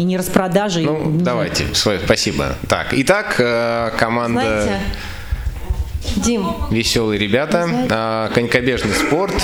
и 0.00 0.04
не 0.04 0.16
распродажи. 0.16 0.80
Ну, 0.82 1.18
давайте, 1.20 1.64
свой- 1.74 2.00
спасибо. 2.04 2.56
Так, 2.68 2.88
итак, 2.92 3.36
э, 3.38 3.90
команда 3.98 4.40
Знаете, 4.40 4.80
Дим, 6.16 6.46
«Веселые 6.70 7.18
ребята», 7.18 7.68
э, 7.88 8.30
конькобежный 8.34 8.92
спорт, 8.94 9.34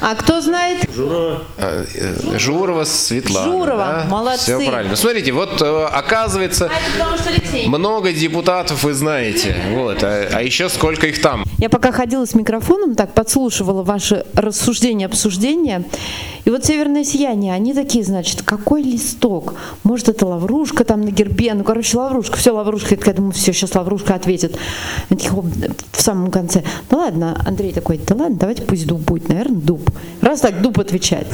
а 0.00 0.14
кто 0.14 0.40
знает? 0.40 0.88
э, 0.96 1.38
э, 1.56 2.38
Журова 2.38 2.84
Светлана. 2.84 3.52
Журова, 3.52 4.04
молодцы. 4.08 4.58
Все 4.58 4.70
правильно. 4.70 4.96
Смотрите, 4.96 5.32
вот 5.32 5.60
э, 5.60 5.84
оказывается, 5.86 6.70
Потому 6.98 7.16
Алексей. 7.26 7.66
много 7.66 8.12
депутатов 8.12 8.84
вы 8.84 8.94
знаете. 8.94 9.56
Вот, 9.72 10.02
а, 10.02 10.28
а 10.32 10.42
еще 10.42 10.68
сколько 10.68 11.06
их 11.06 11.20
там? 11.20 11.44
Я 11.58 11.68
пока 11.68 11.90
ходила 11.92 12.24
с 12.24 12.34
микрофоном, 12.34 12.94
так 12.94 13.14
подслушивала 13.14 13.82
ваши 13.82 14.24
рассуждения, 14.34 15.06
обсуждения. 15.06 15.84
И 16.44 16.50
вот 16.50 16.64
«Северное 16.64 17.04
сияние», 17.04 17.52
они 17.52 17.74
такие, 17.74 18.04
значит, 18.04 18.42
какой 18.42 18.82
листок? 18.82 19.54
Может, 19.82 20.08
это 20.08 20.24
лаврушка 20.26 20.84
там 20.84 21.02
на 21.02 21.10
гербе? 21.10 21.52
Ну, 21.54 21.64
короче, 21.64 21.98
лаврушка. 21.98 22.38
Все, 22.38 22.52
лаврушка. 22.52 22.96
Я 23.04 23.12
думаю, 23.12 23.32
все, 23.32 23.52
сейчас 23.52 23.74
лаврушка 23.74 24.14
ответит. 24.14 24.56
В 25.10 26.00
самом 26.00 26.30
конце. 26.30 26.62
Ну 26.90 26.98
ладно, 26.98 27.38
Андрей 27.46 27.72
такой, 27.72 27.98
да 27.98 28.14
ладно, 28.14 28.36
давайте 28.38 28.62
пусть 28.62 28.86
дуб 28.86 29.00
будет. 29.00 29.28
Наверное, 29.28 29.60
дуб. 29.60 29.87
Раз 30.20 30.40
так, 30.40 30.60
дуб 30.62 30.78
отвечает. 30.80 31.26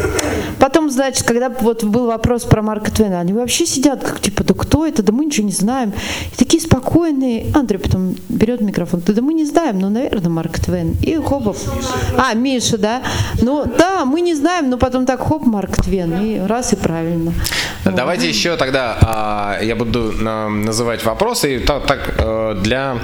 Потом, 0.58 0.90
значит, 0.90 1.26
когда 1.26 1.48
вот 1.48 1.84
был 1.84 2.06
вопрос 2.06 2.44
про 2.44 2.62
Марка 2.62 2.90
Твена, 2.90 3.20
они 3.20 3.32
вообще 3.32 3.66
сидят, 3.66 4.02
как 4.02 4.20
типа, 4.20 4.44
да 4.44 4.54
кто 4.54 4.86
это, 4.86 5.02
да 5.02 5.12
мы 5.12 5.24
ничего 5.24 5.46
не 5.46 5.52
знаем. 5.52 5.92
И 6.32 6.36
такие 6.36 6.62
спокойные. 6.62 7.46
Андрей 7.54 7.78
потом 7.78 8.14
берет 8.28 8.60
микрофон, 8.60 9.02
да, 9.06 9.12
да 9.12 9.22
мы 9.22 9.34
не 9.34 9.44
знаем, 9.44 9.78
ну, 9.78 9.88
наверное, 9.88 10.30
Марк 10.30 10.58
Твен. 10.58 10.96
И 11.02 11.16
хоп, 11.16 11.56
а, 12.16 12.34
Миша, 12.34 12.78
да? 12.78 13.02
Ну, 13.40 13.64
да, 13.78 14.04
мы 14.04 14.20
не 14.20 14.34
знаем, 14.34 14.70
но 14.70 14.78
потом 14.78 15.06
так 15.06 15.20
хоп, 15.20 15.44
Марк 15.46 15.76
Твен, 15.82 16.20
и 16.22 16.38
раз, 16.46 16.72
и 16.72 16.76
правильно. 16.76 17.32
Давайте 17.84 18.28
еще 18.28 18.56
тогда 18.56 18.96
а, 19.00 19.58
я 19.62 19.76
буду 19.76 20.12
а, 20.24 20.48
называть 20.48 21.04
вопросы. 21.04 21.56
И 21.56 21.58
так, 21.58 21.86
так, 21.86 22.14
э, 22.18 22.56
для. 22.62 22.98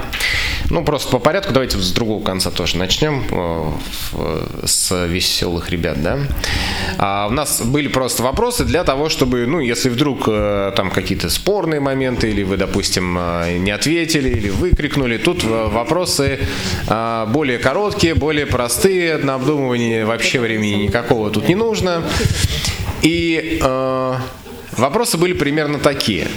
Ну, 0.71 0.85
просто 0.85 1.11
по 1.11 1.19
порядку, 1.19 1.51
давайте 1.51 1.77
с 1.77 1.91
другого 1.91 2.23
конца 2.23 2.49
тоже 2.49 2.77
начнем, 2.77 3.25
э, 3.29 4.45
с 4.65 5.05
веселых 5.05 5.69
ребят, 5.69 6.01
да. 6.01 6.19
А, 6.97 7.27
у 7.27 7.31
нас 7.33 7.61
были 7.61 7.89
просто 7.89 8.23
вопросы 8.23 8.63
для 8.63 8.85
того, 8.85 9.09
чтобы, 9.09 9.45
ну, 9.47 9.59
если 9.59 9.89
вдруг 9.89 10.23
э, 10.27 10.71
там 10.77 10.89
какие-то 10.89 11.29
спорные 11.29 11.81
моменты, 11.81 12.29
или 12.29 12.43
вы, 12.43 12.55
допустим, 12.55 13.17
э, 13.19 13.57
не 13.57 13.71
ответили, 13.71 14.29
или 14.29 14.49
выкрикнули, 14.49 15.17
тут 15.17 15.43
вопросы 15.43 16.39
более 16.87 17.59
короткие, 17.59 18.15
более 18.15 18.45
простые, 18.45 19.17
на 19.17 19.35
обдумывание 19.35 20.05
вообще 20.05 20.39
времени 20.39 20.83
никакого 20.83 21.29
тут 21.31 21.49
не 21.49 21.55
нужно. 21.55 22.01
И 23.01 23.59
э, 23.61 24.15
вопросы 24.77 25.17
были 25.17 25.33
примерно 25.33 25.79
такие. 25.79 26.29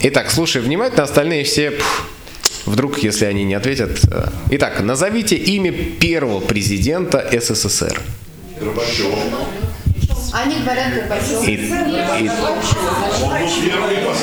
Итак, 0.00 0.30
слушай 0.30 0.62
внимательно, 0.62 1.02
остальные 1.02 1.42
все 1.42 1.72
пф, 1.72 2.06
вдруг, 2.66 2.98
если 2.98 3.24
они 3.24 3.44
не 3.44 3.54
ответят. 3.54 4.00
э. 4.10 4.28
Итак, 4.50 4.82
назовите 4.82 5.36
имя 5.36 5.72
первого 5.72 6.40
президента 6.40 7.26
СССР. 7.32 8.00
Они 10.36 10.56
говорят 10.56 10.92
Горбачев. 10.94 11.48
И- 11.48 11.54
и- 12.22 12.30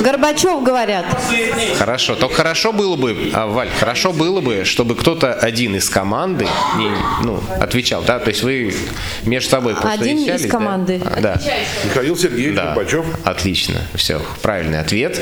Горбачев 0.04 0.62
говорят. 0.62 1.06
Хорошо, 1.80 2.16
только 2.16 2.36
хорошо 2.36 2.72
было 2.72 2.96
бы, 2.96 3.32
а, 3.34 3.48
Валь, 3.48 3.70
хорошо 3.80 4.14
было 4.14 4.40
бы, 4.40 4.64
чтобы 4.64 4.96
кто-то 4.96 5.34
один 5.34 5.76
из 5.76 5.90
команды 5.90 6.46
не, 6.78 6.92
ну, 7.24 7.42
отвечал, 7.60 8.04
да, 8.04 8.20
то 8.20 8.30
есть 8.30 8.44
вы 8.44 8.76
между 9.24 9.50
собой 9.50 9.74
просто 9.74 10.02
Один 10.04 10.20
из 10.20 10.44
да? 10.44 10.48
команды. 10.50 11.02
А, 11.04 11.20
Да. 11.20 11.42
Михаил 11.84 12.16
Сергеевич 12.16 12.56
Да. 12.56 12.66
Горбачев. 12.76 13.06
Отлично, 13.24 13.82
все, 13.96 14.22
правильный 14.44 14.80
ответ. 14.80 15.20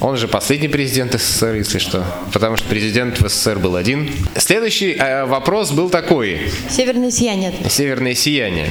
Он 0.00 0.16
же 0.16 0.26
последний 0.26 0.68
президент 0.68 1.12
СССР, 1.20 1.56
если 1.56 1.78
что, 1.78 2.02
потому 2.32 2.56
что 2.56 2.66
президент 2.66 3.20
в 3.20 3.28
СССР 3.28 3.58
был 3.58 3.76
один. 3.76 4.10
Следующий 4.36 4.92
э, 4.98 5.26
вопрос 5.26 5.70
был 5.72 5.90
такой. 5.90 6.50
Северное 6.70 7.10
сияние. 7.10 7.52
Северное 7.68 8.14
сияние. 8.14 8.68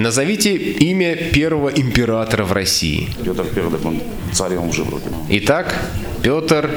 Назовите 0.00 0.54
имя 0.56 1.14
первого 1.14 1.68
императора 1.68 2.44
в 2.44 2.52
России. 2.52 3.10
Петр 3.22 3.44
Первый, 3.54 3.72
так 3.72 3.84
он 3.84 4.00
царем 4.32 4.66
уже 4.66 4.82
вроде. 4.82 5.04
Итак, 5.28 5.74
Петр 6.22 6.70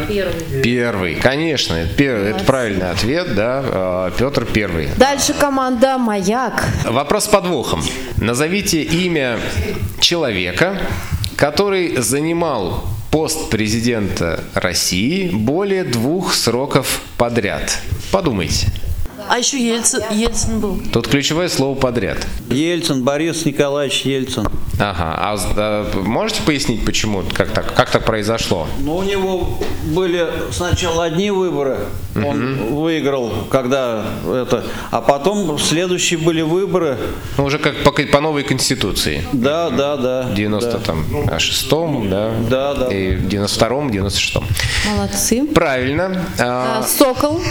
Первый. 0.61 1.15
Конечно, 1.15 1.73
это, 1.75 1.95
пер- 1.95 2.17
это 2.35 2.43
правильный 2.43 2.91
ответ, 2.91 3.33
да, 3.33 3.63
э, 3.65 4.11
Петр 4.17 4.43
Первый. 4.45 4.89
Дальше 4.97 5.33
команда 5.33 5.97
«Маяк». 5.97 6.65
Вопрос 6.85 7.23
с 7.23 7.27
подвохом. 7.29 7.81
Назовите 8.17 8.81
имя 8.83 9.39
человека, 10.01 10.77
который 11.37 11.95
занимал 12.01 12.83
пост 13.09 13.49
президента 13.49 14.43
России 14.53 15.29
более 15.29 15.85
двух 15.85 16.33
сроков 16.33 16.99
подряд. 17.17 17.79
Подумайте. 18.11 18.67
А 19.29 19.37
еще 19.37 19.57
Ельцин, 19.57 20.01
Ельцин 20.11 20.59
был. 20.59 20.79
Тут 20.91 21.07
ключевое 21.07 21.49
слово 21.49 21.75
подряд. 21.75 22.17
Ельцин, 22.49 23.03
Борис 23.03 23.45
Николаевич 23.45 24.01
Ельцин. 24.01 24.47
Ага. 24.79 25.15
А 25.17 25.37
э, 25.55 25.99
можете 26.01 26.41
пояснить, 26.41 26.83
почему, 26.83 27.23
как 27.33 27.51
так, 27.51 27.73
как 27.75 27.91
так 27.91 28.05
произошло? 28.05 28.67
Ну, 28.79 28.97
у 28.97 29.03
него 29.03 29.59
были 29.85 30.27
сначала 30.51 31.05
одни 31.05 31.29
выборы, 31.31 31.77
он 32.15 32.73
выиграл, 32.73 33.31
когда 33.49 34.05
это, 34.25 34.63
а 34.91 35.01
потом 35.01 35.59
следующие 35.59 36.19
были 36.19 36.41
выборы. 36.41 36.97
Ну, 37.37 37.45
уже 37.45 37.59
как 37.59 37.83
по, 37.83 37.91
по 37.91 38.19
новой 38.19 38.43
конституции. 38.43 39.23
Да, 39.31 39.69
да, 39.69 39.95
да. 39.97 40.21
В 40.23 40.33
90 40.33 40.71
да. 40.71 40.79
там 40.79 41.05
а, 41.29 41.39
шестом, 41.39 42.09
да? 42.09 42.31
Да, 42.49 42.73
да. 42.73 42.87
И 42.87 43.15
в 43.15 43.27
92-м, 43.27 43.89
96-м. 43.89 44.43
Молодцы. 44.95 45.45
Правильно. 45.53 46.25
А, 46.39 46.79
А, 46.79 46.83
Сокол. 46.83 47.41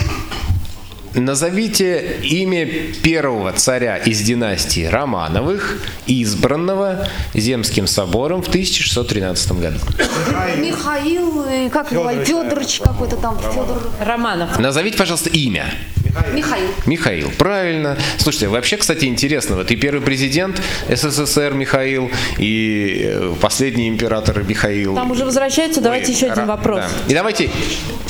Назовите 1.15 2.17
имя 2.23 2.67
первого 3.03 3.51
царя 3.53 3.97
из 3.97 4.21
династии 4.21 4.85
Романовых, 4.85 5.77
избранного 6.07 7.07
Земским 7.33 7.87
собором 7.87 8.41
в 8.41 8.47
1613 8.47 9.51
году. 9.53 9.77
Михаил, 10.57 11.45
э, 11.45 11.69
как 11.69 11.91
его, 11.91 12.09
Федорович 12.11 12.81
какой-то 12.83 13.17
там, 13.17 13.37
Федор 13.39 13.91
Романов. 13.99 14.57
Назовите, 14.59 14.97
пожалуйста, 14.97 15.29
имя. 15.29 15.65
Михаил. 16.31 16.69
Михаил, 16.85 17.31
правильно. 17.37 17.97
Слушайте, 18.17 18.47
вообще, 18.47 18.77
кстати, 18.77 19.05
интересно, 19.05 19.55
вот 19.55 19.71
и 19.71 19.75
первый 19.75 20.01
президент 20.01 20.61
СССР 20.89 21.53
Михаил, 21.53 22.11
и 22.37 23.01
э, 23.05 23.33
последний 23.41 23.87
император 23.89 24.43
Михаил. 24.43 24.95
Там 24.95 25.11
уже 25.11 25.25
возвращаются, 25.25 25.81
давайте 25.81 26.11
еще 26.11 26.27
один 26.27 26.45
вопрос. 26.45 26.81
да. 26.81 27.11
И 27.11 27.15
давайте, 27.15 27.49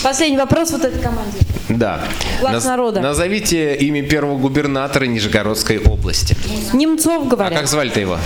Последний 0.01 0.38
вопрос 0.38 0.72
вот 0.72 0.84
этой 0.84 1.01
команде. 1.01 1.38
Да. 1.70 2.03
Глаз 2.41 2.66
народа. 2.66 3.01
Назовите 3.01 3.76
имя 3.76 4.03
первого 4.03 4.38
губернатора 4.38 5.05
Нижегородской 5.05 5.80
области. 5.80 6.36
Немцов 6.74 7.24
А 7.26 7.30
говорят. 7.30 7.53
как 7.59 7.68
звали-то 7.68 7.99
его? 7.99 8.18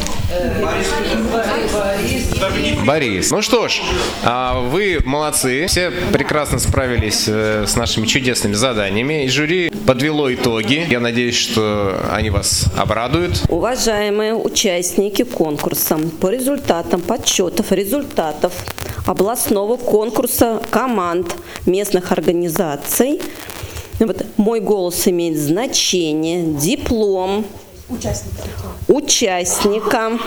Борис. 2.85 3.31
Ну 3.31 3.41
что 3.41 3.67
ж, 3.67 3.81
а, 4.23 4.61
вы 4.61 4.99
молодцы. 5.03 5.67
Все 5.67 5.91
прекрасно 6.11 6.59
справились 6.59 7.25
э, 7.27 7.65
с 7.67 7.75
нашими 7.75 8.05
чудесными 8.05 8.53
заданиями. 8.53 9.25
И 9.25 9.29
жюри 9.29 9.71
подвело 9.85 10.33
итоги. 10.33 10.85
Я 10.89 10.99
надеюсь, 10.99 11.35
что 11.35 11.99
они 12.11 12.29
вас 12.29 12.65
обрадуют. 12.75 13.43
Уважаемые 13.49 14.33
участники 14.35 15.23
конкурса, 15.23 15.97
по 16.21 16.29
результатам 16.29 17.01
подсчетов 17.01 17.71
результатов 17.71 18.53
областного 19.07 19.77
конкурса 19.77 20.61
команд 20.69 21.35
местных 21.65 22.11
организаций, 22.11 23.21
вот, 23.99 24.25
мой 24.37 24.59
голос 24.59 25.07
имеет 25.07 25.37
значение, 25.37 26.43
диплом 26.43 27.45
участника 28.87 30.19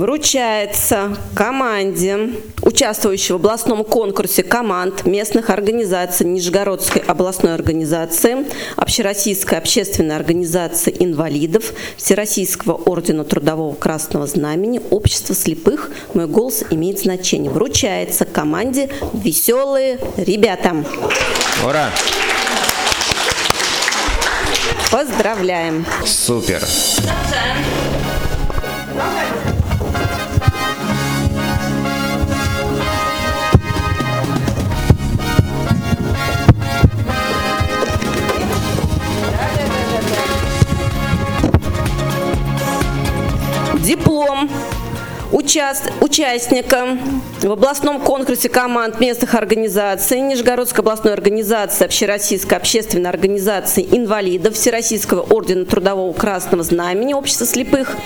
вручается 0.00 1.14
команде, 1.34 2.30
участвующей 2.62 3.34
в 3.34 3.36
областном 3.36 3.84
конкурсе 3.84 4.42
команд 4.42 5.04
местных 5.04 5.50
организаций 5.50 6.26
Нижегородской 6.26 7.02
областной 7.02 7.54
организации, 7.54 8.46
Общероссийской 8.76 9.58
общественной 9.58 10.16
организации 10.16 10.96
инвалидов, 10.98 11.74
Всероссийского 11.98 12.72
ордена 12.72 13.24
Трудового 13.24 13.74
Красного 13.74 14.26
Знамени, 14.26 14.80
Общества 14.90 15.34
слепых. 15.34 15.90
Мой 16.14 16.26
голос 16.26 16.64
имеет 16.70 17.00
значение. 17.00 17.50
Вручается 17.50 18.24
команде 18.24 18.88
«Веселые 19.12 19.98
ребята». 20.16 20.82
Ура! 21.62 21.90
Поздравляем! 24.90 25.84
Супер! 26.06 26.62
Диплом 43.90 44.48
участ- 45.32 45.92
участника 46.00 46.96
в 47.42 47.50
областном 47.50 48.00
конкурсе 48.00 48.48
команд 48.48 49.00
местных 49.00 49.34
организаций 49.34 50.20
Нижегородской 50.20 50.82
областной 50.82 51.12
организации 51.12 51.86
Общероссийской 51.86 52.56
общественной 52.56 53.10
организации 53.10 53.82
инвалидов 53.90 54.54
Всероссийского 54.54 55.22
ордена 55.22 55.64
Трудового 55.64 56.12
Красного 56.12 56.62
Знамени 56.62 57.14
Общества 57.14 57.46
слепых. 57.46 57.96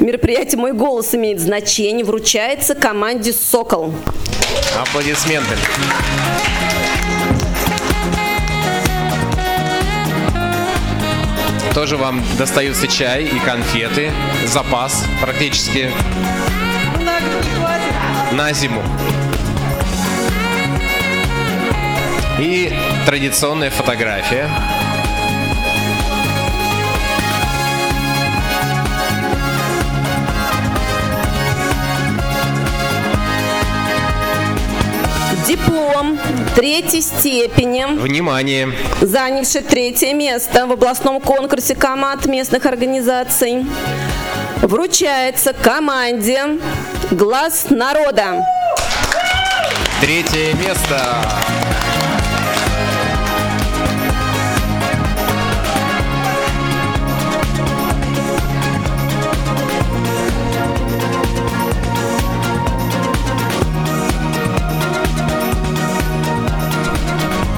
Мероприятие 0.00 0.58
«Мой 0.58 0.72
голос» 0.74 1.14
имеет 1.14 1.40
значение. 1.40 2.04
Вручается 2.04 2.74
команде 2.74 3.32
«Сокол». 3.32 3.94
Аплодисменты. 4.78 5.54
Тоже 11.76 11.98
вам 11.98 12.24
достаются 12.38 12.88
чай 12.88 13.24
и 13.24 13.38
конфеты. 13.38 14.10
Запас 14.46 15.04
практически 15.20 15.90
на 18.32 18.50
зиму. 18.54 18.82
И 22.38 22.72
традиционная 23.04 23.68
фотография. 23.68 24.48
Диплом 35.46 35.75
третьей 36.54 37.02
степени. 37.02 37.84
Внимание! 37.98 38.72
занявший 39.00 39.62
третье 39.62 40.14
место 40.14 40.66
в 40.66 40.72
областном 40.72 41.20
конкурсе 41.20 41.74
команд 41.74 42.26
местных 42.26 42.66
организаций, 42.66 43.66
вручается 44.62 45.52
команде 45.52 46.58
«Глаз 47.10 47.66
народа». 47.70 48.44
Третье 50.00 50.54
место. 50.54 51.24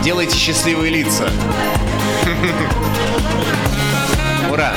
Делайте 0.09 0.39
счастливые 0.39 0.91
лица. 0.91 1.29
Ура! 4.51 4.73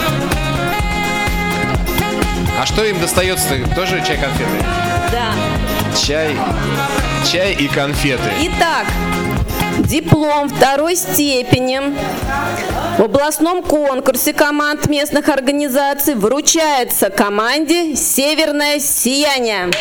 А 2.59 2.65
что 2.65 2.83
им 2.83 2.99
достается? 2.99 3.47
Тоже 3.73 4.03
чай, 4.05 4.17
конфеты? 4.17 4.51
Да. 5.09 5.31
Чай, 5.97 6.35
чай 7.31 7.53
и 7.53 7.69
конфеты. 7.69 8.29
Итак, 8.41 8.87
диплом 9.77 10.49
второй 10.49 10.97
степени 10.97 11.79
в 12.97 13.01
областном 13.01 13.63
конкурсе 13.63 14.33
команд 14.33 14.87
местных 14.87 15.29
организаций 15.29 16.15
вручается 16.15 17.09
команде 17.09 17.95
«Северное 17.95 18.79
сияние». 18.79 19.71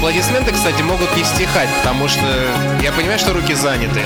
Аплодисменты, 0.00 0.50
кстати, 0.52 0.80
могут 0.80 1.14
не 1.14 1.22
стихать, 1.22 1.68
потому 1.82 2.08
что 2.08 2.22
я 2.82 2.90
понимаю, 2.90 3.18
что 3.18 3.34
руки 3.34 3.52
заняты. 3.52 4.00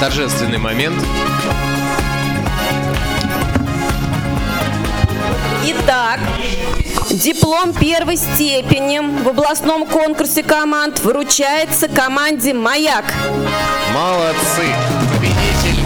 Торжественный 0.00 0.58
момент. 0.58 1.00
Итак, 5.66 6.18
диплом 7.10 7.72
первой 7.74 8.16
степени 8.16 8.98
в 9.22 9.28
областном 9.28 9.86
конкурсе 9.86 10.42
команд 10.42 10.98
вручается 10.98 11.86
команде 11.86 12.54
«Маяк». 12.54 13.04
Молодцы! 14.00 14.64
Победитель. 15.12 15.84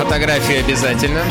Фотографии 0.00 0.56
обязательно. 0.56 1.22